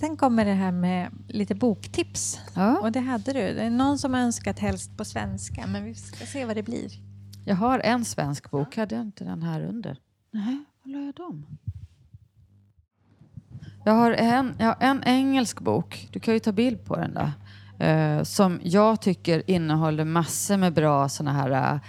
[0.00, 2.40] Sen kommer det här med lite boktips.
[2.54, 2.80] Ja.
[2.80, 3.40] Och det hade du.
[3.40, 6.92] Det är någon som önskat helst på svenska, men vi ska se vad det blir.
[7.44, 8.76] Jag har en svensk bok.
[8.76, 9.98] Hade jag inte den här under?
[10.30, 11.46] Nej, var la jag dem?
[13.84, 16.08] Jag har en, jag har en engelsk bok.
[16.12, 17.32] Du kan ju ta bild på den där.
[17.78, 21.80] Eh, som jag tycker innehåller massor med bra såna här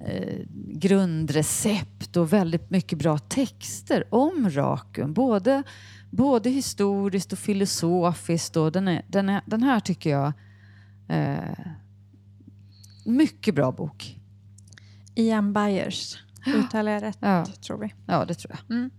[0.00, 0.38] eh,
[0.72, 5.12] grundrecept och väldigt mycket bra texter om rakum.
[5.12, 5.62] Både,
[6.10, 8.56] både historiskt och filosofiskt.
[8.56, 10.32] Och den, är, den, är, den här tycker jag...
[11.08, 11.58] Eh,
[13.06, 14.20] mycket bra bok.
[15.14, 16.18] Ian Byers.
[16.46, 17.46] Uttalar jag rätt, Ja.
[17.66, 17.94] tror vi.
[18.06, 18.76] Ja, det tror jag.
[18.76, 18.90] Mm.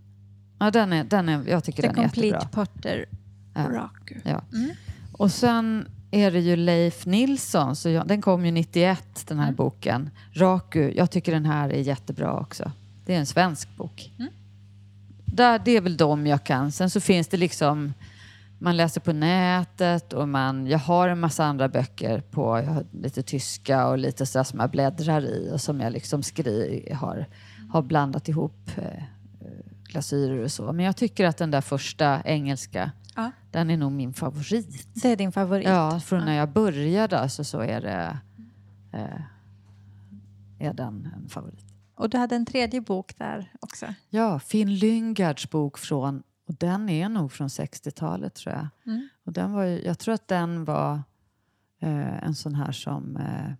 [0.59, 2.65] Ja, den är, den är, jag tycker The den är Complete jättebra.
[2.65, 3.05] Potter
[3.55, 3.61] Ja.
[3.61, 4.15] Raku.
[4.23, 4.41] Ja.
[4.53, 4.69] Mm.
[5.11, 9.45] Och sen är det ju Leif Nilsson, så jag, den kom ju 91 den här
[9.45, 9.55] Mm.
[9.55, 10.09] boken.
[10.33, 12.71] Raku, jag tycker den här är jättebra också.
[13.05, 14.11] Det är en svensk bok.
[14.19, 14.31] Mm.
[15.25, 16.71] Där, det är väl de jag kan.
[16.71, 17.93] Sen så finns det liksom,
[18.59, 22.85] man läser på nätet och man, jag har en massa andra böcker på, jag har
[22.91, 27.25] lite tyska och lite sådär som jag bläddrar i och som jag liksom skri, har,
[27.71, 29.01] har blandat ihop eh, eh,
[29.83, 30.71] glasyrer och så.
[30.73, 33.31] Men jag tycker att den där första engelska, Ja.
[33.51, 34.87] den är nog min favorit.
[34.93, 35.67] Det är din favorit?
[35.67, 36.25] Ja, från Ja.
[36.25, 38.17] när jag började alltså, så är det
[38.93, 39.21] eh,
[40.59, 41.65] är den en favorit.
[41.95, 43.85] Och du hade en tredje bok där också?
[44.09, 48.67] Ja, Finn Lyngards bok från, och den är nog från 60-talet tror jag.
[48.85, 49.07] Mm.
[49.23, 50.93] Och den var jag tror att den var
[51.79, 53.51] eh, en sån här som eh,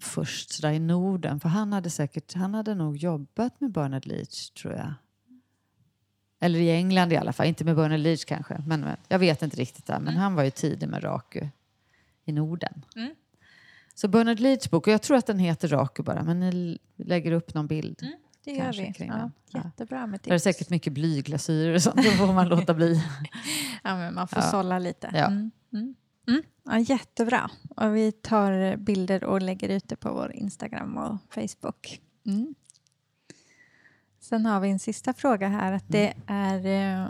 [0.00, 4.50] först sådär i Norden, för han hade säkert, han hade nog jobbat med Bernard Leach
[4.50, 4.94] tror jag.
[6.40, 9.42] Eller i England i alla fall, inte med Bernard Leach kanske, men men jag vet
[9.42, 10.00] inte riktigt där.
[10.00, 11.40] Men han var ju tidig med Raku
[12.24, 12.84] i Norden.
[12.96, 13.14] Mm.
[13.94, 17.32] Så Bernard Leachs bok, och jag tror att den heter Raku bara, men ni lägger
[17.32, 18.00] upp någon bild.
[18.44, 18.92] Det gör Kanske vi.
[18.92, 19.62] kring Ja, den.
[19.64, 20.44] Jättebra med är det tips.
[20.44, 23.02] säkert mycket blyglasyrer och sånt, då får man låta bli.
[23.84, 24.50] Ja, men man får Ja.
[24.50, 25.10] sålla lite.
[25.14, 25.26] Ja.
[25.26, 25.50] Mm.
[25.72, 25.94] Mm.
[26.28, 26.42] Mm.
[26.64, 27.50] Ja, jättebra.
[27.76, 32.00] Och vi tar bilder och lägger ut det på vår Instagram och Facebook.
[32.26, 32.54] Mm.
[34.28, 35.72] Sen har vi en sista fråga här.
[35.72, 37.08] Att det är eh,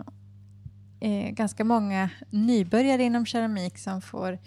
[0.99, 4.37] eh, ganska många nybörjare inom keramik som får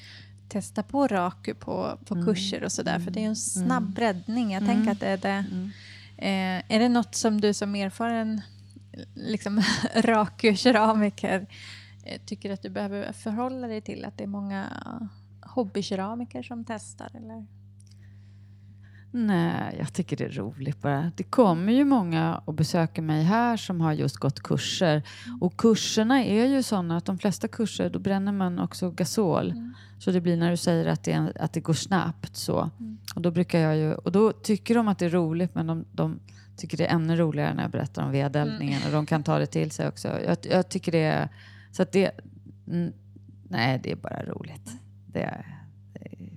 [0.48, 2.26] testa på raku på, på Mm.
[2.26, 2.98] kurser och sådär.
[2.98, 3.92] För det är en snabb Mm.
[3.92, 4.52] breddning.
[4.52, 4.74] Jag Mm.
[4.74, 5.44] tänker att är det.
[5.52, 5.70] Mm.
[6.16, 8.40] Eh, är det något som du som erfaren
[9.14, 9.62] liksom,
[9.94, 11.46] raku-keramiker
[12.04, 14.04] eh, tycker att du behöver förhålla dig till?
[14.04, 14.66] Att det är många
[15.40, 17.10] hobbykeramiker som testar?
[17.14, 17.46] Eller?
[19.14, 21.12] Nej, jag tycker det är roligt bara.
[21.16, 25.02] Det kommer ju många och besöker mig här som har just gått kurser.
[25.40, 29.50] Och kurserna är ju sådana att de flesta kurser, då bränner man också gasol.
[29.50, 29.74] Mm.
[29.98, 32.70] Så det blir när du säger att det, en, att det går snabbt så.
[32.80, 32.98] Mm.
[33.14, 35.84] Och då brukar jag ju, och då tycker de att det är roligt men de,
[35.92, 36.20] de
[36.56, 39.46] tycker det är ännu roligare när jag berättar om vedeldningen och de kan ta det
[39.46, 40.08] till sig också.
[40.08, 41.28] Jag, jag tycker det är,
[41.72, 42.10] så att det,
[42.68, 42.92] mm,
[43.48, 44.70] nej det är bara roligt.
[45.06, 45.46] Det är,
[45.92, 46.32] det är,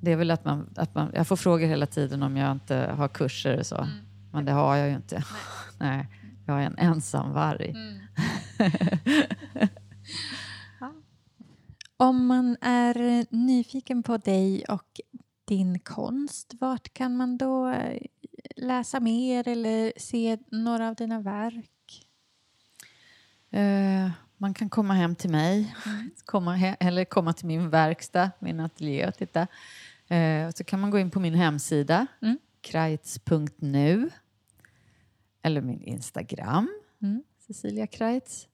[0.00, 2.76] det är väl att man, att man, jag får frågor hela tiden om jag inte
[2.76, 3.76] har kurser och så.
[3.76, 3.88] Mm.
[4.32, 5.24] Men det har jag ju inte.
[5.78, 6.06] Nej,
[6.46, 7.70] jag är en ensam varg.
[7.70, 7.98] Mm.
[10.80, 10.92] Ja.
[11.96, 15.00] Om man är nyfiken på dig och
[15.44, 18.02] din konst, vart kan man då eh,
[18.56, 22.06] läsa mer eller se några av dina verk?
[23.50, 26.10] Eh, man kan komma hem till mig, Mm.
[26.24, 29.46] komma he- eller komma till min verkstad, min ateljé och titta.
[30.08, 32.38] Eh, så kan man gå in på min hemsida, Mm.
[32.60, 34.10] kreitz.nu.
[35.42, 36.68] Eller min Instagram,
[37.02, 37.22] Mm.
[37.46, 38.48] Cecilia Kreitz.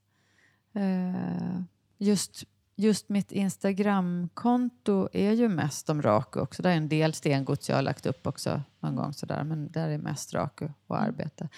[0.74, 1.60] Eh,
[1.98, 2.44] just,
[2.76, 6.62] just mitt Instagramkonto är ju mest om raku också.
[6.62, 9.44] Det är en del stengods jag har lagt upp också någon gång sådär.
[9.44, 11.08] Men där är mest raku och Mm.
[11.08, 11.48] arbete.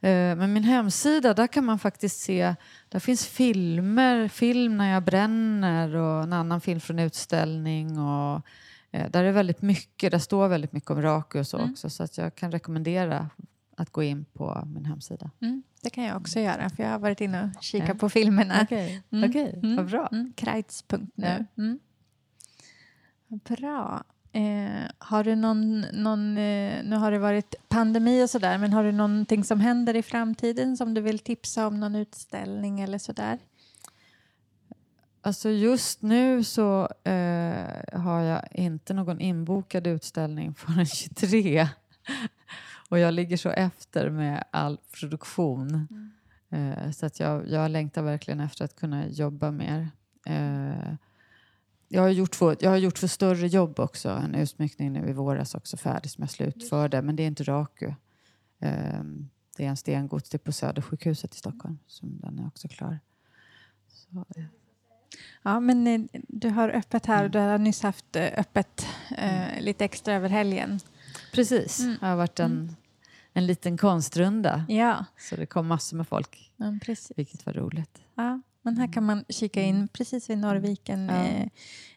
[0.00, 2.54] Eh, Men min hemsida, där kan man faktiskt se,
[2.88, 7.98] där finns filmer, film när jag bränner och en annan film från utställning.
[7.98, 8.42] Och,
[8.90, 11.70] där är väldigt mycket, där står väldigt mycket om raku och så Mm.
[11.70, 11.90] också.
[11.90, 13.30] Så att jag kan rekommendera
[13.76, 15.30] att gå in på min hemsida.
[15.40, 15.62] Mm.
[15.82, 17.94] Det kan jag också göra, för jag har varit inne och kikat Ja.
[17.94, 18.54] på filmerna.
[18.62, 19.30] Okej, Mm.
[19.30, 19.76] Okej, Mm.
[19.76, 20.08] vad bra.
[20.12, 20.32] Mm.
[20.36, 21.46] Kreitz.nu.
[21.58, 21.78] Mm.
[23.28, 24.04] Bra.
[24.32, 28.84] Eh, har du någon, någon eh, nu har det varit pandemi och sådär, men har
[28.84, 33.38] du någonting som händer i framtiden som du vill tipsa om, någon utställning eller sådär?
[35.28, 41.68] Alltså just nu så eh, har jag inte någon inbokad utställning förrän 23.
[42.88, 45.88] Och jag ligger så efter med all produktion.
[46.50, 49.90] Eh, så att jag, jag längtar verkligen efter att kunna jobba mer.
[50.26, 50.94] Eh,
[51.88, 54.08] jag, har gjort två, jag har gjort för större jobb också.
[54.08, 57.02] En utsmyckning nu i våras också färdig som jag slutförde.
[57.02, 57.86] Men det är inte Raku.
[58.58, 59.02] Eh,
[59.56, 61.78] det är en stengods, det är på Södersjukhuset i Stockholm.
[61.86, 62.98] Som den är också klar.
[63.88, 64.42] Så, ja.
[65.42, 68.86] Ja, men eh, du har öppet här och du har nyss haft eh, öppet
[69.16, 70.80] eh, lite extra över helgen.
[71.32, 71.96] Precis, Mm.
[72.00, 72.76] det har varit en,
[73.32, 74.64] en liten konstrunda.
[74.68, 77.12] Ja, Så det kom massor med folk, ja precis.
[77.16, 77.98] vilket var roligt.
[78.14, 81.24] Ja, men här kan man kika in precis vid Norrviken Ja.
[81.24, 81.48] eh,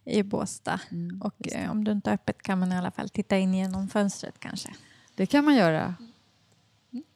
[0.05, 0.79] i Båstad.
[0.91, 3.53] Mm, Och eh, om du inte har öppet kan man i alla fall titta in
[3.53, 4.69] genom fönstret kanske.
[5.15, 5.95] Det kan man göra.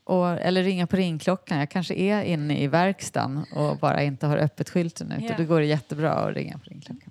[0.06, 1.60] Och, eller ringa på ringklockan.
[1.60, 5.26] Jag kanske är inne i verkstaden och bara inte har öppet skylten ute.
[5.26, 5.38] Ja.
[5.38, 7.10] Då går det jättebra att ringa på ringklockan.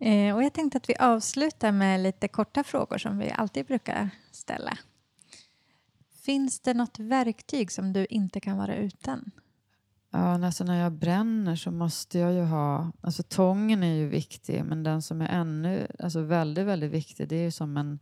[0.00, 4.10] Eh, och jag tänkte att vi avslutar med lite korta frågor som vi alltid brukar
[4.30, 4.78] ställa.
[6.24, 9.30] Finns det något verktyg som du inte kan vara utan?
[10.10, 12.92] Ja, alltså när jag bränner så måste jag ju ha...
[13.00, 17.36] Alltså tången är ju viktig, men den som är ännu alltså väldigt, väldigt viktig, det
[17.36, 17.98] är ju som en...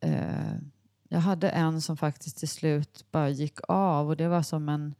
[0.00, 0.54] Eh,
[1.08, 4.94] jag hade en som faktiskt till slut bara gick av och det var som en,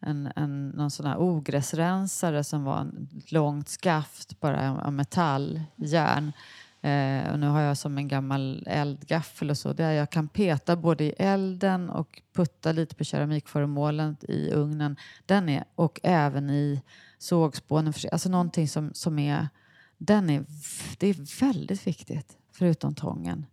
[0.00, 5.62] en, en någon sån här ogräsrensare som var en ett långt skaft bara av metall,
[5.76, 6.32] järn.
[6.80, 10.76] Eh, och nu har jag som en gammal eldgaffel och så där jag kan peta
[10.76, 14.96] både i elden och putta lite på keramikföremålen i ugnen.
[15.26, 16.82] Den är, och även i
[17.18, 17.92] sågspånen.
[18.12, 19.48] Alltså någonting som, som är...
[19.98, 20.44] Den är,
[20.98, 23.46] det är väldigt viktigt, förutom tången.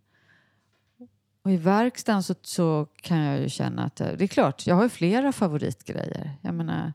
[1.42, 4.82] Och i verkstaden så, så kan jag ju känna att det är klart, jag har
[4.82, 6.30] ju flera favoritgrejer.
[6.40, 6.92] Jag menar,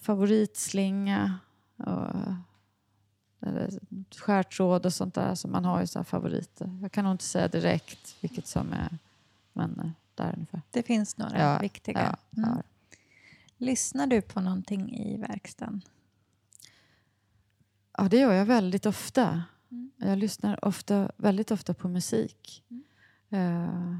[0.00, 1.38] favoritslinga
[1.76, 2.14] och
[4.16, 5.34] skärtråd och sånt där.
[5.34, 6.78] Så man har ju så favoriter.
[6.82, 8.98] Jag kan nog inte säga direkt vilket som är,
[9.52, 10.62] men eh, där ungefär.
[10.70, 12.16] Det finns några Ja, viktiga.
[12.30, 12.62] Ja, Mm.
[13.58, 15.82] Lyssnar du på någonting i verkstaden?
[17.98, 19.42] ja, det gör jag väldigt ofta.
[19.70, 19.90] Mm.
[19.96, 22.64] Jag lyssnar ofta, väldigt ofta på musik.
[22.70, 22.82] Mm.
[23.30, 23.96] Eh,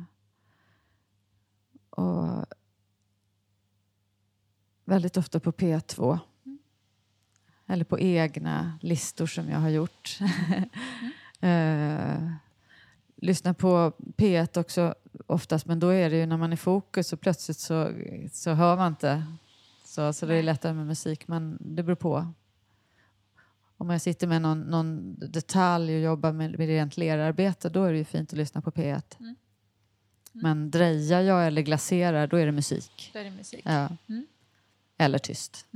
[1.90, 2.44] och
[4.85, 6.19] väldigt ofta på P2.
[6.47, 6.59] Mm.
[7.66, 10.19] Eller på egna listor som jag har gjort.
[11.40, 12.31] eh,
[13.16, 14.94] lyssnar på P1 också
[15.27, 17.93] oftast, men då är det ju när man är i fokus och plötsligt så,
[18.32, 19.27] så hör man inte.
[19.85, 22.32] Så, så det är lättare med musik, men det beror på.
[23.77, 27.93] Om jag sitter med någon, någon detalj och jobbar med, med rent lerarbete, då är
[27.93, 29.03] det ju fint att lyssna på P1.
[29.20, 29.36] Mm.
[30.32, 33.11] Men drejar jag eller glaserar, då är det musik.
[33.12, 33.62] Då är det musik.
[33.65, 33.89] Ja.
[34.09, 34.27] Mm.
[34.98, 35.66] Eller tyst.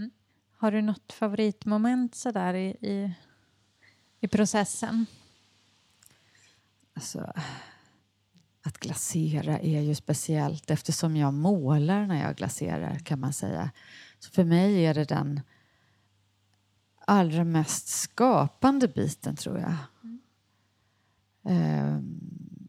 [0.57, 3.13] Har du något favoritmoment sådär i, i,
[4.21, 5.07] i processen?
[6.95, 7.33] Alltså,
[8.63, 13.71] att glasera är ju speciellt eftersom jag målar när jag glaserar kan man säga.
[14.19, 15.41] Så för mig är det den
[17.11, 19.75] allra mest skapande biten tror jag.
[21.53, 22.21] Ehm,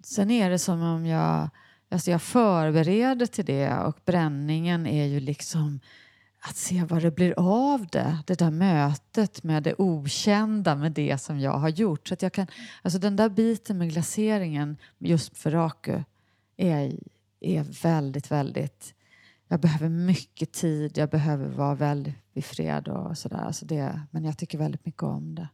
[0.03, 1.49] sen är det som om jag,
[1.89, 5.79] alltså jag förbereder till det och bränningen är ju liksom
[6.39, 8.17] att se vad det blir av det.
[8.27, 12.07] Det där mötet med det okända med det som jag har gjort.
[12.07, 12.47] Så att jag kan,
[12.81, 16.03] alltså den där biten med glaseringen just för Raku
[16.57, 16.99] är,
[17.39, 18.93] är väldigt, väldigt...
[19.51, 23.37] Jag behöver mycket tid, jag behöver vara väldigt i fred och sådär.
[23.37, 25.47] Alltså det, men jag tycker väldigt mycket om det.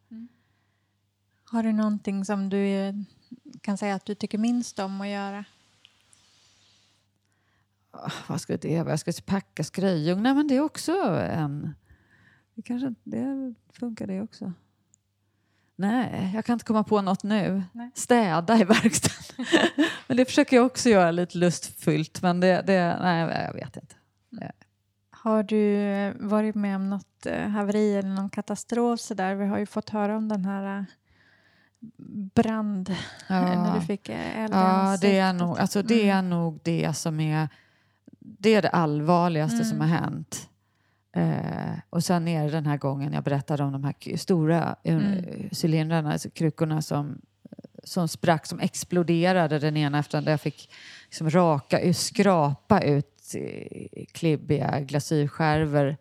[1.43, 2.93] Har du någonting som du
[3.61, 5.45] kan säga att du tycker minst om att göra?
[7.91, 8.89] Ah, Vad ska det vara?
[8.89, 10.23] Jag ska packa skröjugn.
[10.23, 10.91] Nej, men det är också
[11.31, 11.75] en...
[12.55, 14.53] Det kanske det funkar det också.
[15.79, 17.63] Nej, jag kan inte komma på något nu.
[17.71, 17.91] Nej.
[17.95, 19.45] Städa i verkstaden.
[20.07, 22.21] men det försöker jag också göra lite lustfyllt.
[22.21, 23.95] Men det, det nej, jag vet inte.
[25.09, 29.35] Har du varit med om något eh, haveri eller någon katastrof sådär?
[29.35, 30.83] Vi har ju fått höra om den här eh,
[32.35, 32.95] brand
[33.29, 36.29] när du fick eh, eld Ja, det är, nog, alltså det är Mm.
[36.29, 37.49] nog det som är
[38.19, 40.03] det, är det allvarligaste som har Mm.
[40.03, 40.49] hänt.
[41.11, 44.95] Eh, och sen är det den här gången jag berättade om de här stora eh,
[44.95, 45.49] Mm.
[45.63, 47.21] cylindrarna, alltså krukorna som,
[47.83, 50.31] som sprack, som exploderade den ena efter den andra.
[50.31, 50.69] Jag fick
[51.05, 55.97] liksom raka, skrapa ut eh, klibbiga glasyrskärvor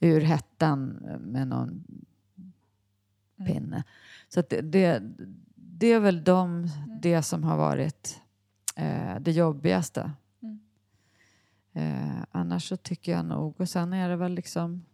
[0.00, 0.88] ur hettan
[1.20, 1.84] med någon
[3.40, 3.52] Mm.
[3.52, 3.82] pinne.
[4.28, 5.02] Så det, det,
[5.54, 6.68] det är väl de,
[7.02, 8.20] det som har varit
[8.76, 10.10] eh, det jobbigaste.
[11.72, 14.84] Eh, annars så tycker jag nog, och sen är det väl liksom,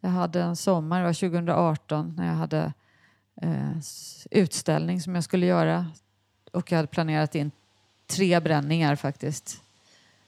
[0.00, 2.72] jag hade en sommar, det var 2018, när jag hade
[3.42, 3.76] eh,
[4.30, 5.86] utställning som jag skulle göra.
[6.52, 7.50] Och jag hade planerat in
[8.06, 9.62] tre bränningar faktiskt.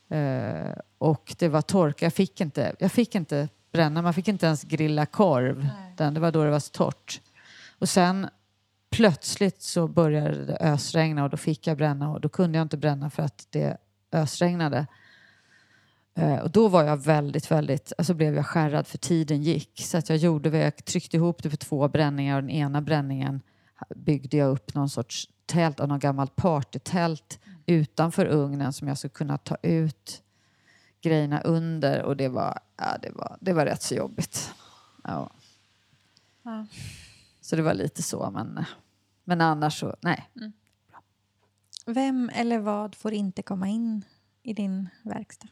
[0.09, 2.07] Eh, och det var torka.
[2.07, 4.03] Jag fick inte, jag fick inte bränna.
[4.03, 5.69] Man fick inte ens grilla korv.
[5.97, 7.21] Den, det var då det var så torrt.
[7.79, 8.29] Och sen
[8.91, 12.77] plötsligt så började det ösregna och då fick jag bränna och då kunde jag inte
[12.77, 13.77] bränna för att det
[14.13, 14.87] ösregnade.
[16.19, 19.81] Eh, och då var jag väldigt, väldigt, alltså blev jag skärrad för tiden gick.
[19.85, 23.41] Så att jag gjorde, jag tryckte ihop det för två bränningar och den ena bränningen
[23.97, 29.11] byggde jag upp någon sorts tält av något gammalt partytält utanför ugnen som jag skulle
[29.11, 30.23] kunna ta ut
[31.01, 34.55] grejerna under och det var, ja, det var, det var rätt så jobbigt.
[35.05, 35.31] Ja.
[36.43, 36.67] Ja.
[37.41, 38.65] Så det var lite så, men,
[39.25, 40.31] men annars så, nej.
[41.87, 44.05] Vem eller vad får inte komma in
[44.43, 45.49] i din verkstad?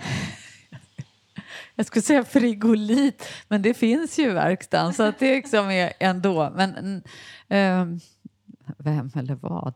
[1.74, 5.92] Jag skulle säga frigolit, men det finns ju i verkstaden så att det liksom är
[6.00, 6.52] ändå.
[6.56, 7.02] Men
[7.48, 8.00] ehm,
[8.78, 9.74] vem eller vad?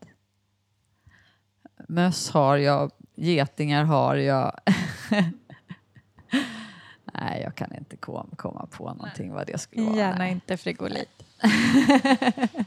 [1.89, 4.61] Möss har jag, getingar har jag.
[7.15, 9.97] Nej, jag kan inte kom, komma på någonting vad det skulle vara.
[9.97, 11.23] Gärna inte frigolit.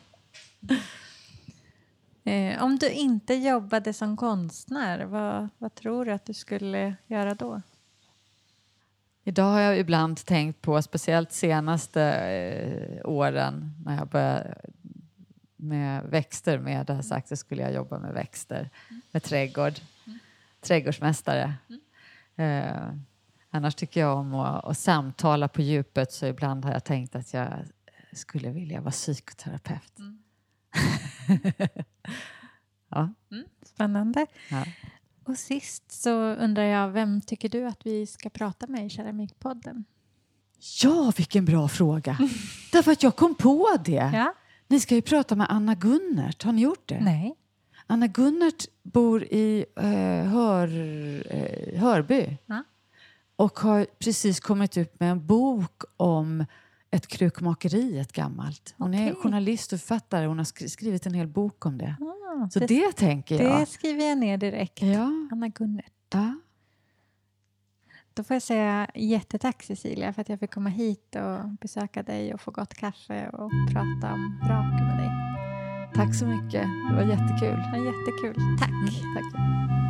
[2.27, 7.35] eh, om du inte jobbade som konstnär, vad, vad tror du att du skulle göra
[7.35, 7.61] då?
[9.23, 14.57] Idag har jag ibland tänkt på, speciellt senaste eh, åren när jag började
[15.57, 18.69] med växter med, jag hade sagt att jag skulle jag jobba med växter,
[19.11, 19.73] med trädgård,
[20.61, 21.53] trädgårdsmästare.
[22.35, 22.89] Eh,
[23.49, 27.33] annars tycker jag om att, att samtala på djupet så ibland har jag tänkt att
[27.33, 27.49] jag
[28.11, 29.93] skulle vilja vara psykoterapeut.
[32.89, 33.09] ja,
[33.65, 34.25] Spännande.
[34.49, 34.65] ja.
[35.23, 39.85] Och sist så undrar jag, vem tycker du att vi ska prata med i Keramikpodden?
[40.83, 42.17] ja, vilken bra fråga!
[42.71, 44.11] Därför att jag kom på det.
[44.13, 44.33] Ja?
[44.67, 46.99] Ni ska ju prata med Anna Gunnert, har ni gjort det?
[47.01, 47.35] Nej.
[47.87, 50.67] Anna Gunnert bor i eh, Hör,
[51.35, 52.63] eh, Hörby Ja.
[53.35, 56.45] och har precis kommit ut med en bok om
[56.91, 58.75] ett krukmakeri, ett gammalt.
[58.77, 59.21] Hon är Okej.
[59.23, 60.25] journalist och författare.
[60.25, 61.95] Hon har skri- skrivit en hel bok om det.
[62.01, 63.59] Ah, Så det, tänker jag.
[63.61, 64.81] det skriver jag ner direkt.
[64.81, 65.91] Ja, Anna Gunnert.
[66.13, 66.35] ja.
[68.13, 72.33] Då får jag säga jättetack Cecilia för att jag fick komma hit och besöka dig
[72.33, 75.09] och få gott kaffe och prata om rak med dig.
[75.95, 76.63] Tack så mycket.
[76.89, 77.57] Det var jättekul.
[77.57, 78.57] Det var jättekul.
[78.59, 78.69] Tack.
[78.69, 79.86] Mm, tack.